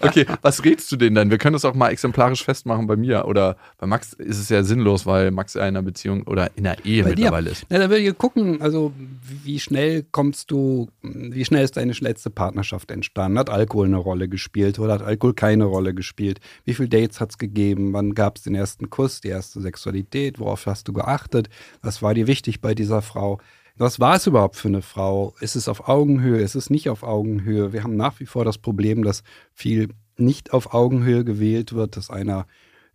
Okay, 0.00 0.26
was 0.42 0.62
rätst 0.64 0.92
du 0.92 0.96
denen 0.96 1.14
denn? 1.16 1.30
Wir 1.30 1.38
können 1.38 1.54
das 1.54 1.64
auch 1.64 1.74
mal 1.74 1.88
exemplarisch 1.90 2.44
festmachen 2.44 2.86
bei 2.86 2.96
mir. 2.96 3.24
Oder 3.26 3.56
bei 3.78 3.86
Max 3.86 4.12
ist 4.12 4.38
es 4.38 4.50
ja 4.50 4.62
sinnlos, 4.62 5.06
weil 5.06 5.30
Max 5.30 5.54
ja 5.54 5.62
in 5.62 5.68
einer 5.68 5.82
Beziehung 5.82 6.24
oder 6.24 6.50
in 6.56 6.66
einer 6.66 6.84
Ehe 6.84 7.02
Bei 7.04 7.10
dir. 7.14 7.16
mittlerweile 7.24 7.50
ist. 7.50 7.64
Na, 7.70 7.78
da 7.78 7.88
will 7.88 7.98
ich 8.06 8.18
gucken, 8.18 8.60
also 8.60 8.92
wie 9.44 9.58
schnell 9.58 10.04
kommst 10.10 10.50
du, 10.50 10.88
wie 11.02 11.44
schnell 11.44 11.64
ist 11.64 11.78
deine 11.78 11.92
letzte 11.92 12.28
Partnerschaft 12.28 12.90
entstanden? 12.90 13.38
Hat 13.38 13.48
Alkohol 13.48 13.86
eine 13.86 13.96
Rolle 13.96 14.28
gespielt 14.28 14.78
oder 14.78 14.92
hat 14.92 15.02
Alkohol 15.02 15.32
keine 15.32 15.64
Rolle 15.64 15.94
gespielt? 15.94 16.40
Wie 16.66 16.74
viele 16.74 16.90
Dates 16.90 17.18
hat 17.18 17.30
es 17.30 17.38
gegeben? 17.38 17.94
Wann 17.94 18.14
gab 18.14 18.36
es 18.36 18.42
den 18.42 18.54
ersten 18.54 18.90
Kuss, 18.90 19.22
die 19.22 19.28
erste 19.28 19.62
Sexualität? 19.62 20.38
Worauf 20.38 20.66
hast 20.66 20.86
du 20.86 20.92
geachtet? 20.92 21.48
Was 21.80 22.02
war 22.02 22.12
dir 22.12 22.26
wichtig 22.26 22.60
bei 22.60 22.74
dieser 22.74 23.00
Frau? 23.00 23.37
Was 23.76 24.00
war 24.00 24.16
es 24.16 24.26
überhaupt 24.26 24.56
für 24.56 24.68
eine 24.68 24.82
Frau? 24.82 25.34
Ist 25.40 25.54
es 25.54 25.68
auf 25.68 25.88
Augenhöhe? 25.88 26.40
Ist 26.40 26.56
es 26.56 26.68
nicht 26.68 26.88
auf 26.88 27.02
Augenhöhe? 27.04 27.72
Wir 27.72 27.84
haben 27.84 27.96
nach 27.96 28.18
wie 28.18 28.26
vor 28.26 28.44
das 28.44 28.58
Problem, 28.58 29.04
dass 29.04 29.22
viel 29.52 29.90
nicht 30.16 30.52
auf 30.52 30.74
Augenhöhe 30.74 31.22
gewählt 31.24 31.72
wird, 31.72 31.96
dass 31.96 32.10
einer 32.10 32.46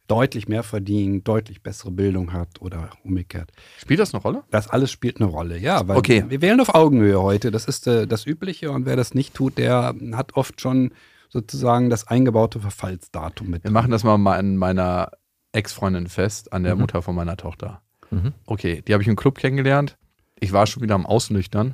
deutlich 0.08 0.49
mehr 0.49 0.63
verdient, 0.63 1.25
deutlich 1.25 1.63
bessere 1.63 1.89
Bildung 1.89 2.34
hat 2.34 2.60
oder 2.62 2.89
umgekehrt. 3.06 3.51
Spielt 3.77 4.01
das 4.01 4.13
eine 4.13 4.21
Rolle? 4.21 4.43
Das 4.51 4.67
alles 4.67 4.91
spielt 4.91 5.21
eine 5.21 5.29
Rolle, 5.29 5.58
ja. 5.58 5.88
Weil 5.88 5.95
Okay. 5.97 6.25
Wir 6.27 6.41
wählen 6.41 6.60
auf 6.60 6.75
Augenhöhe 6.75 7.21
heute. 7.21 7.51
Das 7.51 7.65
ist 7.65 7.88
äh, 7.88 8.06
das 8.06 8.25
Übliche. 8.25 8.69
Und 8.71 8.86
wer 8.86 8.97
das 8.97 9.13
nicht 9.13 9.34
tut, 9.34 9.58
der 9.58 9.95
hat 10.12 10.34
oft 10.36 10.60
schon 10.60 10.91
sozusagen 11.29 11.89
das 11.89 12.06
eingebaute 12.10 12.60
Verfallsdatum 12.60 13.49
mit. 13.49 13.63
Wir 13.63 13.71
machen 13.71 13.91
das 13.91 14.03
mal 14.03 14.17
mal 14.17 14.38
an 14.38 14.58
meiner 14.58 15.12
Ex-Freundin 15.53 16.08
fest, 16.08 16.51
an 16.51 16.63
Mhm. 16.63 16.65
der 16.65 16.75
Mutter 16.75 17.01
von 17.01 17.15
meiner 17.15 17.38
Tochter. 17.38 17.82
Mhm. 18.12 18.34
Okay, 18.45 18.84
die 18.86 18.91
habe 18.93 19.01
ich 19.01 19.08
im 19.08 19.15
Club 19.15 19.38
kennengelernt. 19.38 19.97
Ich 20.43 20.51
war 20.51 20.67
schon 20.67 20.84
wieder 20.84 20.95
am 20.95 21.06
Ausnüchtern, 21.06 21.73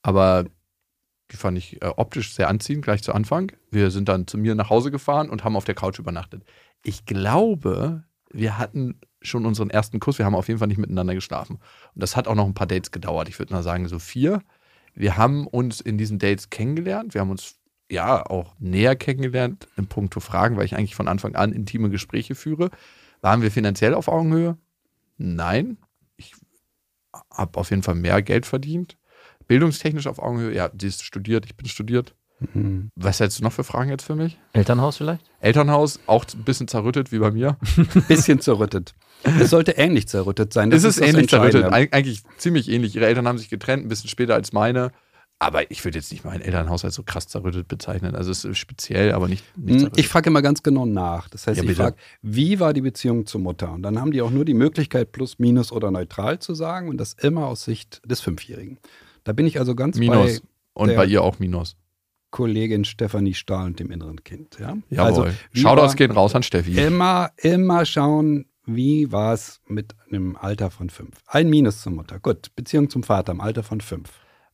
aber 0.00 0.44
die 1.32 1.36
fand 1.36 1.58
ich 1.58 1.82
äh, 1.82 1.86
optisch 1.96 2.34
sehr 2.34 2.48
anziehend, 2.48 2.84
gleich 2.84 3.02
zu 3.02 3.12
Anfang. 3.12 3.50
Wir 3.72 3.90
sind 3.90 4.08
dann 4.08 4.28
zu 4.28 4.38
mir 4.38 4.54
nach 4.54 4.70
Hause 4.70 4.92
gefahren 4.92 5.28
und 5.28 5.42
haben 5.42 5.56
auf 5.56 5.64
der 5.64 5.74
Couch 5.74 5.98
übernachtet. 5.98 6.44
Ich 6.84 7.04
glaube, 7.04 8.04
wir 8.30 8.58
hatten 8.58 9.00
schon 9.22 9.44
unseren 9.44 9.70
ersten 9.70 9.98
Kuss. 9.98 10.18
Wir 10.18 10.24
haben 10.24 10.36
auf 10.36 10.46
jeden 10.46 10.60
Fall 10.60 10.68
nicht 10.68 10.78
miteinander 10.78 11.16
geschlafen. 11.16 11.56
Und 11.56 12.00
das 12.00 12.14
hat 12.14 12.28
auch 12.28 12.36
noch 12.36 12.46
ein 12.46 12.54
paar 12.54 12.68
Dates 12.68 12.92
gedauert. 12.92 13.28
Ich 13.28 13.40
würde 13.40 13.52
mal 13.52 13.64
sagen, 13.64 13.88
so 13.88 13.98
vier. 13.98 14.40
Wir 14.94 15.16
haben 15.16 15.48
uns 15.48 15.80
in 15.80 15.98
diesen 15.98 16.20
Dates 16.20 16.48
kennengelernt. 16.48 17.12
Wir 17.12 17.22
haben 17.22 17.30
uns 17.30 17.56
ja 17.90 18.24
auch 18.24 18.54
näher 18.60 18.94
kennengelernt 18.94 19.66
in 19.76 19.88
puncto 19.88 20.20
Fragen, 20.20 20.56
weil 20.56 20.64
ich 20.64 20.76
eigentlich 20.76 20.94
von 20.94 21.08
Anfang 21.08 21.34
an 21.34 21.52
intime 21.52 21.90
Gespräche 21.90 22.36
führe. 22.36 22.70
Waren 23.20 23.42
wir 23.42 23.50
finanziell 23.50 23.94
auf 23.94 24.06
Augenhöhe? 24.06 24.56
Nein. 25.18 25.78
Ich 27.32 27.38
habe 27.38 27.58
auf 27.58 27.70
jeden 27.70 27.82
Fall 27.82 27.94
mehr 27.94 28.22
Geld 28.22 28.46
verdient. 28.46 28.96
Bildungstechnisch 29.48 30.06
auf 30.06 30.18
Augenhöhe, 30.18 30.54
ja, 30.54 30.70
sie 30.78 30.88
ist 30.88 31.04
studiert, 31.04 31.46
ich 31.46 31.56
bin 31.56 31.68
studiert. 31.68 32.14
Mhm. 32.52 32.90
Was 32.96 33.20
hättest 33.20 33.40
du 33.40 33.44
noch 33.44 33.52
für 33.52 33.64
Fragen 33.64 33.90
jetzt 33.90 34.04
für 34.04 34.14
mich? 34.14 34.38
Elternhaus 34.52 34.98
vielleicht? 34.98 35.24
Elternhaus, 35.40 36.00
auch 36.06 36.24
ein 36.34 36.44
bisschen 36.44 36.68
zerrüttet 36.68 37.12
wie 37.12 37.18
bei 37.18 37.30
mir. 37.30 37.56
Bisschen 38.08 38.40
zerrüttet. 38.40 38.94
Es 39.40 39.50
sollte 39.50 39.72
ähnlich 39.72 40.08
zerrüttet 40.08 40.52
sein. 40.52 40.70
Es 40.70 40.84
ist 40.84 40.98
das 40.98 41.08
ähnlich 41.08 41.28
zerrüttet, 41.28 41.64
eigentlich 41.64 42.22
ziemlich 42.36 42.68
ähnlich. 42.68 42.94
Ihre 42.94 43.06
Eltern 43.06 43.26
haben 43.26 43.38
sich 43.38 43.48
getrennt, 43.48 43.84
ein 43.84 43.88
bisschen 43.88 44.10
später 44.10 44.34
als 44.34 44.52
meine. 44.52 44.92
Aber 45.38 45.70
ich 45.70 45.84
würde 45.84 45.98
jetzt 45.98 46.10
nicht 46.12 46.24
mein 46.24 46.40
Elternhaus 46.40 46.84
als 46.84 46.94
so 46.94 47.02
krass 47.02 47.28
zerrüttet 47.28 47.68
bezeichnen. 47.68 48.14
Also 48.14 48.30
es 48.30 48.44
ist 48.44 48.56
speziell, 48.56 49.12
aber 49.12 49.28
nicht, 49.28 49.44
nicht 49.58 49.82
Hm. 49.82 49.92
Ich 49.96 50.08
frage 50.08 50.30
immer 50.30 50.40
ganz 50.40 50.62
genau 50.62 50.86
nach. 50.86 51.28
Das 51.28 51.46
heißt, 51.46 51.62
Ja, 51.62 51.68
ich 51.68 51.76
frage, 51.76 51.96
wie 52.22 52.58
war 52.58 52.72
die 52.72 52.80
Beziehung 52.80 53.26
zur 53.26 53.42
Mutter? 53.42 53.70
Und 53.70 53.82
dann 53.82 54.00
haben 54.00 54.12
die 54.12 54.22
auch 54.22 54.30
nur 54.30 54.46
die 54.46 54.54
Möglichkeit, 54.54 55.12
plus, 55.12 55.38
minus 55.38 55.72
oder 55.72 55.90
neutral 55.90 56.38
zu 56.38 56.54
sagen 56.54 56.88
und 56.88 56.96
das 56.96 57.12
immer 57.12 57.46
aus 57.48 57.64
Sicht 57.64 58.00
des 58.06 58.22
Fünfjährigen. 58.22 58.78
Da 59.24 59.32
bin 59.32 59.46
ich 59.46 59.58
also 59.58 59.74
ganz 59.74 59.98
Minus. 59.98 60.40
bei 60.40 60.46
Und 60.72 60.94
bei 60.94 61.04
ihr 61.04 61.22
auch 61.22 61.38
Minus. 61.38 61.76
Kollegin 62.30 62.84
Stefanie 62.84 63.34
Stahl 63.34 63.66
und 63.66 63.78
dem 63.78 63.90
inneren 63.90 64.24
Kind. 64.24 64.58
Ja? 64.58 64.76
Jawohl. 64.88 65.26
Also, 65.26 65.36
Shoutouts 65.52 65.96
gehen 65.96 66.12
raus 66.12 66.34
an 66.34 66.44
Steffi. 66.44 66.78
Immer, 66.78 67.30
immer 67.36 67.84
schauen, 67.84 68.46
wie 68.64 69.12
war 69.12 69.34
es 69.34 69.60
mit 69.66 69.94
einem 70.06 70.36
Alter 70.36 70.70
von 70.70 70.88
fünf. 70.88 71.18
Ein 71.26 71.50
Minus 71.50 71.82
zur 71.82 71.92
Mutter. 71.92 72.18
Gut. 72.20 72.54
Beziehung 72.56 72.88
zum 72.88 73.02
Vater 73.02 73.32
im 73.32 73.40
Alter 73.40 73.62
von 73.62 73.80
fünf. 73.80 74.10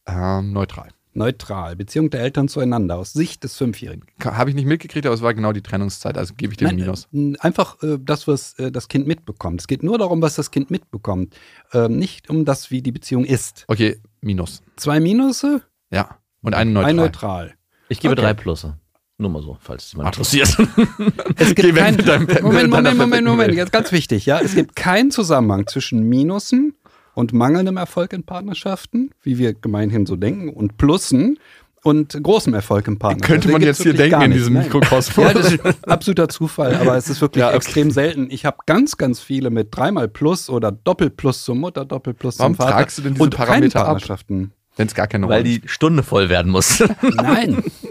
Ähm, 0.06 0.52
neutral. 0.52 0.88
Neutral. 1.14 1.76
Beziehung 1.76 2.08
der 2.08 2.20
Eltern 2.22 2.48
zueinander 2.48 2.96
aus 2.96 3.12
Sicht 3.12 3.44
des 3.44 3.56
Fünfjährigen. 3.56 4.04
Habe 4.24 4.48
ich 4.48 4.56
nicht 4.56 4.64
mitgekriegt, 4.64 5.04
aber 5.04 5.14
es 5.14 5.20
war 5.20 5.34
genau 5.34 5.52
die 5.52 5.60
Trennungszeit, 5.60 6.16
also 6.16 6.32
gebe 6.34 6.54
ich 6.54 6.56
dir 6.56 6.68
ein 6.68 6.76
Minus. 6.76 7.06
äh, 7.12 7.34
einfach 7.40 7.82
äh, 7.82 7.98
das, 8.00 8.26
was 8.26 8.58
äh, 8.58 8.72
das 8.72 8.88
Kind 8.88 9.06
mitbekommt. 9.06 9.60
Es 9.60 9.66
geht 9.66 9.82
nur 9.82 9.98
darum, 9.98 10.22
was 10.22 10.36
das 10.36 10.50
Kind 10.50 10.70
mitbekommt. 10.70 11.34
Ähm, 11.74 11.98
nicht 11.98 12.30
um 12.30 12.46
das, 12.46 12.70
wie 12.70 12.80
die 12.80 12.92
Beziehung 12.92 13.24
ist. 13.26 13.64
Okay, 13.68 14.00
Minus. 14.22 14.62
Zwei 14.76 15.00
Minusse, 15.00 15.62
Ja. 15.90 16.16
Und 16.40 16.54
einen 16.54 16.72
neutral. 16.72 16.90
ein 16.90 16.96
Neutral. 16.96 17.54
Ich 17.88 18.00
gebe 18.00 18.12
Okay. 18.14 18.22
drei 18.22 18.34
Plusse. 18.34 18.78
Nur 19.18 19.30
mal 19.30 19.42
so, 19.42 19.56
falls 19.60 19.84
es 19.84 19.92
jemand 19.92 20.08
interessiert. 20.08 20.56
Es 21.36 21.54
gibt 21.54 21.76
kein, 21.76 21.94
mit 21.94 22.08
deinem- 22.08 22.24
mit 22.26 22.42
Moment, 22.42 22.70
Moment, 22.70 22.96
Moment, 22.98 23.26
Moment, 23.26 23.54
jetzt 23.54 23.70
ganz 23.70 23.92
wichtig, 23.92 24.26
ja. 24.26 24.40
Es 24.40 24.54
gibt 24.54 24.74
keinen 24.74 25.10
Zusammenhang 25.12 25.66
zwischen 25.68 26.08
Minusen 26.08 26.74
und 27.14 27.32
mangelndem 27.32 27.76
Erfolg 27.76 28.12
in 28.12 28.24
Partnerschaften, 28.24 29.10
wie 29.22 29.38
wir 29.38 29.54
gemeinhin 29.54 30.06
so 30.06 30.16
denken, 30.16 30.48
und 30.50 30.76
Plussen, 30.78 31.38
und 31.84 32.16
großem 32.22 32.54
Erfolg 32.54 32.86
im 32.86 32.98
Partner. 33.00 33.26
Könnte 33.26 33.48
man 33.50 33.60
jetzt 33.60 33.82
hier 33.82 33.92
denken 33.92 34.22
in 34.22 34.30
diesem 34.30 34.52
Mikrokosmos. 34.54 35.26
Ja, 35.26 35.34
das 35.34 35.52
ist 35.52 35.60
absoluter 35.88 36.28
Zufall, 36.28 36.76
aber 36.76 36.96
es 36.96 37.08
ist 37.10 37.20
wirklich 37.20 37.40
Ja, 37.40 37.48
okay. 37.48 37.56
extrem 37.56 37.90
selten. 37.90 38.28
Ich 38.30 38.44
habe 38.44 38.58
ganz, 38.66 38.96
ganz 38.96 39.18
viele 39.20 39.50
mit 39.50 39.68
dreimal 39.76 40.06
Plus 40.06 40.48
oder 40.48 40.70
Doppelplus 40.70 41.44
zur 41.44 41.56
Mutter, 41.56 41.84
Doppelplus 41.84 42.38
Warum 42.38 42.52
zum 42.54 42.64
Vater. 42.64 42.76
fragst 42.78 42.98
du 42.98 43.02
denn 43.02 43.14
diese 43.14 43.24
und 43.24 43.34
keine 43.34 43.46
Parameter? 43.48 43.82
Partnerschaften. 43.82 44.52
Wenn 44.76 44.86
es 44.86 44.94
gar 44.94 45.08
keine 45.08 45.28
Weil 45.28 45.42
Rolle 45.42 45.58
die 45.58 45.68
Stunde 45.68 46.04
voll 46.04 46.28
werden 46.28 46.52
muss. 46.52 46.82
Nein, 47.02 47.64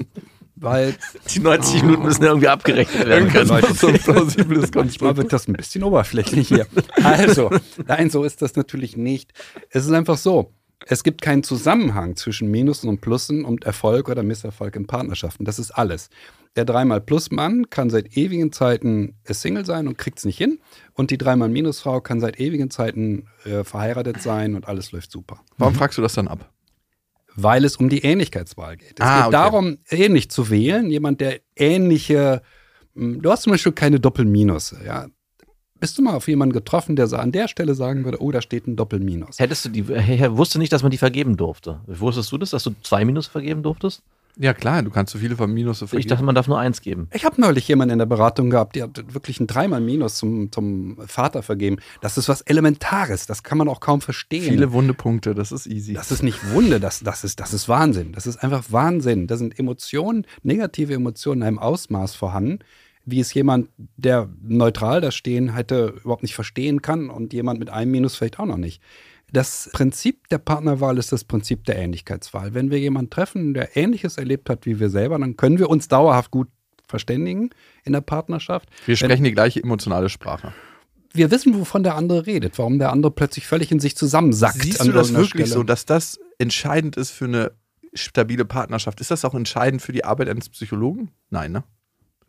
weil 0.62 0.96
Die 1.34 1.40
90 1.40 1.84
Minuten 1.84 2.04
müssen 2.04 2.24
irgendwie 2.24 2.48
abgerechnet 2.48 3.08
werden 3.08 3.30
können. 3.30 3.48
So 3.48 3.88
ein 3.88 3.94
plausibles 4.00 4.72
Manchmal 4.74 4.84
Konstrukt. 4.84 5.18
wird 5.18 5.34
das 5.34 5.48
ein 5.48 5.54
bisschen 5.54 5.84
oberflächlich 5.84 6.48
hier. 6.48 6.68
Also, 7.04 7.50
nein, 7.88 8.10
so 8.10 8.24
ist 8.24 8.42
das 8.42 8.56
natürlich 8.56 8.96
nicht. 8.96 9.34
Es 9.70 9.86
ist 9.86 9.92
einfach 9.92 10.18
so. 10.18 10.54
Es 10.88 11.04
gibt 11.04 11.22
keinen 11.22 11.44
Zusammenhang 11.44 12.16
zwischen 12.16 12.50
Minusen 12.50 12.90
und 12.90 13.02
Plussen 13.02 13.46
und 13.46 13.66
Erfolg 13.66 14.10
oder 14.10 14.24
Misserfolg 14.24 14.76
in 14.76 14.88
Partnerschaften. 14.88 15.46
Das 15.46 15.60
ist 15.60 15.72
alles. 15.72 16.10
Der 16.56 16.66
dreimal 16.66 17.00
Plus-Mann 17.02 17.70
kann 17.70 17.90
seit 17.90 18.18
ewigen 18.18 18.52
Zeiten 18.52 19.16
Single 19.26 19.66
sein 19.66 19.88
und 19.88 19.98
kriegt 19.98 20.18
es 20.18 20.26
nicht 20.26 20.38
hin. 20.38 20.60
Und 20.94 21.12
die 21.12 21.18
dreimal 21.18 21.50
Minusfrau 21.50 22.02
kann 22.02 22.20
seit 22.20 22.40
ewigen 22.40 22.70
Zeiten 22.72 23.28
äh, 23.46 23.64
verheiratet 23.64 24.22
sein 24.22 24.56
und 24.56 24.68
alles 24.68 24.92
läuft 24.92 25.12
super. 25.12 25.40
Warum 25.58 25.76
fragst 25.76 25.98
du 25.98 26.02
das 26.02 26.14
dann 26.14 26.28
ab? 26.28 26.52
Weil 27.36 27.64
es 27.66 27.78
um 27.78 27.90
die 27.90 28.00
Ähnlichkeitswahl 28.04 28.78
geht. 28.78 29.00
Es 29.00 29.06
Ah, 29.06 29.18
geht 29.18 29.26
okay. 29.28 29.32
darum, 29.32 29.78
ähnlich 29.90 30.30
zu 30.30 30.50
wählen. 30.50 30.90
Jemand, 30.90 31.22
der 31.22 31.40
ähnliche, 31.56 32.42
mh, 32.94 33.22
du 33.22 33.32
hast 33.32 33.44
zum 33.44 33.52
Beispiel 33.52 33.72
keine 33.72 34.00
Doppelminus. 34.00 34.76
Ja? 34.86 35.08
Bist 35.80 35.98
du 35.98 36.02
mal 36.04 36.14
auf 36.16 36.28
jemanden 36.28 36.54
getroffen, 36.54 36.96
der 36.96 37.08
so 37.08 37.16
an 37.18 37.32
der 37.32 37.48
Stelle 37.48 37.74
sagen 37.74 38.04
würde, 38.06 38.22
oh, 38.22 38.32
da 38.32 38.42
steht 38.42 38.68
ein 38.68 38.76
Doppelminus? 38.76 39.40
Hättest 39.40 39.66
du 39.66 39.70
die, 39.70 39.86
er 39.92 40.38
wusste 40.38 40.60
nicht, 40.60 40.72
dass 40.74 40.84
man 40.84 40.92
die 40.92 40.98
vergeben 40.98 41.38
durfte. 41.38 41.80
Wusstest 41.88 42.32
du 42.32 42.38
das, 42.38 42.52
dass 42.52 42.64
du 42.64 42.72
zwei 42.84 43.04
Minus 43.06 43.28
vergeben 43.28 43.64
durftest? 43.64 44.04
Ja, 44.38 44.54
klar, 44.54 44.82
du 44.82 44.90
kannst 44.90 45.14
so 45.14 45.20
viele 45.20 45.36
von 45.36 45.54
Minus 45.54 45.82
Ich 45.94 46.08
dachte, 46.08 46.24
man 46.24 46.36
darf 46.36 46.48
nur 46.48 46.60
eins 46.60 46.82
geben. 46.82 47.08
Ich 47.14 47.26
habe 47.26 47.40
neulich 47.40 47.68
jemanden 47.68 47.94
in 47.94 48.00
der 48.00 48.06
Beratung 48.06 48.50
gehabt, 48.50 48.76
der 48.76 48.84
hat 48.84 49.14
wirklich 49.14 49.40
ein 49.40 49.48
dreimal 49.48 49.82
Minus 49.82 50.16
zum, 50.16 50.52
zum 50.52 50.98
Vater 51.06 51.44
vergeben. 51.44 51.78
Das 52.02 52.18
ist 52.18 52.30
was 52.30 52.42
Elementares, 52.42 53.26
das 53.26 53.44
kann 53.44 53.58
man 53.58 53.68
auch 53.68 53.80
kaum 53.80 54.02
verstehen. 54.02 54.44
viele 54.44 54.72
wunde 54.72 54.94
Punkte, 54.94 55.36
das 55.36 55.52
ist 55.52 55.68
easy. 55.68 55.94
Das 55.94 56.12
ist 56.12 56.24
nicht 56.24 56.52
Wunde, 56.52 56.80
das, 56.80 57.02
das, 57.02 57.24
ist, 57.24 57.40
das 57.40 57.54
ist 57.54 57.68
Wahnsinn. 57.70 58.14
Das 58.14 58.28
ist 58.28 58.38
einfach 58.38 58.66
Wahnsinn. 58.70 59.28
Da 59.28 59.38
sind 59.38 59.58
Emotionen, 59.58 60.26
negative 60.44 60.94
Emotionen 60.94 61.42
in 61.42 61.48
einem 61.48 61.60
Ausmaß 61.60 62.16
vorhanden, 62.16 62.60
wie 63.06 63.20
es 63.20 63.34
jemand, 63.34 63.70
der 63.98 64.30
neutral 64.42 65.02
da 65.02 65.12
stehen 65.12 65.56
hätte, 65.56 65.96
überhaupt 66.04 66.24
nicht 66.24 66.36
verstehen 66.36 66.82
kann 66.82 67.10
und 67.10 67.34
jemand 67.34 67.60
mit 67.60 67.70
einem 67.70 67.92
Minus 67.92 68.16
vielleicht 68.16 68.40
auch 68.40 68.46
noch 68.46 68.58
nicht. 68.58 68.82
Das 69.32 69.70
Prinzip 69.72 70.28
der 70.30 70.40
Partnerwahl 70.40 70.98
ist 70.98 71.12
das 71.12 71.24
Prinzip 71.24 71.64
der 71.66 71.78
Ähnlichkeitswahl. 71.78 72.54
Wenn 72.54 72.70
wir 72.70 72.80
jemanden 72.80 73.10
treffen, 73.10 73.54
der 73.54 73.78
Ähnliches 73.78 74.18
erlebt 74.18 74.50
hat 74.50 74.66
wie 74.66 74.80
wir 74.80 74.90
selber, 74.90 75.18
dann 75.18 75.38
können 75.38 75.58
wir 75.58 75.70
uns 75.70 75.88
dauerhaft 75.88 76.32
gut 76.32 76.50
verständigen 76.88 77.50
in 77.86 77.94
der 77.94 78.02
Partnerschaft. 78.02 78.70
Wir 78.86 78.98
sprechen 78.98 79.24
die 79.24 79.32
gleiche 79.32 79.64
emotionale 79.64 80.10
Sprache. 80.10 80.54
Wir 81.14 81.32
wissen, 81.32 81.58
wovon 81.58 81.84
der 81.84 81.96
andere 81.96 82.26
redet, 82.26 82.58
warum 82.58 82.80
der 82.80 82.92
andere 82.92 83.12
plötzlich 83.12 83.48
völlig 83.48 83.72
in 83.72 83.80
sich 83.80 83.96
zusammensackt. 83.96 84.62
Siehst 84.62 84.86
du 84.86 84.92
das 84.92 85.14
wirklich 85.14 85.48
Stelle. 85.48 85.48
so, 85.48 85.64
dass 85.64 85.86
das 85.86 86.20
entscheidend 86.38 86.98
ist 86.98 87.12
für 87.12 87.26
eine 87.26 87.52
stabile 87.94 88.46
Partnerschaft? 88.46 89.02
Ist 89.02 89.12
das 89.12 89.26
auch 89.26 89.34
entscheidend 89.34 89.82
für 89.82 89.92
die 89.92 90.06
Arbeit 90.06 90.30
eines 90.30 90.50
Psychologen? 90.50 91.12
Nein, 91.30 91.52
ne? 91.52 91.64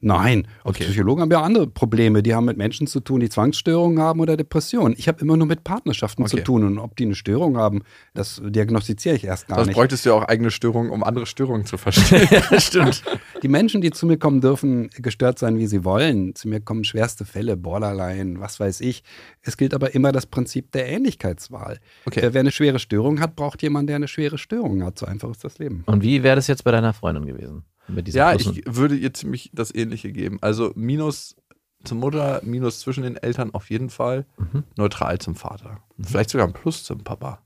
Nein, 0.04 0.48
okay. 0.64 0.82
Okay. 0.82 0.84
Psychologen 0.86 1.22
haben 1.22 1.30
ja 1.30 1.40
andere 1.42 1.68
Probleme. 1.68 2.22
Die 2.24 2.34
haben 2.34 2.44
mit 2.46 2.56
Menschen 2.56 2.86
zu 2.88 2.98
tun, 3.00 3.20
die 3.20 3.28
Zwangsstörungen 3.28 4.00
haben 4.00 4.18
oder 4.20 4.36
Depressionen. 4.36 4.94
Ich 4.98 5.06
habe 5.06 5.20
immer 5.20 5.36
nur 5.36 5.46
mit 5.46 5.62
Partnerschaften 5.62 6.26
zu 6.26 6.36
Okay. 6.36 6.44
tun. 6.44 6.64
Und 6.64 6.78
ob 6.78 6.96
die 6.96 7.04
eine 7.04 7.14
Störung 7.14 7.56
haben, 7.56 7.82
das 8.12 8.42
diagnostiziere 8.44 9.14
ich 9.14 9.24
erst 9.24 9.46
gar 9.46 9.58
Das 9.58 9.68
nicht. 9.68 9.76
bräuchtest 9.76 10.04
du 10.04 10.10
ja 10.10 10.16
auch 10.16 10.24
eigene 10.24 10.50
Störungen, 10.50 10.90
um 10.90 11.04
andere 11.04 11.24
Störungen 11.26 11.64
zu 11.66 11.76
verstehen. 11.78 12.28
Stimmt. 12.58 13.02
Die 13.44 13.48
Menschen, 13.48 13.80
die 13.80 13.90
zu 13.92 14.06
mir 14.06 14.16
kommen, 14.18 14.40
dürfen 14.40 14.90
gestört 14.96 15.38
sein, 15.38 15.56
wie 15.58 15.66
sie 15.68 15.84
wollen. 15.84 16.34
Zu 16.34 16.48
mir 16.48 16.60
kommen 16.60 16.82
schwerste 16.82 17.24
Fälle, 17.24 17.56
Borderline, 17.56 18.40
was 18.40 18.58
weiß 18.58 18.80
ich. 18.80 19.04
Es 19.42 19.56
gilt 19.56 19.72
aber 19.72 19.94
immer 19.94 20.10
das 20.10 20.26
Prinzip 20.26 20.72
der 20.72 20.88
Ähnlichkeitswahl. 20.88 21.78
Okay. 22.06 22.28
Wer 22.32 22.40
eine 22.40 22.50
schwere 22.50 22.80
Störung 22.80 23.20
hat, 23.20 23.36
braucht 23.36 23.62
jemanden, 23.62 23.86
der 23.86 23.96
eine 23.96 24.08
schwere 24.08 24.36
Störung 24.38 24.82
hat. 24.82 24.98
So 24.98 25.06
einfach 25.06 25.30
ist 25.30 25.44
das 25.44 25.58
Leben. 25.58 25.84
Und 25.86 26.02
wie 26.02 26.22
wäre 26.24 26.34
das 26.36 26.48
jetzt 26.48 26.64
bei 26.64 26.72
deiner 26.72 26.92
Freundin 26.92 27.26
gewesen? 27.26 27.62
Ja, 27.88 28.30
Plussen? 28.30 28.56
ich 28.56 28.62
würde 28.76 28.96
ihr 28.96 29.12
ziemlich 29.12 29.50
das 29.52 29.74
Ähnliche 29.74 30.12
geben. 30.12 30.38
Also 30.40 30.72
Minus 30.74 31.36
zur 31.84 31.96
Mutter, 31.98 32.40
Minus 32.44 32.80
zwischen 32.80 33.02
den 33.02 33.16
Eltern 33.16 33.52
auf 33.54 33.68
jeden 33.70 33.90
Fall, 33.90 34.24
Mhm. 34.38 34.62
neutral 34.76 35.18
zum 35.18 35.34
Vater. 35.34 35.80
Vielleicht 36.00 36.30
sogar 36.30 36.46
ein 36.46 36.52
Plus 36.52 36.84
zum 36.84 37.02
Papa. 37.04 37.40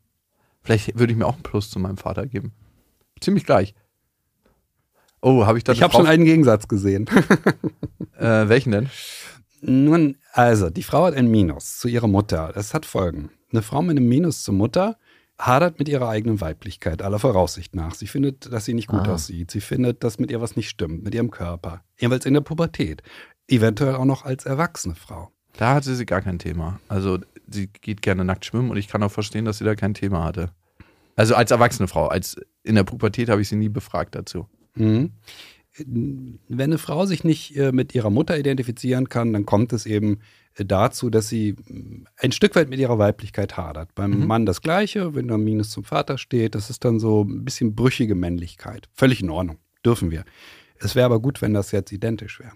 Vielleicht 0.63 0.99
würde 0.99 1.13
ich 1.13 1.19
mir 1.19 1.27
auch 1.27 1.37
ein 1.37 1.43
Plus 1.43 1.71
zu 1.71 1.79
meinem 1.79 1.97
Vater 1.97 2.27
geben. 2.27 2.53
Ziemlich 3.21 3.45
gleich. 3.47 3.75
Oh, 5.23 5.47
habe 5.47 5.59
ich 5.59 5.65
da 5.65 5.73
Ich 5.73 5.83
habe 5.83 5.93
schon 5.95 6.07
einen 6.07 6.25
Gegensatz 6.25 6.69
gesehen. 6.69 7.07
Äh, 8.19 8.49
welchen 8.49 8.73
denn? 8.73 8.89
Nun, 9.61 10.17
also, 10.33 10.71
die 10.71 10.83
Frau 10.83 11.05
hat 11.05 11.15
ein 11.15 11.31
Minus 11.31 11.77
zu 11.77 11.87
ihrer 11.89 12.07
Mutter. 12.09 12.51
Das 12.55 12.73
hat 12.73 12.87
Folgen. 12.87 13.29
Eine 13.53 13.61
Frau 13.61 13.83
mit 13.83 13.91
einem 13.99 14.09
Minus 14.09 14.43
zur 14.43 14.55
Mutter 14.55 14.97
hadert 15.39 15.79
mit 15.79 15.89
ihrer 15.89 16.09
eigenen 16.09 16.41
Weiblichkeit, 16.41 17.03
aller 17.03 17.19
Voraussicht 17.19 17.75
nach. 17.75 17.95
Sie 17.95 18.07
findet, 18.07 18.51
dass 18.53 18.65
sie 18.65 18.75
nicht 18.75 18.89
gut 18.89 19.07
Ah. 19.07 19.15
aussieht. 19.15 19.51
Sie 19.51 19.61
findet, 19.61 20.03
dass 20.03 20.19
mit 20.19 20.31
ihr 20.31 20.41
was 20.41 20.57
nicht 20.57 20.69
stimmt, 20.71 21.03
mit 21.05 21.15
ihrem 21.15 21.31
Körper. 21.31 21.83
Jeweils 21.99 22.25
in 22.27 22.35
der 22.35 22.41
Pubertät. 22.41 23.03
Eventuell 23.49 23.95
auch 23.97 24.05
noch 24.07 24.25
als 24.25 24.47
erwachsene 24.47 24.95
Frau. 24.95 25.31
Da 25.59 25.75
hatte 25.75 25.95
sie 25.95 26.07
gar 26.07 26.23
kein 26.23 26.39
Thema. 26.39 26.81
Also 26.89 27.19
sie 27.49 27.69
geht 27.69 28.03
gerne 28.03 28.25
nackt 28.25 28.45
schwimmen 28.45 28.71
und 28.71 28.77
ich 28.77 28.89
kann 28.89 29.03
auch 29.03 29.13
verstehen, 29.13 29.45
dass 29.45 29.59
sie 29.59 29.65
da 29.65 29.75
kein 29.75 29.95
Thema 29.95 30.25
hatte. 30.25 30.51
Also 31.17 31.35
als 31.35 31.51
erwachsene 31.51 31.89
Frau, 31.89 32.09
als 32.09 32.37
in 32.63 32.75
der 32.75 32.85
Pubertät 32.85 33.29
habe 33.29 33.41
ich 33.43 33.49
sie 33.49 33.57
nie 33.57 33.69
befragt 33.71 34.15
dazu. 34.15 34.49
Mhm. 34.75 35.13
Wenn 35.79 36.39
eine 36.61 36.79
Frau 36.79 37.05
sich 37.07 37.23
nicht 37.25 37.57
äh, 37.57 37.73
mit 37.73 37.95
ihrer 37.95 38.11
Mutter 38.11 38.39
identifizieren 38.39 39.09
kann, 39.11 39.33
dann 39.33 39.45
kommt 39.47 39.73
es 39.75 39.85
eben 39.87 40.21
dazu, 40.65 41.11
dass 41.11 41.29
sie 41.29 41.55
mh, 41.69 42.07
ein 42.19 42.33
Stück 42.33 42.55
weit 42.57 42.69
mit 42.69 42.79
ihrer 42.79 42.99
Weiblichkeit 42.99 43.57
hadert. 43.57 43.95
Beim 43.95 44.21
Mhm. 44.21 44.27
Mann 44.27 44.47
das 44.47 44.61
Gleiche, 44.63 45.15
wenn 45.15 45.29
da 45.29 45.37
Minus 45.37 45.71
zum 45.71 45.85
Vater 45.85 46.19
steht, 46.19 46.55
das 46.55 46.71
ist 46.71 46.85
dann 46.85 46.99
so 46.99 47.23
ein 47.25 47.45
bisschen 47.45 47.75
brüchige 47.75 48.15
Männlichkeit. 48.15 48.89
Völlig 48.95 49.21
in 49.23 49.31
Ordnung, 49.31 49.59
dürfen 49.85 50.11
wir. 50.11 50.25
Es 50.79 50.95
wäre 50.95 51.07
aber 51.07 51.21
gut, 51.21 51.43
wenn 51.43 51.55
das 51.55 51.73
jetzt 51.73 51.93
identisch 51.93 52.41
wäre. 52.41 52.53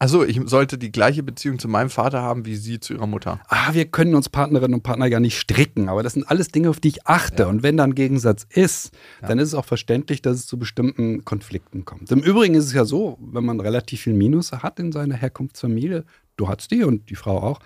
Also 0.00 0.24
ich 0.24 0.38
sollte 0.46 0.76
die 0.76 0.90
gleiche 0.90 1.22
Beziehung 1.22 1.58
zu 1.58 1.68
meinem 1.68 1.88
Vater 1.88 2.20
haben 2.20 2.44
wie 2.44 2.56
sie 2.56 2.80
zu 2.80 2.94
ihrer 2.94 3.06
Mutter. 3.06 3.40
Ah, 3.46 3.72
wir 3.72 3.86
können 3.86 4.14
uns 4.16 4.28
Partnerinnen 4.28 4.74
und 4.74 4.82
Partner 4.82 5.06
ja 5.06 5.20
nicht 5.20 5.38
stricken, 5.38 5.88
aber 5.88 6.02
das 6.02 6.14
sind 6.14 6.28
alles 6.28 6.48
Dinge, 6.48 6.68
auf 6.68 6.80
die 6.80 6.88
ich 6.88 7.06
achte. 7.06 7.46
Und 7.46 7.62
wenn 7.62 7.76
da 7.76 7.84
ein 7.84 7.94
Gegensatz 7.94 8.44
ist, 8.50 8.90
dann 9.22 9.38
ist 9.38 9.48
es 9.48 9.54
auch 9.54 9.64
verständlich, 9.64 10.20
dass 10.20 10.36
es 10.36 10.46
zu 10.46 10.58
bestimmten 10.58 11.24
Konflikten 11.24 11.84
kommt. 11.84 12.10
Im 12.10 12.20
Übrigen 12.20 12.54
ist 12.54 12.66
es 12.66 12.72
ja 12.74 12.84
so, 12.84 13.16
wenn 13.20 13.44
man 13.46 13.60
relativ 13.60 14.02
viel 14.02 14.14
Minus 14.14 14.50
hat 14.52 14.78
in 14.80 14.90
seiner 14.92 15.14
Herkunftsfamilie, 15.14 16.04
du 16.36 16.48
hast 16.48 16.70
die 16.70 16.84
und 16.84 17.10
die 17.10 17.16
Frau 17.16 17.42
auch, 17.42 17.60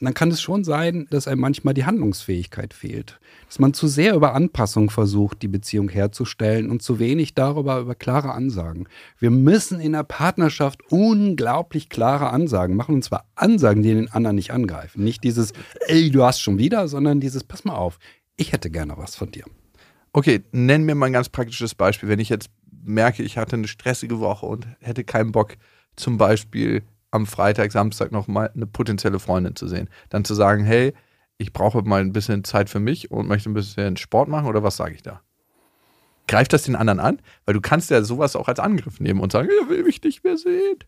dann 0.00 0.14
kann 0.14 0.30
es 0.30 0.40
schon 0.40 0.64
sein, 0.64 1.06
dass 1.10 1.28
einem 1.28 1.40
manchmal 1.40 1.74
die 1.74 1.84
Handlungsfähigkeit 1.84 2.74
fehlt. 2.74 3.18
Dass 3.46 3.58
man 3.58 3.74
zu 3.74 3.86
sehr 3.86 4.14
über 4.14 4.34
Anpassung 4.34 4.90
versucht, 4.90 5.42
die 5.42 5.48
Beziehung 5.48 5.88
herzustellen 5.88 6.70
und 6.70 6.82
zu 6.82 6.98
wenig 6.98 7.34
darüber 7.34 7.78
über 7.78 7.94
klare 7.94 8.32
Ansagen. 8.32 8.88
Wir 9.18 9.30
müssen 9.30 9.80
in 9.80 9.92
der 9.92 10.02
Partnerschaft 10.02 10.80
unglaublich 10.90 11.88
klare 11.88 12.30
Ansagen 12.30 12.76
machen. 12.76 12.96
Und 12.96 13.04
zwar 13.04 13.26
Ansagen, 13.34 13.82
die 13.82 13.94
den 13.94 14.10
anderen 14.10 14.36
nicht 14.36 14.50
angreifen. 14.50 15.04
Nicht 15.04 15.24
dieses, 15.24 15.52
ey, 15.86 16.10
du 16.10 16.22
hast 16.22 16.40
schon 16.40 16.58
wieder, 16.58 16.88
sondern 16.88 17.20
dieses, 17.20 17.44
pass 17.44 17.64
mal 17.64 17.76
auf, 17.76 17.98
ich 18.36 18.52
hätte 18.52 18.70
gerne 18.70 18.94
was 18.96 19.16
von 19.16 19.30
dir. 19.30 19.44
Okay, 20.12 20.42
nenn 20.52 20.84
mir 20.84 20.94
mal 20.94 21.06
ein 21.06 21.12
ganz 21.12 21.28
praktisches 21.28 21.74
Beispiel. 21.74 22.08
Wenn 22.08 22.20
ich 22.20 22.28
jetzt 22.28 22.50
merke, 22.84 23.22
ich 23.22 23.38
hatte 23.38 23.56
eine 23.56 23.68
stressige 23.68 24.20
Woche 24.20 24.46
und 24.46 24.66
hätte 24.80 25.04
keinen 25.04 25.32
Bock, 25.32 25.56
zum 25.96 26.18
Beispiel 26.18 26.82
am 27.14 27.26
Freitag, 27.26 27.72
Samstag 27.72 28.12
noch 28.12 28.26
mal 28.26 28.50
eine 28.54 28.66
potenzielle 28.66 29.18
Freundin 29.18 29.54
zu 29.56 29.68
sehen, 29.68 29.88
dann 30.08 30.24
zu 30.24 30.34
sagen, 30.34 30.64
hey, 30.64 30.92
ich 31.38 31.52
brauche 31.52 31.82
mal 31.82 32.00
ein 32.00 32.12
bisschen 32.12 32.44
Zeit 32.44 32.68
für 32.68 32.80
mich 32.80 33.10
und 33.10 33.28
möchte 33.28 33.50
ein 33.50 33.54
bisschen 33.54 33.96
Sport 33.96 34.28
machen 34.28 34.46
oder 34.46 34.62
was 34.62 34.76
sage 34.76 34.94
ich 34.94 35.02
da? 35.02 35.20
Greift 36.26 36.52
das 36.52 36.62
den 36.62 36.74
anderen 36.76 37.00
an? 37.00 37.20
Weil 37.44 37.54
du 37.54 37.60
kannst 37.60 37.90
ja 37.90 38.02
sowas 38.02 38.34
auch 38.34 38.48
als 38.48 38.58
Angriff 38.58 38.98
nehmen 39.00 39.20
und 39.20 39.32
sagen, 39.32 39.48
er 39.62 39.68
will 39.68 39.84
mich 39.84 40.02
nicht 40.02 40.24
mehr 40.24 40.36
sehen. 40.36 40.78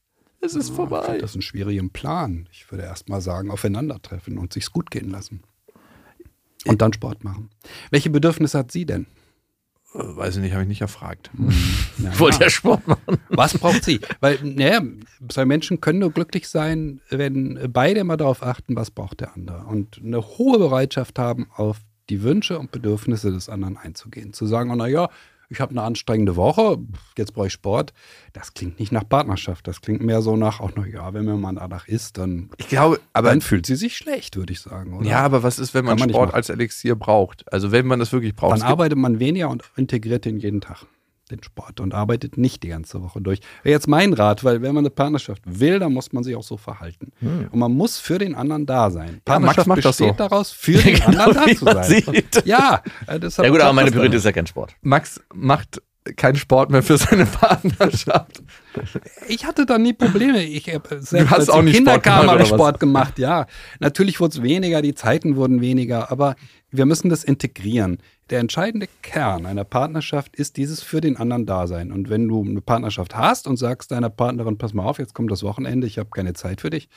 Es 0.41 0.55
ist 0.55 0.71
Ich 0.71 0.75
vorbei. 0.75 1.03
finde 1.05 1.21
das 1.21 1.35
einen 1.35 1.43
schwierigen 1.43 1.91
Plan. 1.91 2.49
Ich 2.53 2.71
würde 2.71 2.85
erst 2.85 3.09
mal 3.09 3.21
sagen, 3.21 3.51
aufeinandertreffen 3.51 4.39
und 4.39 4.53
sich's 4.53 4.73
gut 4.73 4.91
gehen 4.91 5.11
lassen. 5.11 5.43
Und 6.67 6.83
dann 6.83 6.93
Sport 6.93 7.23
machen. 7.23 7.51
Welche 7.91 8.11
Bedürfnisse 8.11 8.59
hat 8.59 8.73
sie 8.73 8.87
denn? 8.87 9.07
Weiß 9.99 10.37
ich 10.37 10.43
nicht, 10.43 10.53
habe 10.53 10.63
ich 10.63 10.69
nicht 10.69 10.81
erfragt. 10.83 11.31
Ja, 11.99 12.11
Ich 12.13 12.21
wollte 12.21 12.41
ja 12.43 12.51
Sport 12.51 12.87
machen. 12.87 13.19
Was 13.29 13.57
braucht 13.57 13.85
sie? 13.85 14.01
Weil, 14.21 14.39
naja, 14.43 14.81
zwei 15.29 15.45
Menschen 15.45 15.81
können 15.81 16.01
nur 16.01 16.11
glücklich 16.11 16.49
sein, 16.49 17.01
wenn 17.11 17.59
beide 17.73 18.01
immer 18.01 18.17
darauf 18.17 18.43
achten, 18.43 18.77
was 18.77 18.91
braucht 18.91 19.21
der 19.21 19.35
andere. 19.35 19.65
Und 19.65 20.01
eine 20.05 20.21
hohe 20.21 20.59
Bereitschaft 20.59 21.19
haben, 21.19 21.47
auf 21.55 21.79
die 22.11 22.23
Wünsche 22.23 22.59
und 22.59 22.71
Bedürfnisse 22.71 23.33
des 23.33 23.49
anderen 23.49 23.77
einzugehen. 23.77 24.33
Zu 24.33 24.47
sagen, 24.47 24.71
oh, 24.71 24.77
naja, 24.77 25.09
ich 25.49 25.61
habe 25.61 25.71
eine 25.71 25.83
anstrengende 25.83 26.37
Woche, 26.37 26.79
jetzt 27.17 27.35
brauche 27.35 27.47
ich 27.47 27.53
Sport. 27.53 27.93
Das 28.33 28.55
klingt 28.55 28.81
nicht 28.81 28.93
nach 28.93 29.09
Partnerschaft. 29.09 29.67
Das 29.67 29.81
klingt 29.81 30.03
mehr 30.03 30.23
so 30.23 30.37
nach, 30.37 30.61
auch 30.61 30.73
na 30.77 30.87
ja, 30.87 31.15
wenn 31.15 31.25
mir 31.25 31.37
mal 31.37 31.55
danach 31.55 31.89
ist, 31.89 32.19
dann, 32.19 32.51
Ich 32.57 32.69
glaube, 32.69 33.01
aber 33.13 33.31
dann 33.31 33.41
fühlt 33.41 33.67
sie 33.67 33.77
sich 33.77 33.97
schlecht, 33.97 34.37
würde 34.37 34.53
ich 34.53 34.61
sagen. 34.61 34.95
Oder? 34.95 35.09
ja, 35.09 35.21
aber 35.21 35.43
was 35.43 35.59
ist, 35.59 35.75
wenn 35.75 35.85
man, 35.85 35.99
man 35.99 36.11
Sport 36.11 36.35
als 36.35 36.49
Elixier 36.49 36.97
braucht? 36.97 37.51
Also 37.53 37.73
wenn 37.73 37.87
man 37.87 37.99
das 37.99 38.13
wirklich 38.13 38.35
braucht. 38.35 38.61
dann 38.61 38.63
arbeitet 38.63 38.99
man 38.99 39.19
weniger 39.19 39.49
und 39.51 39.63
integriert 39.77 40.25
den 40.25 40.39
jeden 40.39 40.61
Tag. 40.61 40.87
Den 41.31 41.43
Sport 41.43 41.81
und 41.81 41.95
arbeitet 41.95 42.37
nicht 42.39 42.63
die 42.63 42.69
ganze 42.69 43.03
Woche 43.03 43.21
durch. 43.21 43.41
Jetzt 43.65 43.89
mein 43.89 44.13
Rat, 44.13 44.45
weil 44.45 44.63
wenn 44.63 44.75
man 44.75 44.83
eine 44.83 44.91
Partnerschaft 44.91 45.43
will, 45.45 45.79
dann 45.79 45.93
muss 45.93 46.13
man 46.13 46.25
sich 46.25 46.37
auch 46.37 46.43
so 46.43 46.57
verhalten. 46.57 47.13
Hm. 47.21 47.49
Und 47.51 47.59
man 47.59 47.73
muss 47.73 47.99
für 47.99 48.19
den 48.19 48.35
anderen 48.35 48.67
da 48.67 48.91
sein. 48.91 49.07
Ja, 49.07 49.13
Max 49.13 49.25
Partnerschaft 49.57 49.67
macht 49.69 49.85
das 49.85 49.97
besteht 49.97 50.17
so. 50.19 50.29
daraus, 50.29 50.51
für 50.53 50.73
den 50.79 50.95
Genau, 51.07 51.25
anderen 51.25 51.35
da 51.35 51.55
zu 51.57 51.65
sein. 51.65 52.03
sieht. 52.15 52.47
Ja, 52.47 52.83
äh, 53.07 53.19
deshalb 53.19 53.47
Ja 53.47 53.53
gut, 53.53 53.61
aber 53.61 53.73
meine 53.73 53.87
das. 53.87 53.95
Priorität 53.95 54.19
ist 54.19 54.25
ja 54.25 54.33
kein 54.33 54.47
Sport. 54.47 54.75
Max 54.83 55.21
macht 55.35 55.83
keinen 56.17 56.37
Sport 56.37 56.71
mehr 56.71 56.83
für 56.83 56.99
seine 56.99 57.27
Partnerschaft. 57.27 58.43
Ich 59.29 59.47
hatte 59.47 59.67
da 59.67 59.79
nie 59.79 59.93
Probleme. 59.93 60.43
Ich 60.43 60.73
hab 60.73 60.89
selbst 60.89 61.31
hast 61.31 61.39
als 61.39 61.49
auch 61.51 61.65
Kinder 61.65 61.95
Sport 61.95 62.07
habe 62.07 62.43
ich 62.43 62.51
was? 62.51 62.57
Sport 62.57 62.81
gemacht, 62.81 63.19
ja. 63.19 63.47
Natürlich 63.81 64.21
wurde 64.21 64.37
es 64.37 64.43
weniger, 64.43 64.83
die 64.83 64.95
Zeiten 64.95 65.37
wurden 65.37 65.61
weniger, 65.61 66.11
aber 66.11 66.37
wir 66.71 66.87
müssen 66.87 67.09
das 67.09 67.25
integrieren. 67.25 67.99
Der 68.31 68.41
entscheidende 68.41 68.89
Kern 69.03 69.47
einer 69.47 69.65
Partnerschaft 69.65 70.35
ist 70.37 70.57
dieses 70.57 70.83
für 70.83 71.01
den 71.01 71.17
anderen 71.17 71.47
Dasein. 71.47 71.93
Und 71.93 72.11
wenn 72.11 72.27
du 72.27 72.43
eine 72.43 72.61
Partnerschaft 72.61 73.17
hast 73.17 73.47
und 73.47 73.57
sagst 73.57 73.93
deiner 73.93 74.11
Partnerin, 74.11 74.59
pass 74.59 74.75
mal 74.75 74.85
auf, 74.85 74.99
jetzt 74.99 75.15
kommt 75.15 75.31
das 75.31 75.45
Wochenende, 75.45 75.87
ich 75.87 75.99
habe 75.99 76.11
keine 76.11 76.35
Zeit 76.35 76.61
für 76.61 76.71
dich, 76.71 76.89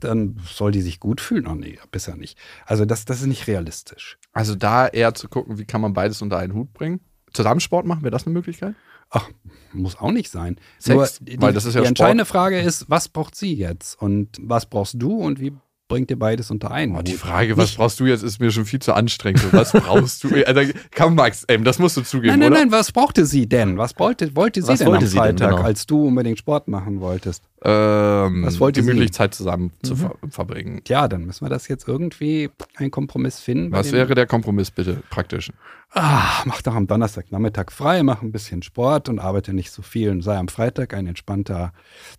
dann 0.00 0.40
soll 0.44 0.72
die 0.72 0.82
sich 0.82 0.98
gut 0.98 1.20
fühlen. 1.20 1.46
Oh 1.46 1.54
nee, 1.54 1.78
bisher 1.92 2.16
nicht. 2.16 2.36
Also 2.66 2.84
das, 2.84 3.04
das 3.04 3.20
ist 3.20 3.26
nicht 3.26 3.46
realistisch. 3.46 4.18
Also 4.32 4.56
da 4.56 4.88
eher 4.88 5.14
zu 5.14 5.28
gucken, 5.28 5.58
wie 5.58 5.64
kann 5.64 5.80
man 5.80 5.92
beides 5.92 6.20
unter 6.20 6.38
einen 6.38 6.54
Hut 6.54 6.72
bringen. 6.72 7.00
Zusammen 7.32 7.60
Sport 7.60 7.86
machen, 7.86 8.02
wäre 8.02 8.10
das 8.10 8.26
eine 8.26 8.34
Möglichkeit? 8.34 8.74
Ach, 9.10 9.28
muss 9.72 9.98
auch 9.98 10.10
nicht 10.10 10.30
sein. 10.30 10.58
Sex, 10.78 11.18
die, 11.20 11.40
weil 11.40 11.52
das 11.52 11.64
ist 11.64 11.74
ja 11.74 11.80
die 11.80 11.86
Sport. 11.86 11.88
entscheidende 11.88 12.24
Frage 12.24 12.58
ist, 12.60 12.88
was 12.88 13.08
braucht 13.08 13.34
sie 13.34 13.54
jetzt 13.54 14.00
und 14.00 14.38
was 14.40 14.66
brauchst 14.66 14.94
du 14.98 15.16
und 15.16 15.38
wie 15.38 15.52
bringt 15.88 16.10
ihr 16.10 16.18
beides 16.18 16.50
unter 16.50 16.70
einen? 16.70 16.96
Oh, 16.96 17.02
die? 17.02 17.12
Frage, 17.12 17.56
was 17.58 17.70
Nicht- 17.70 17.76
brauchst 17.78 18.00
du 18.00 18.06
jetzt, 18.06 18.22
ist 18.22 18.40
mir 18.40 18.50
schon 18.50 18.64
viel 18.64 18.78
zu 18.80 18.94
anstrengend. 18.94 19.52
Was 19.52 19.72
brauchst 19.72 20.24
du? 20.24 20.28
Also, 20.46 20.72
komm, 20.96 21.16
Max, 21.16 21.44
ey, 21.44 21.62
das 21.62 21.78
musst 21.78 21.96
du 21.98 22.02
zugeben, 22.02 22.28
Nein, 22.28 22.38
nein, 22.40 22.52
oder? 22.52 22.60
nein, 22.60 22.72
was 22.72 22.92
brauchte 22.92 23.26
sie 23.26 23.46
denn? 23.46 23.76
Was 23.76 23.98
wollte, 23.98 24.34
wollte 24.34 24.62
sie 24.62 24.68
Was 24.68 24.78
denn 24.78 24.88
wollte 24.88 25.04
am 25.04 25.08
sie 25.10 25.16
denn, 25.16 25.24
Freitag, 25.38 25.50
genau? 25.50 25.62
als 25.62 25.86
du 25.86 26.06
unbedingt 26.06 26.38
Sport 26.38 26.68
machen 26.68 27.00
wolltest? 27.00 27.44
Ähm, 27.64 28.42
Was 28.44 28.58
wollte 28.58 28.80
gemütlich 28.80 29.08
sie? 29.08 29.12
Zeit 29.12 29.34
zusammen 29.34 29.70
zu 29.82 29.94
ver 29.94 30.14
verbringen. 30.30 30.80
Tja, 30.82 31.06
dann 31.08 31.26
müssen 31.26 31.44
wir 31.44 31.50
das 31.50 31.68
jetzt 31.68 31.86
irgendwie 31.86 32.48
einen 32.76 32.90
Kompromiss 32.90 33.38
finden. 33.40 33.70
Was 33.72 33.88
dem- 33.88 33.94
wäre 33.96 34.14
der 34.14 34.26
Kompromiss 34.26 34.70
bitte, 34.70 35.02
praktisch? 35.10 35.52
Ah, 35.94 36.42
mach 36.46 36.62
doch 36.62 36.74
am 36.74 36.86
Donnerstagnachmittag 36.86 37.70
frei, 37.70 38.02
mach 38.02 38.22
ein 38.22 38.32
bisschen 38.32 38.62
Sport 38.62 39.10
und 39.10 39.18
arbeite 39.18 39.52
nicht 39.52 39.70
so 39.70 39.82
viel 39.82 40.08
und 40.10 40.22
sei 40.22 40.38
am 40.38 40.48
Freitag 40.48 40.94
ein 40.94 41.06
entspannter, 41.06 41.72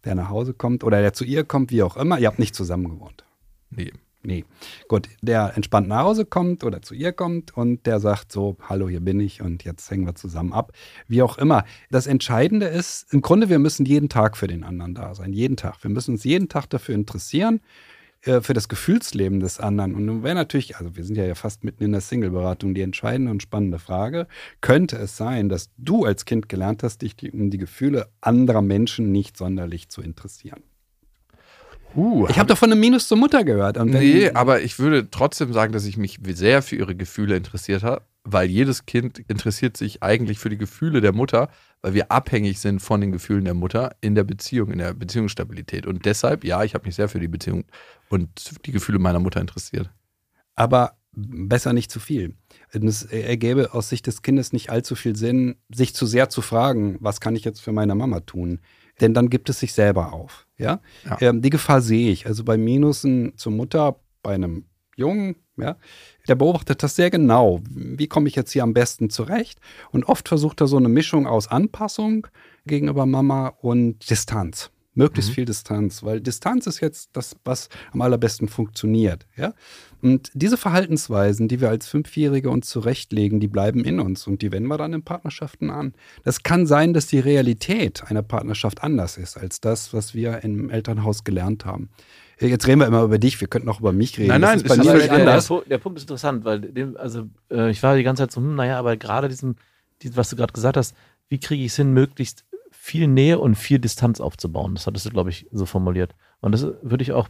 der 0.06 0.14
nach 0.14 0.30
Hause 0.30 0.54
kommt 0.54 0.84
oder 0.84 1.02
der 1.02 1.14
zu 1.14 1.26
ihr 1.26 1.44
kommt, 1.44 1.72
wie 1.72 1.82
auch 1.82 1.98
immer. 1.98 2.20
Ihr 2.20 2.28
habt 2.28 2.38
nicht 2.40 2.54
zusammen 2.56 2.88
gewohnt. 2.88 3.24
Nee. 3.76 3.92
Nee. 4.26 4.46
Gut, 4.88 5.10
der 5.22 5.52
entspannt 5.58 5.90
nach 5.90 6.04
Hause 6.04 6.26
kommt 6.26 6.64
oder 6.64 6.82
zu 6.82 6.96
ihr 6.96 7.12
kommt 7.12 7.58
und 7.58 7.86
der 7.86 8.00
sagt 8.00 8.32
so, 8.32 8.56
hallo, 8.70 8.88
hier 8.88 9.02
bin 9.02 9.20
ich 9.20 9.42
und 9.42 9.66
jetzt 9.66 9.92
hängen 9.92 10.06
wir 10.06 10.16
zusammen 10.16 10.54
ab. 10.54 10.72
Wie 11.10 11.22
auch 11.22 11.38
immer. 11.38 11.66
Das 11.92 12.08
Entscheidende 12.08 12.68
ist, 12.68 13.12
im 13.14 13.22
Grunde, 13.22 13.50
wir 13.50 13.60
müssen 13.60 13.86
jeden 13.86 14.08
Tag 14.08 14.38
für 14.38 14.48
den 14.48 14.64
anderen 14.64 14.96
da 14.96 15.14
sein. 15.14 15.34
Jeden 15.34 15.58
Tag. 15.58 15.84
Wir 15.84 15.92
müssen 15.92 16.12
uns 16.12 16.24
jeden 16.24 16.48
Tag 16.48 16.70
dafür 16.70 16.96
interessieren, 16.96 17.60
äh, 18.22 18.40
für 18.40 18.54
das 18.54 18.70
Gefühlsleben 18.70 19.42
des 19.42 19.60
anderen. 19.60 19.94
Und 19.94 20.06
nun 20.06 20.24
wäre 20.24 20.36
natürlich, 20.36 20.78
also 20.78 20.96
wir 20.96 21.04
sind 21.04 21.18
ja 21.18 21.36
fast 21.36 21.66
mitten 21.66 21.84
in 21.84 21.92
der 21.92 22.02
Single-Beratung, 22.02 22.74
die 22.74 22.82
entscheidende 22.82 23.30
und 23.30 23.42
spannende 23.42 23.80
Frage, 23.80 24.28
könnte 24.62 24.96
es 24.96 25.18
sein, 25.18 25.50
dass 25.50 25.70
du 25.78 26.06
als 26.06 26.24
Kind 26.24 26.48
gelernt 26.48 26.84
hast, 26.84 27.02
dich 27.02 27.16
um 27.34 27.50
die 27.50 27.58
Gefühle 27.58 28.08
anderer 28.22 28.62
Menschen 28.62 29.12
nicht 29.12 29.36
sonderlich 29.36 29.90
zu 29.90 30.02
interessieren? 30.02 30.64
Uh, 31.96 32.28
Ich 32.30 32.40
habe 32.40 32.48
doch 32.48 32.58
von 32.58 32.72
einem 32.72 32.80
Minus 32.80 33.08
zur 33.08 33.18
Mutter 33.18 33.44
gehört. 33.44 33.78
Und 33.78 33.92
Nee, 33.92 34.30
aber 34.32 34.62
ich 34.62 34.80
würde 34.80 35.10
trotzdem 35.12 35.54
sagen, 35.54 35.74
dass 35.74 35.86
ich 35.86 35.98
mich 35.98 36.20
sehr 36.34 36.62
für 36.62 36.76
ihre 36.76 36.96
Gefühle 36.96 37.36
interessiert 37.36 37.84
habe, 37.84 38.04
weil 38.24 38.50
jedes 38.50 38.86
Kind 38.86 39.20
interessiert 39.20 39.78
sich 39.78 40.02
eigentlich 40.02 40.40
für 40.40 40.50
die 40.50 40.58
Gefühle 40.58 41.02
der 41.02 41.14
Mutter, 41.14 41.50
weil 41.82 41.94
wir 41.94 42.12
abhängig 42.12 42.60
sind 42.60 42.80
von 42.82 43.02
den 43.02 43.12
Gefühlen 43.12 43.46
der 43.46 43.54
Mutter 43.54 43.96
in 44.02 44.16
der 44.16 44.24
Beziehung, 44.24 44.72
in 44.72 44.80
der 44.80 44.94
Beziehungsstabilität. 44.94 45.86
Und 45.86 46.06
deshalb, 46.06 46.44
ja, 46.44 46.64
ich 46.64 46.74
habe 46.74 46.86
mich 46.86 46.96
sehr 46.96 47.10
für 47.10 47.20
die 47.20 47.28
Beziehung 47.28 47.66
und 48.10 48.66
die 48.66 48.72
Gefühle 48.72 49.00
meiner 49.00 49.20
Mutter 49.20 49.42
interessiert. 49.42 49.90
aber 50.56 50.98
besser 51.16 51.74
nicht 51.74 51.92
zu 51.92 52.00
viel. 52.00 52.36
Es 52.72 53.04
ergäbe 53.04 53.74
aus 53.74 53.90
Sicht 53.90 54.08
des 54.08 54.24
Kindes 54.24 54.52
nicht 54.52 54.72
allzu 54.72 54.96
viel 54.96 55.16
Sinn, 55.16 55.56
sich 55.72 55.94
zu 55.94 56.08
sehr 56.08 56.30
zu 56.30 56.42
fragen, 56.42 56.98
was 57.02 57.20
kann 57.22 57.36
ich 57.36 57.44
jetzt 57.44 57.62
für 57.62 57.72
meine 57.72 57.94
Mama 57.94 58.22
tun? 58.22 58.62
Denn 59.04 59.14
dann 59.14 59.30
gibt 59.30 59.50
es 59.50 59.60
sich 59.60 59.74
selber 59.74 60.14
auf. 60.14 60.48
Ja? 60.58 60.80
Ja. 61.04 61.18
Ähm, 61.22 61.42
die 61.42 61.50
Gefahr 61.50 61.82
sehe 61.82 62.10
ich. 62.10 62.26
Also 62.26 62.46
bei 62.46 62.58
Minusen 62.58 63.34
zur 63.36 63.52
Mutter, 63.52 63.98
bei 64.22 64.34
einem 64.34 64.64
Jungen, 64.96 65.36
ja, 65.58 65.76
der 66.28 66.36
beobachtet 66.36 66.82
das 66.82 66.96
sehr 66.96 67.10
genau. 67.10 67.60
Wie 67.70 68.08
komme 68.08 68.30
ich 68.30 68.36
jetzt 68.36 68.52
hier 68.54 68.64
am 68.64 68.74
besten 68.74 69.10
zurecht? 69.10 69.60
Und 69.92 70.06
oft 70.06 70.30
versucht 70.30 70.62
er 70.62 70.68
so 70.68 70.78
eine 70.78 70.88
Mischung 70.88 71.28
aus 71.28 71.50
Anpassung 71.50 72.28
gegenüber 72.66 73.06
Mama 73.06 73.50
und 73.62 74.10
Distanz. 74.10 74.72
Möglichst 74.96 75.32
viel 75.32 75.46
Distanz, 75.46 76.04
weil 76.04 76.22
Distanz 76.22 76.68
ist 76.68 76.80
jetzt 76.80 77.10
das, 77.14 77.36
was 77.44 77.70
am 77.92 78.02
allerbesten 78.02 78.48
funktioniert. 78.48 79.26
Ja? 79.36 79.54
Und 80.02 80.30
diese 80.34 80.58
Verhaltensweisen, 80.58 81.48
die 81.48 81.62
wir 81.62 81.70
als 81.70 81.88
Fünfjährige 81.88 82.50
uns 82.50 82.70
zurechtlegen, 82.70 83.40
die 83.40 83.48
bleiben 83.48 83.84
in 83.84 84.00
uns 84.00 84.28
und 84.28 84.42
die 84.42 84.52
wenden 84.52 84.68
wir 84.68 84.78
dann 84.78 84.94
in 84.94 85.04
Partnerschaften 85.04 85.72
an. 85.72 85.94
Das 86.24 86.44
kann 86.44 86.68
sein, 86.68 86.94
dass 86.94 87.08
die 87.08 87.20
Realität 87.20 88.04
einer 88.08 88.22
Partnerschaft 88.22 88.84
anders 88.84 89.18
ist 89.18 89.38
als 89.38 89.62
das, 89.62 89.94
was 89.94 90.14
wir 90.14 90.44
im 90.44 90.70
Elternhaus 90.70 91.24
gelernt 91.24 91.66
haben. 91.66 91.90
Jetzt 92.40 92.68
reden 92.68 92.80
wir 92.80 92.88
immer 92.88 93.04
über 93.04 93.20
dich, 93.20 93.40
wir 93.40 93.48
könnten 93.48 93.70
auch 93.70 93.80
über 93.80 93.94
mich 93.94 94.18
reden. 94.20 94.28
Nein, 94.28 94.42
nein, 94.42 94.62
das 94.62 94.64
ist 94.64 94.70
bei 94.70 94.78
mir 94.78 94.84
völlig 94.84 95.04
nicht 95.04 95.12
der, 95.12 95.18
der, 95.18 95.28
anders. 95.30 95.50
Pu- 95.50 95.68
der 95.68 95.78
Punkt 95.78 95.98
ist 95.98 96.04
interessant, 96.04 96.44
weil 96.44 96.60
dem, 96.60 96.98
also 96.98 97.30
äh, 97.50 97.72
ich 97.72 97.82
war 97.82 97.96
die 97.96 98.04
ganze 98.04 98.24
Zeit 98.24 98.32
so, 98.32 98.42
hm, 98.42 98.56
naja, 98.56 98.78
aber 98.78 98.98
gerade 98.98 99.30
diesen, 99.30 99.56
diesen, 100.02 100.18
was 100.18 100.30
du 100.30 100.36
gerade 100.36 100.52
gesagt 100.52 100.76
hast, 100.76 100.94
wie 101.30 101.40
kriege 101.40 101.64
ich 101.64 101.72
es 101.72 101.78
hin, 101.78 101.94
möglichst 101.94 102.44
viel 102.84 103.08
Nähe 103.08 103.40
und 103.40 103.56
viel 103.56 103.80
Distanz 103.80 104.20
aufzubauen? 104.20 104.76
Das 104.76 104.88
hattest 104.88 105.06
du, 105.06 105.10
glaube 105.10 105.30
ich, 105.30 105.48
so 105.54 105.66
formuliert. 105.66 106.16
Und 106.42 106.52
das 106.52 106.68
würde 106.82 107.02
ich 107.02 107.14
auch 107.14 107.30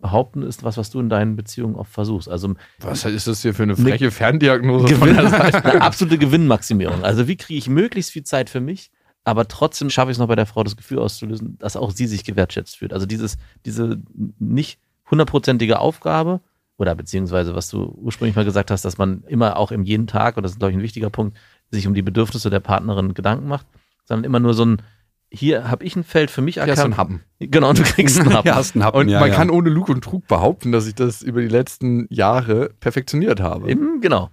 behaupten, 0.00 0.40
ist 0.40 0.64
was, 0.64 0.78
was 0.78 0.88
du 0.88 0.98
in 0.98 1.10
deinen 1.10 1.36
Beziehungen 1.36 1.74
oft 1.74 1.92
versuchst. 1.92 2.26
Also 2.26 2.54
Was 2.80 3.04
ist 3.04 3.26
das 3.26 3.42
hier 3.42 3.52
für 3.52 3.64
eine 3.64 3.76
freche 3.76 4.10
Ferndiagnose 4.10 4.88
von 4.96 5.08
Gewinn, 5.08 5.18
eine 5.26 5.82
absolute 5.82 6.16
Gewinnmaximierung. 6.16 7.04
Also 7.04 7.28
wie 7.28 7.36
kriege 7.36 7.58
ich 7.58 7.68
möglichst 7.68 8.12
viel 8.12 8.22
Zeit 8.22 8.48
für 8.48 8.60
mich, 8.60 8.90
aber 9.24 9.46
trotzdem 9.46 9.90
schaffe 9.90 10.10
ich 10.10 10.14
es 10.14 10.18
noch 10.18 10.28
bei 10.28 10.36
der 10.36 10.46
Frau 10.46 10.64
das 10.64 10.78
Gefühl 10.78 11.00
auszulösen, 11.00 11.58
dass 11.58 11.76
auch 11.76 11.90
sie 11.90 12.06
sich 12.06 12.24
gewertschätzt 12.24 12.78
fühlt. 12.78 12.94
Also 12.94 13.04
dieses, 13.04 13.36
diese 13.66 14.00
nicht 14.38 14.80
hundertprozentige 15.10 15.80
Aufgabe 15.80 16.40
oder 16.78 16.94
beziehungsweise 16.94 17.54
was 17.54 17.68
du 17.68 17.94
ursprünglich 18.00 18.36
mal 18.36 18.46
gesagt 18.46 18.70
hast, 18.70 18.86
dass 18.86 18.96
man 18.96 19.22
immer 19.24 19.58
auch 19.58 19.70
im 19.70 19.82
jeden 19.82 20.06
Tag, 20.06 20.38
und 20.38 20.44
das 20.44 20.52
ist 20.52 20.60
glaube 20.60 20.70
ich 20.70 20.78
ein 20.78 20.82
wichtiger 20.82 21.10
Punkt, 21.10 21.36
sich 21.70 21.86
um 21.86 21.92
die 21.92 22.00
Bedürfnisse 22.00 22.48
der 22.48 22.60
Partnerin 22.60 23.12
Gedanken 23.12 23.48
macht, 23.48 23.66
sondern 24.08 24.24
immer 24.24 24.40
nur 24.40 24.54
so 24.54 24.64
ein, 24.64 24.82
hier 25.30 25.70
habe 25.70 25.84
ich 25.84 25.94
ein 25.94 26.02
Feld 26.04 26.30
für 26.30 26.40
mich 26.40 26.56
Ja, 26.56 26.64
so 26.64 26.70
erkannt. 26.70 26.94
ein 26.94 26.96
Happen. 26.96 27.22
Genau, 27.38 27.68
und 27.68 27.78
du 27.78 27.82
kriegst 27.84 28.18
einen 28.18 28.32
Happen. 28.32 28.54
Hast 28.54 28.74
einen 28.74 28.82
Happen, 28.84 28.96
Und 28.98 29.08
ja, 29.10 29.20
man 29.20 29.28
ja. 29.28 29.34
kann 29.36 29.50
ohne 29.50 29.68
Lug 29.70 29.88
und 29.90 30.02
Trug 30.02 30.26
behaupten, 30.26 30.72
dass 30.72 30.86
ich 30.86 30.94
das 30.94 31.22
über 31.22 31.40
die 31.42 31.48
letzten 31.48 32.06
Jahre 32.10 32.70
perfektioniert 32.80 33.40
habe. 33.40 33.70
Eben, 33.70 34.00
genau. 34.00 34.30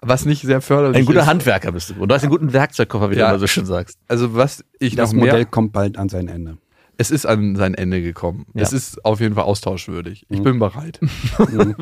Was 0.00 0.24
nicht 0.24 0.42
sehr 0.42 0.60
förderlich 0.60 0.98
Ein 0.98 1.06
guter 1.06 1.20
ist. 1.20 1.26
Handwerker 1.26 1.72
bist 1.72 1.90
du. 1.90 1.94
Und 2.02 2.08
du 2.08 2.14
hast 2.14 2.22
einen 2.22 2.30
guten 2.30 2.52
Werkzeugkoffer, 2.52 3.10
wie 3.10 3.16
Ja. 3.16 3.26
du 3.28 3.30
immer 3.32 3.38
so 3.40 3.46
schön 3.46 3.66
sagst. 3.66 3.98
Also 4.08 4.34
was 4.34 4.64
ich 4.78 4.94
Das 4.94 5.12
noch 5.12 5.16
mehr, 5.22 5.32
Modell 5.32 5.44
kommt 5.46 5.72
bald 5.72 5.98
an 5.98 6.08
sein 6.08 6.28
Ende. 6.28 6.56
es 6.98 7.10
ist 7.10 7.26
an 7.26 7.56
sein 7.56 7.74
Ende 7.74 8.00
gekommen. 8.02 8.46
Ja. 8.54 8.62
Es 8.62 8.72
ist 8.72 9.04
auf 9.04 9.20
jeden 9.20 9.34
Fall 9.34 9.44
austauschwürdig. 9.44 10.24
Ich 10.30 10.42
bin 10.42 10.58
bereit. 10.58 11.00
Mhm. 11.38 11.76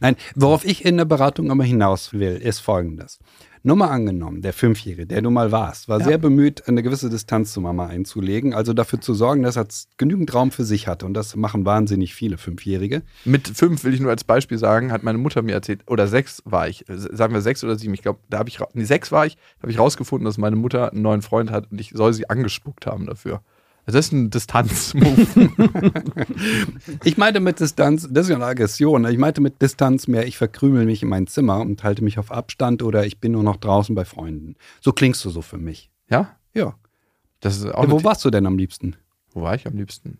Nein, 0.00 0.14
worauf 0.36 0.64
ich 0.64 0.84
in 0.84 0.96
der 0.96 1.04
Beratung 1.04 1.50
immer 1.50 1.64
hinaus 1.64 2.12
will, 2.12 2.36
ist 2.36 2.60
folgendes. 2.60 3.18
Nur 3.66 3.74
mal 3.74 3.88
angenommen, 3.88 4.42
der 4.42 4.52
Fünfjährige, 4.52 5.08
der 5.08 5.22
du 5.22 5.30
mal 5.30 5.50
warst, 5.50 5.88
war 5.88 6.00
sehr 6.00 6.18
bemüht, 6.18 6.68
eine 6.68 6.84
gewisse 6.84 7.10
Distanz 7.10 7.52
zu 7.52 7.60
Mama 7.60 7.86
einzulegen, 7.86 8.54
also 8.54 8.72
dafür 8.72 9.00
zu 9.00 9.12
sorgen, 9.12 9.42
dass 9.42 9.56
er 9.56 9.66
genügend 9.96 10.32
Raum 10.32 10.52
für 10.52 10.62
sich 10.62 10.86
hatte. 10.86 11.04
Und 11.04 11.14
das 11.14 11.34
machen 11.34 11.64
wahnsinnig 11.64 12.14
viele 12.14 12.38
Fünfjährige. 12.38 13.02
Mit 13.24 13.48
fünf 13.48 13.82
will 13.82 13.92
ich 13.92 13.98
nur 13.98 14.12
als 14.12 14.22
Beispiel 14.22 14.58
sagen, 14.58 14.92
hat 14.92 15.02
meine 15.02 15.18
Mutter 15.18 15.42
mir 15.42 15.54
erzählt, 15.54 15.80
oder 15.88 16.06
sechs 16.06 16.42
war 16.44 16.68
ich, 16.68 16.88
äh, 16.88 16.96
sagen 16.96 17.34
wir 17.34 17.40
sechs 17.40 17.64
oder 17.64 17.74
sieben, 17.74 17.92
ich 17.92 18.02
glaube, 18.02 18.20
da 18.30 18.38
habe 18.38 18.48
ich, 18.48 18.60
nee, 18.74 18.84
sechs 18.84 19.10
war 19.10 19.26
ich, 19.26 19.36
habe 19.60 19.72
ich 19.72 19.80
rausgefunden, 19.80 20.26
dass 20.26 20.38
meine 20.38 20.54
Mutter 20.54 20.92
einen 20.92 21.02
neuen 21.02 21.22
Freund 21.22 21.50
hat 21.50 21.72
und 21.72 21.80
ich 21.80 21.90
soll 21.92 22.12
sie 22.12 22.30
angespuckt 22.30 22.86
haben 22.86 23.06
dafür. 23.06 23.40
Also 23.86 23.98
das 23.98 24.06
ist 24.06 24.12
ein 24.12 24.30
Distanzmove. 24.30 25.26
Ich 27.04 27.16
meinte 27.16 27.40
mit 27.40 27.60
Distanz, 27.60 28.08
das 28.10 28.24
ist 28.24 28.30
ja 28.30 28.36
eine 28.36 28.46
Aggression, 28.46 29.04
ich 29.06 29.18
meinte 29.18 29.40
mit 29.40 29.62
Distanz 29.62 30.08
mehr, 30.08 30.26
ich 30.26 30.36
verkrümel 30.36 30.84
mich 30.84 31.02
in 31.02 31.08
mein 31.08 31.26
Zimmer 31.28 31.60
und 31.60 31.84
halte 31.84 32.02
mich 32.02 32.18
auf 32.18 32.32
Abstand 32.32 32.82
oder 32.82 33.06
ich 33.06 33.20
bin 33.20 33.32
nur 33.32 33.42
noch 33.44 33.56
draußen 33.56 33.94
bei 33.94 34.04
Freunden. 34.04 34.56
So 34.80 34.92
klingst 34.92 35.24
du 35.24 35.30
so 35.30 35.42
für 35.42 35.58
mich. 35.58 35.90
ja? 36.08 36.36
Ja. 36.52 36.74
Das 37.40 37.58
ist 37.58 37.66
auch 37.66 37.84
ja 37.84 37.90
wo 37.90 38.02
warst 38.02 38.24
du 38.24 38.30
denn 38.30 38.46
am 38.46 38.56
liebsten? 38.58 38.96
wo 39.34 39.42
war 39.42 39.54
ich 39.54 39.66
am 39.66 39.76
liebsten? 39.76 40.18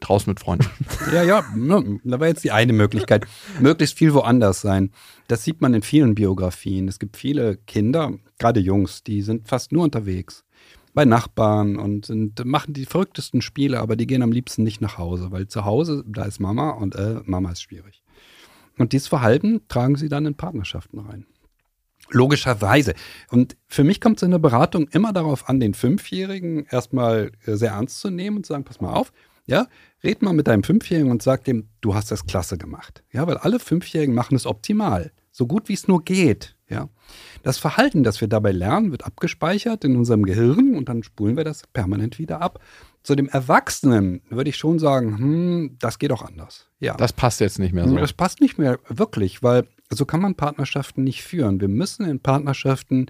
Draußen 0.00 0.28
mit 0.28 0.40
Freunden. 0.40 0.66
Ja, 1.12 1.22
ja, 1.22 1.44
ne, 1.54 2.00
da 2.02 2.18
war 2.18 2.26
jetzt 2.26 2.42
die 2.42 2.50
eine 2.50 2.72
Möglichkeit. 2.72 3.26
Möglichst 3.60 3.96
viel 3.96 4.12
woanders 4.14 4.60
sein. 4.60 4.90
Das 5.28 5.44
sieht 5.44 5.60
man 5.60 5.74
in 5.74 5.82
vielen 5.82 6.16
Biografien. 6.16 6.88
Es 6.88 6.98
gibt 6.98 7.16
viele 7.16 7.56
Kinder, 7.56 8.12
gerade 8.38 8.58
Jungs, 8.58 9.04
die 9.04 9.22
sind 9.22 9.48
fast 9.48 9.70
nur 9.70 9.84
unterwegs. 9.84 10.44
Bei 10.94 11.04
Nachbarn 11.04 11.76
und 11.76 12.06
sind, 12.06 12.44
machen 12.44 12.74
die 12.74 12.84
verrücktesten 12.84 13.40
Spiele, 13.40 13.80
aber 13.80 13.96
die 13.96 14.06
gehen 14.06 14.22
am 14.22 14.32
liebsten 14.32 14.62
nicht 14.62 14.80
nach 14.80 14.98
Hause, 14.98 15.30
weil 15.30 15.48
zu 15.48 15.64
Hause, 15.64 16.04
da 16.06 16.24
ist 16.24 16.38
Mama 16.38 16.70
und 16.70 16.94
äh, 16.94 17.20
Mama 17.24 17.50
ist 17.50 17.62
schwierig. 17.62 18.02
Und 18.78 18.92
dieses 18.92 19.08
Verhalten 19.08 19.62
tragen 19.68 19.96
sie 19.96 20.08
dann 20.08 20.26
in 20.26 20.34
Partnerschaften 20.34 20.98
rein. 20.98 21.26
Logischerweise. 22.10 22.94
Und 23.30 23.56
für 23.68 23.84
mich 23.84 24.00
kommt 24.00 24.18
es 24.18 24.22
in 24.22 24.32
der 24.32 24.38
Beratung 24.38 24.88
immer 24.88 25.12
darauf 25.12 25.48
an, 25.48 25.60
den 25.60 25.72
Fünfjährigen 25.72 26.66
erstmal 26.66 27.32
äh, 27.46 27.54
sehr 27.54 27.72
ernst 27.72 28.00
zu 28.00 28.10
nehmen 28.10 28.38
und 28.38 28.46
zu 28.46 28.52
sagen, 28.52 28.64
pass 28.64 28.80
mal 28.80 28.92
auf, 28.92 29.12
ja, 29.46 29.66
red 30.04 30.22
mal 30.22 30.32
mit 30.32 30.46
deinem 30.46 30.62
Fünfjährigen 30.62 31.10
und 31.10 31.22
sag 31.22 31.44
dem, 31.44 31.68
du 31.80 31.94
hast 31.94 32.10
das 32.10 32.26
klasse 32.26 32.58
gemacht. 32.58 33.02
Ja, 33.12 33.26
weil 33.26 33.38
alle 33.38 33.58
Fünfjährigen 33.58 34.14
machen 34.14 34.36
es 34.36 34.46
optimal. 34.46 35.12
So 35.30 35.46
gut 35.46 35.68
wie 35.68 35.74
es 35.74 35.88
nur 35.88 36.04
geht. 36.04 36.56
Ja. 36.72 36.88
Das 37.42 37.58
Verhalten, 37.58 38.02
das 38.02 38.20
wir 38.20 38.28
dabei 38.28 38.52
lernen, 38.52 38.90
wird 38.90 39.04
abgespeichert 39.04 39.84
in 39.84 39.96
unserem 39.96 40.24
Gehirn 40.24 40.74
und 40.76 40.88
dann 40.88 41.02
spulen 41.02 41.36
wir 41.36 41.44
das 41.44 41.66
permanent 41.66 42.18
wieder 42.18 42.40
ab. 42.40 42.60
Zu 43.02 43.16
dem 43.16 43.28
Erwachsenen 43.28 44.22
würde 44.30 44.50
ich 44.50 44.56
schon 44.56 44.78
sagen, 44.78 45.18
hm, 45.18 45.76
das 45.80 45.98
geht 45.98 46.12
auch 46.12 46.22
anders. 46.22 46.68
Ja. 46.78 46.94
Das 46.96 47.12
passt 47.12 47.40
jetzt 47.40 47.58
nicht 47.58 47.72
mehr 47.72 47.88
so. 47.88 47.96
Das 47.96 48.12
passt 48.12 48.40
nicht 48.40 48.58
mehr 48.58 48.78
wirklich, 48.88 49.42
weil 49.42 49.66
so 49.90 50.06
kann 50.06 50.20
man 50.20 50.36
Partnerschaften 50.36 51.02
nicht 51.04 51.22
führen. 51.22 51.60
Wir 51.60 51.68
müssen 51.68 52.06
in 52.06 52.20
Partnerschaften 52.20 53.06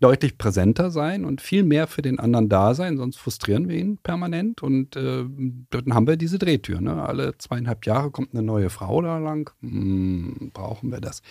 deutlich 0.00 0.36
präsenter 0.36 0.90
sein 0.90 1.24
und 1.24 1.40
viel 1.40 1.62
mehr 1.62 1.86
für 1.86 2.02
den 2.02 2.18
anderen 2.18 2.48
da 2.48 2.74
sein, 2.74 2.96
sonst 2.96 3.16
frustrieren 3.16 3.68
wir 3.68 3.76
ihn 3.76 3.98
permanent 3.98 4.62
und 4.62 4.94
äh, 4.96 5.24
dann 5.70 5.94
haben 5.94 6.06
wir 6.06 6.16
diese 6.16 6.38
Drehtür. 6.38 6.80
Ne? 6.80 7.02
Alle 7.02 7.38
zweieinhalb 7.38 7.86
Jahre 7.86 8.10
kommt 8.10 8.34
eine 8.34 8.42
neue 8.42 8.68
Frau 8.68 9.00
da 9.00 9.18
lang. 9.18 9.50
Hm, 9.60 10.50
brauchen 10.52 10.92
wir 10.92 11.00
das? 11.00 11.22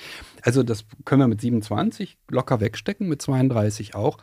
Also 0.42 0.64
das 0.64 0.86
können 1.06 1.22
wir 1.22 1.28
mit 1.28 1.42
27 1.42 2.18
locker 2.30 2.60
wegstecken, 2.60 3.08
mit 3.08 3.22
32 3.22 3.94
auch. 3.94 4.18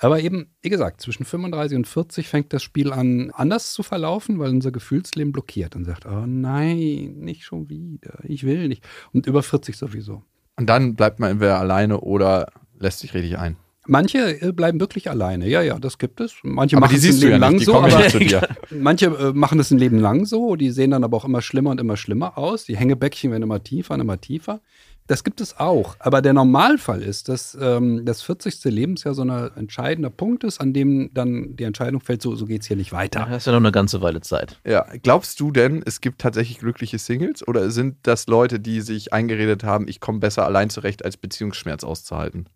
Aber 0.00 0.20
eben, 0.20 0.46
wie 0.62 0.68
gesagt, 0.68 1.00
zwischen 1.00 1.24
35 1.24 1.76
und 1.76 1.88
40 1.88 2.28
fängt 2.28 2.52
das 2.52 2.62
Spiel 2.62 2.92
an, 2.92 3.32
anders 3.32 3.72
zu 3.72 3.82
verlaufen, 3.82 4.38
weil 4.38 4.50
unser 4.50 4.70
Gefühlsleben 4.70 5.32
blockiert 5.32 5.74
und 5.74 5.84
sagt, 5.84 6.06
oh 6.06 6.24
nein, 6.24 7.16
nicht 7.18 7.44
schon 7.44 7.68
wieder, 7.68 8.18
ich 8.22 8.44
will 8.44 8.68
nicht. 8.68 8.86
Und 9.12 9.26
über 9.26 9.42
40 9.42 9.76
sowieso. 9.76 10.22
Und 10.56 10.66
dann 10.66 10.94
bleibt 10.94 11.18
man 11.18 11.32
entweder 11.32 11.58
alleine 11.58 12.00
oder 12.00 12.52
lässt 12.78 13.00
sich 13.00 13.12
richtig 13.14 13.38
ein. 13.38 13.56
Manche 13.88 14.40
äh, 14.40 14.52
bleiben 14.52 14.78
wirklich 14.80 15.10
alleine. 15.10 15.48
Ja, 15.48 15.62
ja, 15.62 15.78
das 15.78 15.98
gibt 15.98 16.20
es. 16.20 16.34
Manche 16.42 16.76
Aber 16.76 16.86
machen 16.86 16.92
die 16.92 16.98
es 16.98 17.04
ein 17.04 17.12
siehst 17.12 17.22
du 17.22 17.26
Leben 17.26 17.32
ja 17.32 17.38
lang 17.46 17.52
nicht, 17.54 17.60
die 17.62 17.64
so. 17.64 17.72
kommen 17.72 17.88
ja 17.88 17.94
Aber 17.96 18.04
nicht 18.04 18.12
zu 18.12 18.18
dir. 18.20 18.48
manche 18.70 19.06
äh, 19.06 19.32
machen 19.32 19.58
es 19.58 19.70
ein 19.70 19.78
Leben 19.78 19.98
lang 19.98 20.24
so. 20.26 20.54
Die 20.56 20.70
sehen 20.70 20.92
dann 20.92 21.04
aber 21.04 21.16
auch 21.16 21.24
immer 21.24 21.42
schlimmer 21.42 21.70
und 21.70 21.80
immer 21.80 21.96
schlimmer 21.96 22.38
aus. 22.38 22.64
Die 22.66 22.76
Hängebäckchen 22.76 23.30
werden 23.30 23.42
immer 23.42 23.62
tiefer 23.64 23.94
und 23.94 24.00
immer 24.00 24.20
tiefer. 24.20 24.60
Das 25.08 25.24
gibt 25.24 25.40
es 25.40 25.58
auch. 25.58 25.96
Aber 26.00 26.20
der 26.20 26.34
Normalfall 26.34 27.00
ist, 27.00 27.30
dass 27.30 27.56
ähm, 27.58 28.04
das 28.04 28.20
40. 28.20 28.62
Lebensjahr 28.64 29.14
so 29.14 29.22
ein 29.22 29.30
entscheidender 29.56 30.10
Punkt 30.10 30.44
ist, 30.44 30.60
an 30.60 30.74
dem 30.74 31.08
dann 31.14 31.56
die 31.56 31.64
Entscheidung 31.64 32.02
fällt, 32.02 32.20
so, 32.20 32.34
so 32.36 32.44
geht 32.44 32.60
es 32.60 32.66
hier 32.68 32.76
nicht 32.76 32.92
Da 32.92 32.96
weiter. 32.98 33.26
hast 33.26 33.46
du 33.46 33.50
ja 33.50 33.56
noch 33.58 33.64
eine 33.64 33.72
ganze 33.72 34.02
Weile 34.02 34.20
Zeit. 34.20 34.60
Ja, 34.66 34.84
glaubst 35.02 35.40
du 35.40 35.50
denn, 35.50 35.82
es 35.86 36.02
gibt 36.02 36.20
tatsächlich 36.20 36.58
glückliche 36.58 36.98
Singles 36.98 37.46
oder 37.48 37.70
sind 37.70 37.96
das 38.02 38.26
Leute, 38.26 38.60
die 38.60 38.82
sich 38.82 39.14
eingeredet 39.14 39.64
haben, 39.64 39.88
ich 39.88 40.00
komme 40.00 40.18
besser 40.18 40.44
allein 40.44 40.68
zurecht, 40.68 41.02
als 41.06 41.16
Beziehungsschmerz 41.16 41.84
auszuhalten? 41.84 42.46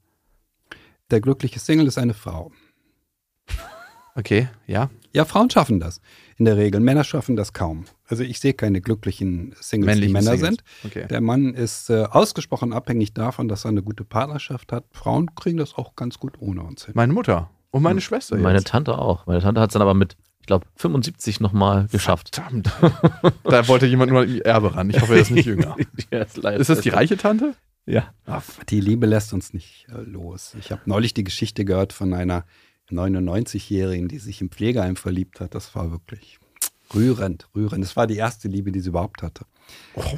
Der 1.12 1.20
glückliche 1.20 1.60
Single 1.60 1.86
ist 1.86 1.98
eine 1.98 2.14
Frau. 2.14 2.50
Okay, 4.14 4.48
ja. 4.66 4.88
Ja, 5.12 5.26
Frauen 5.26 5.50
schaffen 5.50 5.78
das 5.78 6.00
in 6.38 6.46
der 6.46 6.56
Regel. 6.56 6.80
Männer 6.80 7.04
schaffen 7.04 7.36
das 7.36 7.52
kaum. 7.52 7.84
Also 8.06 8.22
ich 8.22 8.40
sehe 8.40 8.54
keine 8.54 8.80
glücklichen 8.80 9.54
Singles, 9.60 9.86
Männliche 9.86 10.06
die 10.06 10.12
Männer 10.14 10.36
Singles. 10.38 10.56
sind. 10.56 10.64
Okay. 10.84 11.06
Der 11.08 11.20
Mann 11.20 11.52
ist 11.52 11.90
äh, 11.90 12.04
ausgesprochen 12.04 12.72
abhängig 12.72 13.12
davon, 13.12 13.46
dass 13.46 13.66
er 13.66 13.68
eine 13.68 13.82
gute 13.82 14.04
Partnerschaft 14.04 14.72
hat. 14.72 14.84
Frauen 14.90 15.34
kriegen 15.34 15.58
das 15.58 15.74
auch 15.74 15.96
ganz 15.96 16.18
gut 16.18 16.40
ohne 16.40 16.62
uns 16.62 16.86
hin. 16.86 16.94
Meine 16.96 17.12
Mutter 17.12 17.50
und 17.70 17.82
meine 17.82 18.00
Schwester. 18.00 18.38
Meine 18.38 18.58
jetzt. 18.58 18.68
Tante 18.68 18.96
auch. 18.96 19.26
Meine 19.26 19.42
Tante 19.42 19.60
hat 19.60 19.68
es 19.68 19.74
dann 19.74 19.82
aber 19.82 19.92
mit, 19.92 20.16
ich 20.40 20.46
glaube, 20.46 20.66
75 20.76 21.40
nochmal 21.40 21.88
geschafft. 21.88 22.34
Verdammt. 22.34 22.72
da 23.44 23.68
wollte 23.68 23.84
jemand 23.84 24.12
nur 24.12 24.22
an 24.22 24.34
ihr 24.34 24.46
Erbe 24.46 24.74
ran. 24.74 24.88
Ich 24.88 24.98
hoffe, 24.98 25.14
er 25.14 25.20
ist 25.20 25.30
nicht 25.30 25.44
jünger. 25.44 25.76
Ja, 26.10 26.22
ist, 26.22 26.38
Ist 26.38 26.70
das 26.70 26.80
die 26.80 26.88
reiche 26.88 27.18
Tante? 27.18 27.54
Ja. 27.86 28.12
Die 28.68 28.80
Liebe 28.80 29.06
lässt 29.06 29.32
uns 29.32 29.52
nicht 29.52 29.86
äh, 29.88 30.00
los. 30.02 30.54
Ich 30.58 30.70
habe 30.70 30.82
neulich 30.86 31.14
die 31.14 31.24
Geschichte 31.24 31.64
gehört 31.64 31.92
von 31.92 32.14
einer 32.14 32.44
99-Jährigen, 32.90 34.08
die 34.08 34.18
sich 34.18 34.40
im 34.40 34.50
Pflegeheim 34.50 34.96
verliebt 34.96 35.40
hat. 35.40 35.54
Das 35.54 35.74
war 35.74 35.90
wirklich 35.90 36.38
rührend, 36.94 37.48
rührend. 37.54 37.82
Das 37.82 37.96
war 37.96 38.06
die 38.06 38.16
erste 38.16 38.48
Liebe, 38.48 38.72
die 38.72 38.80
sie 38.80 38.90
überhaupt 38.90 39.22
hatte. 39.22 39.46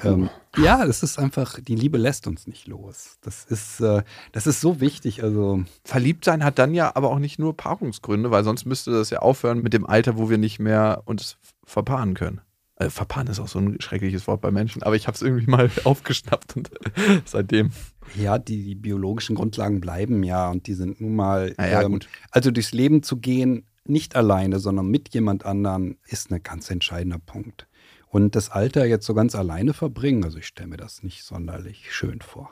Ähm, 0.03 0.29
ja, 0.57 0.85
das 0.85 1.03
ist 1.03 1.19
einfach, 1.19 1.61
die 1.61 1.77
Liebe 1.77 1.99
lässt 1.99 2.27
uns 2.27 2.47
nicht 2.47 2.67
los. 2.67 3.19
Das 3.21 3.45
ist, 3.45 3.81
äh, 3.81 4.03
das 4.33 4.47
ist 4.47 4.61
so 4.61 4.81
wichtig. 4.81 5.23
Also, 5.23 5.65
Verliebt 5.85 6.25
sein 6.25 6.45
hat 6.45 6.59
dann 6.59 6.75
ja 6.75 6.95
aber 6.95 7.11
auch 7.11 7.19
nicht 7.19 7.39
nur 7.39 7.57
Paarungsgründe, 7.57 8.31
weil 8.31 8.45
sonst 8.45 8.65
müsste 8.65 8.91
das 8.91 9.11
ja 9.11 9.21
aufhören 9.21 9.62
mit 9.62 9.73
dem 9.73 9.87
Alter, 9.87 10.17
wo 10.17 10.31
wir 10.31 10.39
nicht 10.39 10.59
mehr 10.59 11.03
uns 11.05 11.37
verpaaren 11.65 12.15
können. 12.15 12.41
Äh, 12.77 12.91
verpaaren 12.91 13.29
ist 13.29 13.39
auch 13.39 13.49
so 13.49 13.61
ein 13.61 13.81
schreckliches 13.81 14.27
Wort 14.27 14.41
bei 14.41 14.51
Menschen, 14.51 14.83
aber 14.83 14.97
ich 14.97 15.07
habe 15.07 15.14
es 15.14 15.22
irgendwie 15.22 15.49
mal 15.49 15.70
aufgeschnappt 15.85 16.57
und 16.57 16.70
seitdem. 17.25 17.70
ja, 18.16 18.39
die, 18.39 18.64
die 18.64 18.75
biologischen 18.75 19.37
Grundlagen 19.37 19.81
bleiben 19.81 20.22
ja 20.25 20.51
und 20.51 20.66
die 20.66 20.75
sind 20.75 21.01
nun 21.01 21.14
mal. 21.14 21.55
Ja, 21.59 21.83
gut. 21.85 22.09
Also 22.31 22.51
durchs 22.51 22.72
Leben 22.72 23.03
zu 23.03 23.18
gehen, 23.18 23.66
nicht 23.85 24.16
alleine, 24.16 24.59
sondern 24.59 24.89
mit 24.89 25.14
jemand 25.14 25.45
anderem, 25.45 25.99
ist 26.07 26.31
ein 26.31 26.43
ganz 26.43 26.70
entscheidender 26.70 27.18
Punkt. 27.18 27.68
Und 28.09 28.37
das 28.37 28.51
Alter 28.51 28.87
jetzt 28.87 29.07
so 29.07 29.14
ganz 29.14 29.35
alleine 29.35 29.72
verbringen, 29.72 30.25
also 30.25 30.39
ich 30.39 30.47
stelle 30.47 30.68
mir 30.68 30.77
das 30.77 31.03
nicht 31.03 31.25
sonderlich 31.25 31.93
schön 31.93 32.20
vor. 32.20 32.51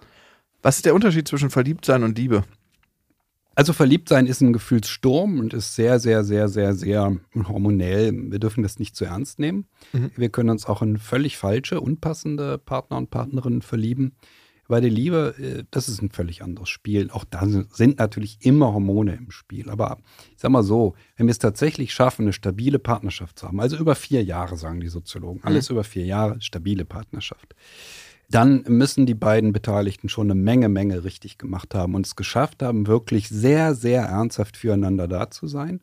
Was 0.61 0.77
ist 0.77 0.87
der 0.87 0.95
Unterschied 0.95 1.27
zwischen 1.27 1.51
Verliebtsein 1.51 2.03
und 2.05 2.19
Liebe? 2.19 2.45
Also 3.55 3.73
verliebt 3.73 4.09
sein 4.09 4.27
ist 4.27 4.41
ein 4.41 4.53
Gefühlssturm 4.53 5.39
und 5.39 5.53
ist 5.53 5.75
sehr, 5.75 5.99
sehr, 5.99 6.25
sehr, 6.25 6.49
sehr, 6.49 6.75
sehr 6.75 7.17
hormonell. 7.35 8.13
Wir 8.31 8.39
dürfen 8.39 8.63
das 8.63 8.79
nicht 8.79 8.97
zu 8.97 9.05
ernst 9.05 9.39
nehmen. 9.39 9.67
Mhm. 9.93 10.11
Wir 10.17 10.31
können 10.31 10.51
uns 10.51 10.67
auch 10.67 10.83
in 10.83 10.99
völlig 10.99 11.37
falsche, 11.37 11.81
unpassende 11.81 12.59
Partner 12.59 12.97
und 12.97 13.11
Partnerinnen 13.11 13.63
verlieben. 13.63 14.17
Bei 14.69 14.81
der 14.81 14.91
Liebe, 14.91 15.35
äh, 15.39 15.65
das 15.71 15.89
ist 15.91 16.01
ein 16.01 16.11
völlig 16.11 16.43
anderes 16.43 16.71
Spiel. 16.71 17.11
Auch 17.11 17.25
da 17.25 17.47
sind 17.47 17.99
natürlich 17.99 18.39
immer 18.41 18.73
Hormone 18.73 19.17
im 19.17 19.31
Spiel. 19.31 19.69
Aber 19.69 19.99
ich 20.35 20.41
sag 20.41 20.51
mal 20.51 20.63
so, 20.63 20.95
wenn 21.17 21.27
wir 21.27 21.33
es 21.33 21.39
tatsächlich 21.39 21.93
schaffen, 21.93 22.23
eine 22.23 22.33
stabile 22.33 22.79
Partnerschaft 22.79 23.39
zu 23.39 23.49
haben, 23.49 23.61
also 23.61 23.77
über 23.77 23.95
vier 23.95 24.25
Jahre, 24.25 24.57
sagen 24.57 24.81
die 24.81 24.89
Soziologen, 24.89 25.45
alles 25.45 25.69
über 25.69 25.85
vier 25.85 26.07
Jahre, 26.07 26.41
stabile 26.41 26.87
Partnerschaft, 26.87 27.55
dann 28.35 28.65
müssen 28.67 29.07
die 29.07 29.15
beiden 29.15 29.53
Beteiligten 29.53 30.09
schon 30.09 30.31
eine 30.31 30.41
Menge, 30.41 30.69
Menge 30.69 31.05
richtig 31.05 31.39
gemacht 31.39 31.75
haben 31.75 31.95
und 31.95 32.07
es 32.07 32.17
geschafft 32.17 32.63
haben, 32.63 32.87
wirklich 32.87 33.29
sehr, 33.29 33.75
sehr 33.75 34.03
ernsthaft 34.03 34.57
füreinander 34.57 35.07
da 35.07 35.31
zu 35.31 35.47
sein. 35.47 35.81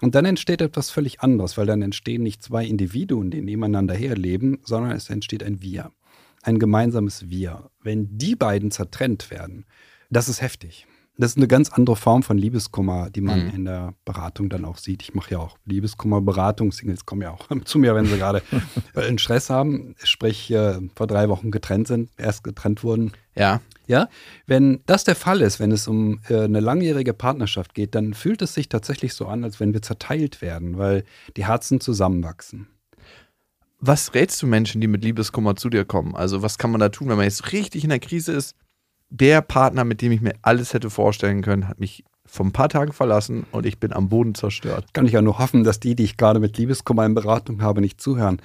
Und 0.00 0.14
dann 0.14 0.24
entsteht 0.24 0.62
etwas 0.62 0.90
völlig 0.90 1.20
anderes, 1.20 1.58
weil 1.58 1.66
dann 1.66 1.82
entstehen 1.82 2.22
nicht 2.22 2.42
zwei 2.42 2.64
Individuen, 2.64 3.30
die 3.30 3.42
nebeneinander 3.42 3.94
herleben, 3.94 4.60
sondern 4.64 4.92
es 4.92 5.10
entsteht 5.10 5.42
ein 5.42 5.60
Wir, 5.62 5.90
ein 6.42 6.58
gemeinsames 6.58 7.28
Wir. 7.28 7.70
Wenn 7.82 8.16
die 8.16 8.36
beiden 8.36 8.70
zertrennt 8.70 9.30
werden, 9.30 9.66
das 10.10 10.28
ist 10.28 10.40
heftig. 10.40 10.86
Das 11.20 11.32
ist 11.32 11.36
eine 11.36 11.48
ganz 11.48 11.70
andere 11.70 11.96
Form 11.96 12.22
von 12.22 12.38
Liebeskummer, 12.38 13.10
die 13.10 13.20
man 13.20 13.46
Mhm. 13.48 13.54
in 13.54 13.64
der 13.66 13.94
Beratung 14.04 14.48
dann 14.48 14.64
auch 14.64 14.78
sieht. 14.78 15.02
Ich 15.02 15.14
mache 15.14 15.32
ja 15.32 15.38
auch 15.38 15.58
Liebeskummer-Beratung. 15.66 16.72
Singles 16.72 17.04
kommen 17.06 17.22
ja 17.22 17.30
auch 17.30 17.46
zu 17.64 17.78
mir, 17.78 17.94
wenn 17.94 18.06
sie 18.06 18.16
gerade 18.16 18.42
äh, 18.94 19.00
einen 19.00 19.18
Stress 19.18 19.50
haben, 19.50 19.94
sprich 20.02 20.50
äh, 20.50 20.78
vor 20.96 21.06
drei 21.06 21.28
Wochen 21.28 21.50
getrennt 21.50 21.86
sind, 21.88 22.10
erst 22.16 22.42
getrennt 22.44 22.82
wurden. 22.82 23.12
Ja. 23.36 23.60
Ja, 23.86 24.08
wenn 24.46 24.80
das 24.86 25.02
der 25.04 25.16
Fall 25.16 25.40
ist, 25.40 25.58
wenn 25.58 25.72
es 25.72 25.88
um 25.88 26.20
äh, 26.28 26.42
eine 26.42 26.60
langjährige 26.60 27.12
Partnerschaft 27.12 27.74
geht, 27.74 27.94
dann 27.96 28.14
fühlt 28.14 28.40
es 28.40 28.54
sich 28.54 28.68
tatsächlich 28.68 29.14
so 29.14 29.26
an, 29.26 29.42
als 29.42 29.58
wenn 29.58 29.72
wir 29.74 29.82
zerteilt 29.82 30.40
werden, 30.42 30.78
weil 30.78 31.02
die 31.36 31.44
Herzen 31.46 31.80
zusammenwachsen. 31.80 32.68
Was 33.80 34.14
rätst 34.14 34.40
du 34.42 34.46
Menschen, 34.46 34.80
die 34.80 34.86
mit 34.86 35.02
Liebeskummer 35.02 35.56
zu 35.56 35.70
dir 35.70 35.84
kommen? 35.84 36.14
Also, 36.14 36.42
was 36.42 36.58
kann 36.58 36.70
man 36.70 36.80
da 36.80 36.90
tun, 36.90 37.08
wenn 37.08 37.16
man 37.16 37.24
jetzt 37.24 37.52
richtig 37.52 37.82
in 37.82 37.90
der 37.90 37.98
Krise 37.98 38.32
ist? 38.32 38.54
Der 39.10 39.42
Partner, 39.42 39.84
mit 39.84 40.02
dem 40.02 40.12
ich 40.12 40.20
mir 40.20 40.34
alles 40.42 40.72
hätte 40.72 40.88
vorstellen 40.88 41.42
können, 41.42 41.68
hat 41.68 41.80
mich 41.80 42.04
vor 42.30 42.46
ein 42.46 42.52
paar 42.52 42.68
Tagen 42.68 42.92
verlassen 42.92 43.46
und 43.50 43.66
ich 43.66 43.78
bin 43.78 43.92
am 43.92 44.08
Boden 44.08 44.34
zerstört. 44.34 44.86
Kann 44.92 45.06
ich 45.06 45.12
ja 45.12 45.22
nur 45.22 45.38
hoffen, 45.38 45.64
dass 45.64 45.80
die, 45.80 45.94
die 45.94 46.04
ich 46.04 46.16
gerade 46.16 46.40
mit 46.40 46.56
Liebeskummer 46.56 47.04
in 47.04 47.14
Beratung 47.14 47.62
habe, 47.62 47.80
nicht 47.80 48.00
zuhören. 48.00 48.40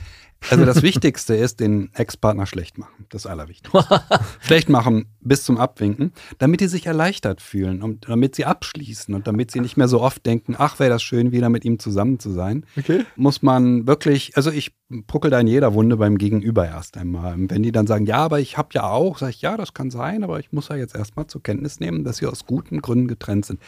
Also 0.49 0.65
das 0.65 0.81
Wichtigste 0.83 1.36
ist, 1.36 1.59
den 1.59 1.89
Ex-Partner 1.93 2.45
schlecht 2.45 2.77
machen. 2.77 3.05
Das 3.09 3.25
Allerwichtigste. 3.25 3.86
schlecht 4.41 4.69
machen 4.69 5.05
bis 5.21 5.43
zum 5.43 5.57
Abwinken, 5.57 6.13
damit 6.38 6.61
die 6.61 6.67
sich 6.67 6.86
erleichtert 6.86 7.41
fühlen 7.41 7.81
und 7.81 8.07
damit 8.07 8.36
sie 8.36 8.45
abschließen 8.45 9.13
und 9.13 9.27
damit 9.27 9.51
sie 9.51 9.59
nicht 9.59 9.77
mehr 9.77 9.88
so 9.88 10.01
oft 10.01 10.25
denken, 10.25 10.55
ach, 10.57 10.79
wäre 10.79 10.89
das 10.89 11.01
schön, 11.01 11.31
wieder 11.31 11.49
mit 11.49 11.65
ihm 11.65 11.79
zusammen 11.79 12.19
zu 12.19 12.31
sein. 12.31 12.65
Okay. 12.77 13.05
muss 13.15 13.41
man 13.41 13.88
wirklich, 13.88 14.38
also 14.38 14.51
ich 14.51 14.71
puckel 15.07 15.31
da 15.31 15.39
in 15.39 15.47
jeder 15.47 15.73
Wunde 15.73 15.97
beim 15.97 16.17
Gegenüber 16.17 16.65
erst 16.65 16.97
einmal. 16.97 17.36
Wenn 17.38 17.63
die 17.63 17.71
dann 17.71 17.88
sagen, 17.88 18.05
ja, 18.05 18.17
aber 18.17 18.39
ich 18.39 18.57
habe 18.57 18.69
ja 18.73 18.83
auch, 18.83 19.17
sage 19.17 19.31
ich, 19.31 19.41
ja, 19.41 19.57
das 19.57 19.73
kann 19.73 19.89
sein, 19.89 20.23
aber 20.23 20.39
ich 20.39 20.51
muss 20.51 20.67
ja 20.67 20.75
jetzt 20.75 20.95
erstmal 20.95 21.25
zur 21.27 21.41
Kenntnis 21.41 21.79
nehmen, 21.79 22.03
dass 22.03 22.17
sie 22.17 22.27
aus 22.27 22.45
guten 22.45 22.81
Gründen 22.81 23.07
getrennt 23.07 23.45
sind. 23.45 23.59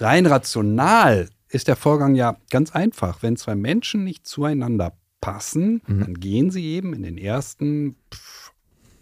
Rein 0.00 0.26
rational 0.26 1.28
ist 1.48 1.68
der 1.68 1.76
Vorgang 1.76 2.14
ja 2.14 2.36
ganz 2.50 2.72
einfach. 2.72 3.22
Wenn 3.22 3.36
zwei 3.36 3.54
Menschen 3.54 4.04
nicht 4.04 4.26
zueinander 4.26 4.94
passen, 5.20 5.82
dann 5.86 6.14
gehen 6.14 6.50
sie 6.50 6.64
eben 6.64 6.94
in 6.94 7.02
den 7.02 7.18
ersten 7.18 7.96
pff, 8.12 8.52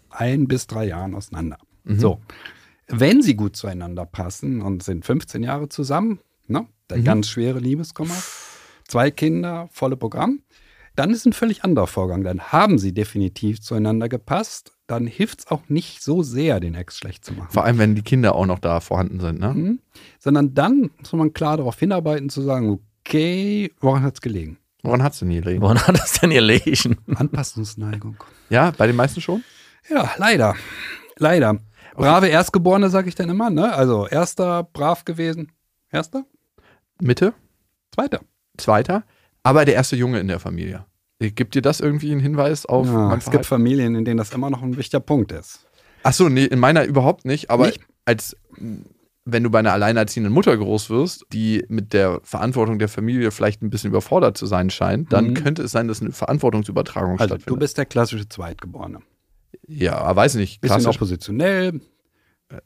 ein 0.09 0.47
bis 0.47 0.67
drei 0.67 0.85
Jahren 0.87 1.15
auseinander. 1.15 1.57
So. 1.99 2.19
Wenn 2.87 3.21
sie 3.21 3.35
gut 3.35 3.55
zueinander 3.55 4.05
passen 4.05 4.61
und 4.61 4.83
sind 4.83 5.05
15 5.05 5.43
Jahre 5.43 5.69
zusammen, 5.69 6.19
ne, 6.47 6.67
der 6.89 6.97
ganz 7.03 7.29
schwere 7.29 7.59
Liebeskummer, 7.59 8.15
zwei 8.87 9.11
Kinder, 9.11 9.69
volle 9.71 9.95
Programm, 9.95 10.41
dann 10.95 11.11
ist 11.11 11.25
ein 11.25 11.33
völlig 11.33 11.63
anderer 11.63 11.87
Vorgang. 11.87 12.23
Dann 12.23 12.51
haben 12.51 12.77
sie 12.79 12.93
definitiv 12.93 13.61
zueinander 13.61 14.09
gepasst. 14.09 14.73
Dann 14.89 15.05
hilft 15.05 15.41
es 15.41 15.47
auch 15.47 15.61
nicht 15.67 16.01
so 16.01 16.23
sehr, 16.23 16.59
den 16.59 16.73
Ex 16.73 16.97
schlecht 16.97 17.23
zu 17.23 17.33
machen. 17.33 17.51
Vor 17.51 17.63
allem, 17.63 17.77
wenn 17.77 17.93
die 17.93 18.01
Kinder 18.01 18.33
auch 18.33 18.47
noch 18.47 18.57
da 18.57 18.79
vorhanden 18.79 19.19
sind, 19.19 19.39
ne? 19.39 19.53
Mhm. 19.53 19.79
Sondern 20.17 20.55
dann 20.55 20.89
muss 20.97 21.13
man 21.13 21.31
klar 21.31 21.57
darauf 21.57 21.77
hinarbeiten, 21.77 22.29
zu 22.29 22.41
sagen, 22.41 22.79
okay, 23.05 23.71
woran 23.81 24.01
hat 24.01 24.15
es 24.15 24.21
gelegen? 24.21 24.57
Woran 24.81 25.03
hat's 25.03 25.19
denn 25.19 25.29
hier 25.29 25.41
gelegen? 25.41 25.61
Woran 25.61 25.79
hat 25.79 25.95
das 25.95 26.19
denn 26.19 26.31
ihr 26.31 26.41
Legen? 26.41 26.97
Anpassungsneigung. 27.15 28.17
Ja, 28.49 28.71
bei 28.71 28.87
den 28.87 28.95
meisten 28.95 29.21
schon? 29.21 29.43
Ja, 29.91 30.09
leider. 30.17 30.55
Leider. 31.19 31.59
Brave 31.93 32.27
Erstgeborene, 32.29 32.89
sage 32.89 33.09
ich 33.09 33.15
dann 33.15 33.29
immer, 33.29 33.51
ne? 33.51 33.71
Also 33.71 34.07
erster, 34.07 34.63
brav 34.63 35.05
gewesen. 35.05 35.51
Erster? 35.91 36.25
Mitte? 36.99 37.35
Zweiter. 37.93 38.21
Zweiter? 38.57 39.03
Aber 39.43 39.65
der 39.65 39.75
erste 39.75 39.95
Junge 39.95 40.19
in 40.19 40.29
der 40.29 40.39
Familie. 40.39 40.85
Gibt 41.19 41.53
dir 41.55 41.61
das 41.61 41.81
irgendwie 41.81 42.11
einen 42.11 42.21
Hinweis 42.21 42.65
auf 42.65 42.87
Ja, 42.87 43.13
es 43.15 43.29
gibt? 43.29 43.45
Familien, 43.45 43.93
in 43.95 44.05
denen 44.05 44.17
das 44.17 44.31
immer 44.31 44.49
noch 44.49 44.61
ein 44.63 44.77
wichtiger 44.77 45.01
Punkt 45.01 45.31
ist. 45.33 45.65
Achso, 46.03 46.29
nee, 46.29 46.45
in 46.45 46.59
meiner 46.59 46.85
überhaupt 46.85 47.25
nicht. 47.25 47.49
Aber 47.49 47.65
Nicht? 47.67 47.81
als 48.05 48.37
wenn 49.25 49.43
du 49.43 49.49
bei 49.51 49.59
einer 49.59 49.73
alleinerziehenden 49.73 50.31
Mutter 50.33 50.55
groß 50.57 50.89
wirst, 50.89 51.25
die 51.33 51.65
mit 51.67 51.91
der 51.93 52.21
Verantwortung 52.23 52.79
der 52.79 52.87
Familie 52.87 53.31
vielleicht 53.31 53.61
ein 53.61 53.69
bisschen 53.69 53.89
überfordert 53.91 54.37
zu 54.37 54.45
sein 54.45 54.69
scheint, 54.69 55.11
dann 55.11 55.27
Mhm. 55.31 55.33
könnte 55.35 55.61
es 55.61 55.71
sein, 55.71 55.87
dass 55.89 56.01
eine 56.01 56.13
Verantwortungsübertragung 56.13 57.19
Also 57.19 57.35
du 57.35 57.41
stattfindet. 57.41 57.59
bist 57.59 57.77
der 57.77 57.85
klassische 57.85 58.27
Zweitgeborene. 58.29 58.99
ja, 59.67 60.15
weiß 60.15 60.35
nicht. 60.35 60.61
Bisschen 60.61 60.77
Klassisch 60.79 60.95
oppositionell, 60.95 61.81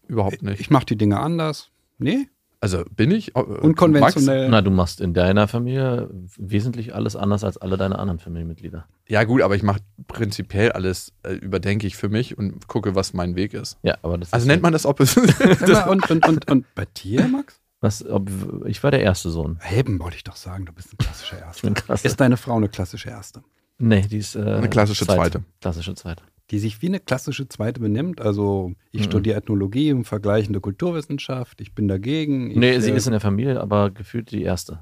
überhaupt 0.07 0.43
nicht. 0.43 0.61
ich 0.61 0.69
mache 0.69 0.85
die 0.85 0.95
Dinge 0.95 1.19
anders. 1.19 1.69
Nee, 1.97 2.27
Also 2.63 2.85
bin 2.95 3.11
ich. 3.11 3.35
äh, 3.35 3.39
unkonventionell. 3.41 4.47
Na, 4.47 4.61
du 4.61 4.71
machst 4.71 5.01
in 5.01 5.13
deiner 5.13 5.49
Familie 5.49 6.09
wesentlich 6.37 6.95
alles 6.95 7.17
anders 7.17 7.43
als 7.43 7.57
alle 7.57 7.75
deine 7.75 7.99
anderen 7.99 8.19
Familienmitglieder. 8.19 8.85
Ja, 9.09 9.25
gut, 9.25 9.41
aber 9.41 9.55
ich 9.55 9.63
mache 9.63 9.81
prinzipiell 10.07 10.71
alles, 10.71 11.11
äh, 11.23 11.33
überdenke 11.33 11.85
ich 11.85 11.97
für 11.97 12.07
mich 12.07 12.37
und 12.37 12.69
gucke, 12.69 12.95
was 12.95 13.13
mein 13.13 13.35
Weg 13.35 13.53
ist. 13.53 13.77
Ja, 13.83 13.97
aber 14.01 14.17
das 14.17 14.31
Also 14.31 14.45
ist 14.45 14.47
nennt 14.47 14.63
man 14.63 14.71
das 14.71 14.85
Opposition. 14.85 15.27
Und, 15.89 16.09
und, 16.09 16.25
und, 16.25 16.49
und 16.49 16.65
bei 16.75 16.85
dir, 16.85 17.27
Max? 17.27 17.59
was, 17.81 18.05
ob, 18.07 18.29
ich 18.65 18.81
war 18.81 18.91
der 18.91 19.01
erste 19.01 19.29
Sohn. 19.29 19.59
Heben 19.61 19.99
wollte 19.99 20.15
ich 20.15 20.23
doch 20.23 20.37
sagen, 20.37 20.65
du 20.65 20.71
bist 20.71 20.93
ein 20.93 20.97
klassischer 20.97 21.35
Ich 21.39 21.43
Erster. 21.43 21.67
bin 21.67 21.73
krass. 21.73 22.05
Ist 22.05 22.19
deine 22.21 22.37
Frau 22.37 22.55
eine 22.55 22.69
klassische 22.69 23.09
Erste? 23.09 23.43
Nee, 23.77 24.03
die 24.09 24.19
ist 24.19 24.35
äh, 24.37 24.39
Eine 24.39 24.69
klassische 24.69 25.05
zweite. 25.05 25.43
Klassische 25.59 25.93
zweite. 25.95 26.23
Die 26.51 26.59
sich 26.59 26.81
wie 26.81 26.87
eine 26.87 26.99
klassische 26.99 27.47
Zweite 27.47 27.79
benimmt? 27.79 28.19
Also 28.21 28.73
ich 28.91 29.01
Mhm. 29.01 29.05
studiere 29.05 29.37
Ethnologie 29.37 29.93
und 29.93 30.03
vergleichende 30.03 30.59
Kulturwissenschaft, 30.59 31.61
ich 31.61 31.73
bin 31.73 31.87
dagegen. 31.87 32.51
Ich, 32.51 32.57
Nee, 32.57 32.79
sie 32.79 32.91
äh, 32.91 32.95
ist 32.95 33.05
in 33.07 33.11
der 33.11 33.21
Familie, 33.21 33.59
aber 33.61 33.91
gefühlt 33.91 34.31
die 34.31 34.43
erste. 34.43 34.81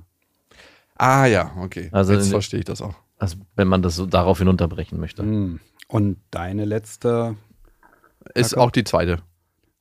ah 0.96 1.26
ja, 1.26 1.52
okay. 1.58 1.90
Also 1.92 2.14
Jetzt 2.14 2.26
in- 2.26 2.32
verstehe 2.32 2.60
ich 2.60 2.66
das 2.66 2.82
auch. 2.82 2.96
Also 3.18 3.38
wenn 3.56 3.68
man 3.68 3.82
das 3.84 3.96
so 3.96 4.06
darauf 4.08 4.40
hinunterbrechen 4.40 5.00
möchte. 5.00 5.22
hm. 5.24 5.60
Und 5.88 6.18
deine 6.32 6.66
letzte, 6.66 7.36
Ist 8.34 8.52
Jakob? 8.52 8.68
auch 8.68 8.72
die 8.72 8.84
zweite. 8.84 9.20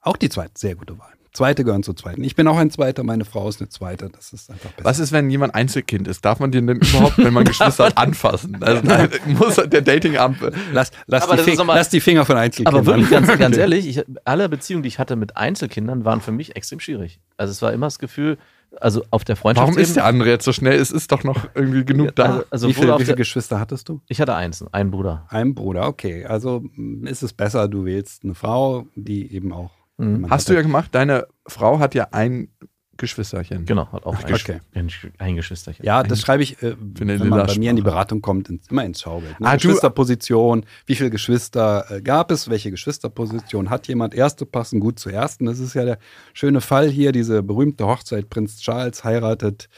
auch 0.02 0.16
die 0.16 0.28
zweite, 0.28 0.52
sehr 0.56 0.74
gute 0.74 0.98
Wahl. 0.98 1.12
Zweite 1.32 1.64
gehören 1.64 1.82
zur 1.82 1.96
zweiten. 1.96 2.24
Ich 2.24 2.34
bin 2.34 2.48
auch 2.48 2.56
ein 2.56 2.70
Zweiter, 2.70 3.04
meine 3.04 3.24
Frau 3.24 3.48
ist 3.48 3.60
eine 3.60 3.68
Zweite. 3.68 4.10
Das 4.10 4.32
ist 4.32 4.50
einfach 4.50 4.70
besser. 4.70 4.84
Was 4.84 4.98
ist, 4.98 5.12
wenn 5.12 5.30
jemand 5.30 5.54
Einzelkind 5.54 6.08
ist? 6.08 6.24
Darf 6.24 6.40
man 6.40 6.50
den 6.50 6.66
denn 6.66 6.78
überhaupt, 6.78 7.18
wenn 7.18 7.32
man 7.32 7.44
Geschwister 7.50 7.86
hat, 7.86 7.98
anfassen? 7.98 8.62
Also, 8.62 8.82
nein, 8.84 9.08
muss 9.26 9.56
der 9.56 9.82
Datingamt. 9.82 10.38
Lass, 10.72 10.90
lass, 11.06 11.28
lass 11.28 11.88
die 11.88 12.00
Finger 12.00 12.24
von 12.24 12.36
Einzelkindern. 12.36 12.80
Aber 12.80 12.86
wirklich, 12.86 13.10
ganz, 13.10 13.28
ganz 13.38 13.56
ehrlich, 13.56 13.86
ich, 13.86 14.04
alle 14.24 14.48
Beziehungen, 14.48 14.82
die 14.82 14.88
ich 14.88 14.98
hatte 14.98 15.16
mit 15.16 15.36
Einzelkindern, 15.36 16.04
waren 16.04 16.20
für 16.20 16.32
mich 16.32 16.56
extrem 16.56 16.80
schwierig. 16.80 17.20
Also 17.36 17.52
es 17.52 17.62
war 17.62 17.72
immer 17.72 17.86
das 17.86 17.98
Gefühl, 17.98 18.38
also 18.78 19.04
auf 19.10 19.24
der 19.24 19.36
Warum 19.36 19.54
Freundschaftsebene. 19.56 19.82
ist 19.82 19.96
der 19.96 20.04
andere 20.04 20.28
jetzt 20.28 20.44
so 20.44 20.52
schnell? 20.52 20.78
Es 20.78 20.90
ist 20.90 21.10
doch 21.10 21.24
noch 21.24 21.48
irgendwie 21.54 21.84
genug 21.84 22.14
da. 22.14 22.24
Also, 22.24 22.44
also 22.50 22.68
wie 22.68 22.74
viele 22.74 22.94
auf 22.94 23.00
wie 23.00 23.04
viel 23.04 23.14
der, 23.14 23.16
Geschwister 23.16 23.58
hattest 23.58 23.88
du? 23.88 24.00
ich 24.08 24.20
hatte 24.20 24.34
eins, 24.34 24.64
einen 24.72 24.90
Bruder. 24.90 25.26
Ein 25.28 25.54
Bruder, 25.54 25.86
okay. 25.86 26.24
Also 26.24 26.64
ist 27.04 27.22
es 27.22 27.32
besser, 27.32 27.68
du 27.68 27.84
wählst 27.84 28.24
eine 28.24 28.34
Frau, 28.34 28.86
die 28.94 29.32
eben 29.32 29.52
auch. 29.52 29.70
Mhm. 30.00 30.30
Hast 30.30 30.48
du 30.48 30.54
ja 30.54 30.62
gemacht, 30.62 30.94
deine 30.94 31.26
Frau 31.46 31.78
hat 31.78 31.94
ja 31.94 32.08
ein 32.12 32.48
Geschwisterchen. 32.96 33.64
Genau, 33.64 33.90
hat 33.92 34.04
auch 34.04 34.22
ein, 34.22 34.34
okay. 34.34 34.60
ein, 34.74 34.90
ein 35.18 35.36
Geschwisterchen. 35.36 35.84
Ja, 35.84 36.02
das 36.02 36.20
schreibe 36.20 36.42
ich, 36.42 36.62
äh, 36.62 36.76
wenn 36.78 37.28
man 37.28 37.46
bei 37.46 37.58
mir 37.58 37.70
in 37.70 37.76
die 37.76 37.82
Beratung 37.82 38.20
kommt, 38.20 38.50
ins, 38.50 38.68
immer 38.68 38.84
ins 38.84 39.00
Schaubild. 39.00 39.40
Ne? 39.40 39.46
Ah, 39.46 39.54
Geschwisterposition, 39.54 40.66
wie 40.86 40.94
viele 40.94 41.10
Geschwister 41.10 41.86
äh, 41.90 42.02
gab 42.02 42.30
es, 42.30 42.50
welche 42.50 42.70
Geschwisterposition 42.70 43.70
hat 43.70 43.88
jemand? 43.88 44.14
Erste 44.14 44.44
passen 44.44 44.80
gut 44.80 44.98
zur 44.98 45.12
ersten. 45.12 45.46
Das 45.46 45.58
ist 45.58 45.74
ja 45.74 45.84
der 45.84 45.98
schöne 46.34 46.60
Fall 46.60 46.90
hier, 46.90 47.12
diese 47.12 47.42
berühmte 47.42 47.86
Hochzeit. 47.86 48.28
Prinz 48.28 48.58
Charles 48.60 49.02
heiratet 49.02 49.70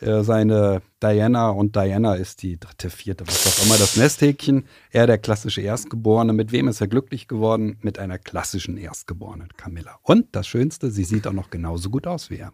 äh, 0.00 0.22
seine 0.22 0.82
Diana 1.02 1.50
und 1.50 1.74
Diana 1.74 2.14
ist 2.14 2.42
die 2.42 2.58
dritte, 2.58 2.90
vierte, 2.90 3.26
was 3.26 3.46
auch 3.46 3.64
immer, 3.66 3.76
das 3.76 3.96
Nesthäkchen. 3.96 4.64
Er 4.90 5.06
der 5.06 5.18
klassische 5.18 5.60
Erstgeborene. 5.60 6.32
Mit 6.32 6.52
wem 6.52 6.68
ist 6.68 6.80
er 6.80 6.86
glücklich 6.88 7.28
geworden? 7.28 7.78
Mit 7.82 7.98
einer 7.98 8.18
klassischen 8.18 8.76
Erstgeborenen, 8.76 9.48
Camilla. 9.56 9.98
Und 10.02 10.26
das 10.32 10.46
Schönste, 10.46 10.90
sie 10.90 11.04
sieht 11.04 11.26
auch 11.26 11.32
noch 11.32 11.50
genauso 11.50 11.90
gut 11.90 12.06
aus 12.06 12.30
wie 12.30 12.38
er. 12.38 12.52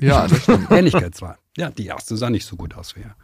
Ja, 0.00 0.26
das 0.28 0.42
stimmt. 0.42 0.70
Ähnlichkeitswahl. 0.70 1.38
Ja, 1.56 1.70
die 1.70 1.86
erste 1.86 2.16
sah 2.16 2.30
nicht 2.30 2.44
so 2.44 2.56
gut 2.56 2.74
aus 2.74 2.96
wie 2.96 3.00
er. 3.00 3.16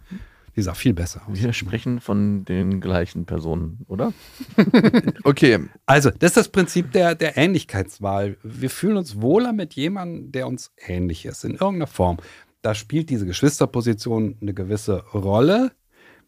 Die 0.57 0.63
sah 0.63 0.75
viel 0.75 0.93
besser 0.93 1.23
aus. 1.27 1.41
Wir 1.41 1.55
sprechen 1.55 2.01
von 2.01 2.45
den 2.45 2.81
gleichen 2.81 3.25
Personen, 3.25 3.85
oder? 3.89 4.13
Okay, 5.25 5.61
Also, 5.87 6.11
das 6.11 6.31
ist 6.31 6.37
das 6.37 6.49
Prinzip 6.49 6.93
der, 6.93 7.15
der 7.15 7.37
Ähnlichkeitswahl. 7.39 8.37
Wir 8.43 8.69
fühlen 8.69 8.97
uns 8.97 9.21
wohler 9.21 9.53
mit 9.53 9.75
jemandem, 9.75 10.33
der 10.33 10.47
uns 10.47 10.73
ähnlich 10.87 11.25
ist, 11.25 11.45
in 11.45 11.53
irgendeiner 11.53 11.87
Form. 11.87 12.19
Da 12.63 12.75
spielt 12.75 13.11
diese 13.11 13.27
Geschwisterposition 13.27 14.37
eine 14.41 14.55
gewisse 14.55 15.05
Rolle. 15.13 15.73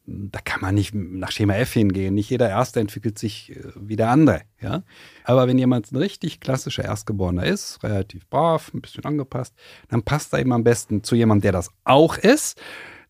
Da 0.06 0.40
kann 0.40 0.60
man 0.60 0.74
nicht 0.74 0.94
nach 0.94 1.30
Schema 1.30 1.54
F 1.54 1.72
hingehen. 1.72 2.14
Nicht 2.14 2.28
jeder 2.28 2.50
Erste 2.50 2.80
entwickelt 2.80 3.18
sich 3.18 3.52
äh, 3.52 3.62
wie 3.76 3.96
der 3.96 4.10
andere. 4.10 4.42
Ja? 4.60 4.82
Aber 5.24 5.46
wenn 5.48 5.56
jemand 5.56 5.90
ein 5.92 5.96
richtig 5.96 6.40
klassischer 6.40 6.84
Erstgeborener 6.84 7.46
ist, 7.46 7.82
relativ 7.82 8.28
brav, 8.28 8.70
ein 8.74 8.82
bisschen 8.82 9.04
angepasst, 9.04 9.54
dann 9.88 10.02
passt 10.02 10.34
er 10.34 10.40
eben 10.40 10.52
am 10.52 10.64
besten 10.64 11.02
zu 11.04 11.14
jemandem, 11.14 11.42
der 11.42 11.52
das 11.52 11.70
auch 11.84 12.18
ist. 12.18 12.60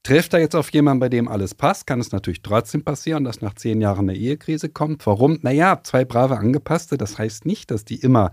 Trifft 0.05 0.35
er 0.35 0.41
jetzt 0.41 0.55
auf 0.55 0.71
jemanden, 0.71 1.01
bei 1.01 1.09
dem 1.09 1.29
alles 1.29 1.55
passt, 1.55 1.87
kann 1.87 1.99
es 1.99 2.13
natürlich 2.13 2.43
trotzdem 2.43 2.85
passieren, 2.85 3.25
dass 3.25 3.41
nach 3.41 3.55
zehn 3.55 3.81
Jahren 3.81 4.11
eine 4.11 4.19
Ehekrise 4.19 4.69
kommt. 4.69 5.07
Warum? 5.07 5.39
Naja, 5.41 5.81
zwei 5.83 6.05
brave 6.05 6.37
Angepasste, 6.37 6.99
das 6.99 7.17
heißt 7.17 7.47
nicht, 7.47 7.71
dass 7.71 7.87
die 7.87 7.97
immer 7.97 8.31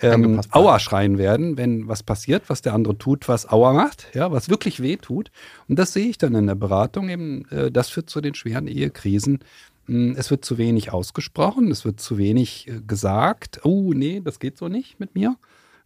ähm. 0.00 0.40
Aua 0.50 0.78
schreien 0.78 1.18
werden, 1.18 1.56
wenn 1.56 1.88
was 1.88 2.02
passiert, 2.02 2.44
was 2.48 2.62
der 2.62 2.74
andere 2.74 2.96
tut, 2.98 3.28
was 3.28 3.48
Aua 3.48 3.72
macht, 3.72 4.08
ja, 4.14 4.30
was 4.30 4.48
wirklich 4.48 4.80
weh 4.80 4.96
tut. 4.96 5.30
Und 5.68 5.78
das 5.78 5.92
sehe 5.92 6.08
ich 6.08 6.18
dann 6.18 6.34
in 6.34 6.46
der 6.46 6.54
Beratung 6.54 7.08
eben, 7.08 7.44
äh, 7.50 7.70
das 7.70 7.88
führt 7.88 8.10
zu 8.10 8.20
den 8.20 8.34
schweren 8.34 8.66
Ehekrisen. 8.66 9.40
Mm, 9.86 10.12
Es 10.16 10.30
wird 10.30 10.44
zu 10.44 10.58
wenig 10.58 10.92
ausgesprochen, 10.92 11.70
es 11.70 11.84
wird 11.84 12.00
zu 12.00 12.18
wenig 12.18 12.68
äh, 12.68 12.80
gesagt. 12.86 13.60
Oh, 13.64 13.92
nee, 13.94 14.20
das 14.24 14.38
geht 14.38 14.56
so 14.58 14.68
nicht 14.68 15.00
mit 15.00 15.14
mir. 15.14 15.36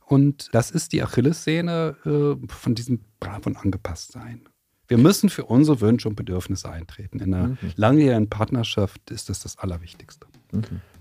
Und 0.06 0.48
das 0.52 0.70
ist 0.70 0.92
die 0.92 1.02
Achillessehne 1.02 1.96
äh, 2.04 2.46
von 2.48 2.74
diesem 2.74 3.00
brav 3.20 3.46
und 3.46 3.56
angepasst 3.56 4.12
sein. 4.12 4.42
Wir 4.88 4.98
müssen 4.98 5.30
für 5.30 5.46
unsere 5.46 5.80
Wünsche 5.80 6.06
und 6.08 6.16
Bedürfnisse 6.16 6.68
eintreten. 6.68 7.20
In 7.20 7.32
einer 7.32 7.56
langjährigen 7.76 8.28
Partnerschaft 8.28 9.10
ist 9.10 9.30
das 9.30 9.40
das 9.40 9.56
Allerwichtigste. 9.58 10.26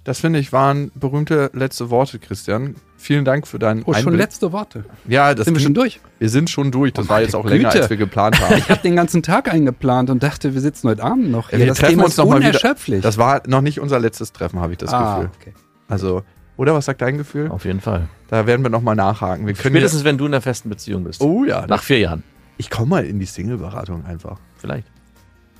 Das 0.04 0.20
finde 0.20 0.40
ich 0.40 0.52
waren 0.52 0.92
berühmte 0.96 1.52
letzte 1.54 1.90
Worte, 1.90 2.18
Christian. 2.20 2.76
Vielen 2.98 3.26
Dank 3.26 3.48
für 3.48 3.58
deinen 3.60 3.82
Oh, 3.84 3.94
schon 3.94 3.96
Einblick. 4.08 4.20
letzte 4.20 4.52
Worte. 4.52 4.86
Ja, 5.08 5.34
das 5.34 5.46
Sind 5.46 5.56
wir 5.56 5.62
schon 5.62 5.74
durch? 5.74 6.00
Wir 6.20 6.30
sind 6.30 6.50
schon 6.50 6.72
durch. 6.72 6.94
Das 6.94 7.06
Oh, 7.06 7.10
war 7.10 7.22
jetzt 7.22 7.36
auch 7.36 7.46
länger, 7.46 7.70
Güte. 7.70 7.82
als 7.82 7.90
wir 7.90 7.98
geplant 7.98 8.40
haben. 8.42 8.58
Ich 8.58 8.70
habe 8.70 8.82
den 8.82 8.96
ganzen 8.96 9.24
Tag 9.24 9.52
eingeplant 9.52 10.10
und 10.10 10.22
dachte, 10.22 10.54
wir 10.54 10.62
sitzen 10.62 10.88
heute 10.90 11.04
Abend 11.04 11.32
noch 11.32 11.50
hier. 11.50 11.60
wir 11.60 11.68
das 11.68 11.78
treffen 11.80 11.92
Thema 11.94 12.04
uns 12.06 12.14
ist 12.14 12.18
noch 12.18 12.26
mal 12.28 12.40
wieder. 12.40 12.50
unerschöpflich. 12.50 13.02
Das 13.02 13.18
war 13.18 13.42
noch 13.48 13.62
nicht 13.62 13.80
unser 13.80 14.00
letztes 14.00 14.34
Treffen, 14.34 14.60
habe 14.60 14.74
ich 14.74 14.78
das 14.80 14.94
ah, 14.94 15.16
Gefühl. 15.16 15.32
okay. 15.40 15.54
Also, 15.88 16.24
oder 16.58 16.76
was 16.76 16.86
sagt 16.86 17.02
dein 17.02 17.18
Gefühl? 17.18 17.50
Auf 17.50 17.66
jeden 17.66 17.82
Fall. 17.82 18.08
Da 18.28 18.46
werden 18.46 18.62
wir 18.64 18.70
nochmal 18.70 18.96
nachhaken. 18.96 19.48
Wir 19.48 19.54
können 19.56 19.74
Spätestens, 19.76 20.04
wenn 20.04 20.18
du 20.20 20.26
in 20.28 20.34
einer 20.34 20.42
festen 20.42 20.70
Beziehung 20.70 21.04
bist. 21.04 21.22
oh 21.22 21.44
ja, 21.44 21.66
Nach 21.68 21.82
vier 21.82 22.00
Jahren. 22.00 22.24
ich 22.58 22.70
komme 22.70 22.88
mal 22.90 23.06
in 23.06 23.20
die 23.20 23.26
Single-Beratung 23.26 24.06
einfach. 24.06 24.38
Vielleicht. 24.58 24.88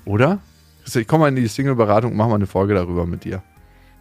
Oder? 0.04 0.38
Ich 0.84 1.06
komme 1.08 1.22
mal 1.22 1.28
in 1.28 1.36
die 1.36 1.46
Single-Beratung 1.48 2.12
und 2.12 2.16
mache 2.16 2.28
mal 2.28 2.34
eine 2.36 2.46
Folge 2.46 2.74
darüber 2.74 3.04
mit 3.06 3.24
dir. 3.24 3.42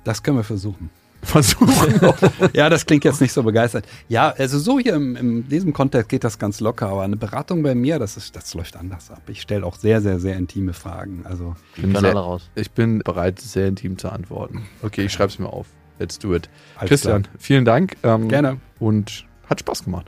Das 0.03 0.23
können 0.23 0.37
wir 0.37 0.43
versuchen. 0.43 0.89
Versuchen. 1.23 1.69
Ja, 2.53 2.67
das 2.69 2.85
klingt 2.87 3.03
jetzt 3.03 3.21
nicht 3.21 3.31
so 3.31 3.43
begeistert. 3.43 3.85
Ja, 4.09 4.29
also 4.35 4.57
so 4.57 4.79
hier 4.79 4.95
im, 4.95 5.15
in 5.15 5.47
diesem 5.47 5.71
Kontext 5.71 6.09
geht 6.09 6.23
das 6.23 6.39
ganz 6.39 6.59
locker, 6.59 6.87
aber 6.89 7.03
eine 7.03 7.15
Beratung 7.17 7.61
bei 7.61 7.75
mir, 7.75 7.99
das, 7.99 8.17
ist, 8.17 8.35
das 8.35 8.53
läuft 8.55 8.75
anders 8.75 9.11
ab. 9.11 9.21
Ich 9.27 9.41
stelle 9.41 9.63
auch 9.65 9.75
sehr, 9.75 10.01
sehr, 10.01 10.19
sehr 10.19 10.35
intime 10.35 10.73
Fragen. 10.73 11.23
Also 11.25 11.55
Die 11.77 11.81
Bin 11.81 11.91
sehr- 11.95 12.09
alle 12.09 12.19
raus. 12.19 12.49
ich 12.55 12.71
bin 12.71 12.99
bereit, 12.99 13.39
sehr 13.39 13.67
intim 13.67 13.99
zu 13.99 14.09
antworten. 14.09 14.63
Okay, 14.81 15.05
ich 15.05 15.13
schreibe 15.13 15.29
es 15.31 15.37
mir 15.37 15.47
auf. 15.53 15.67
Let's 15.99 16.17
do 16.17 16.33
it. 16.33 16.49
Alles 16.77 16.89
Christian, 16.89 17.27
vielen 17.37 17.65
Dank. 17.65 17.95
Ähm, 18.01 18.27
Gerne. 18.27 18.57
Und 18.79 19.25
hat 19.47 19.59
Spaß 19.59 19.83
gemacht. 19.83 20.07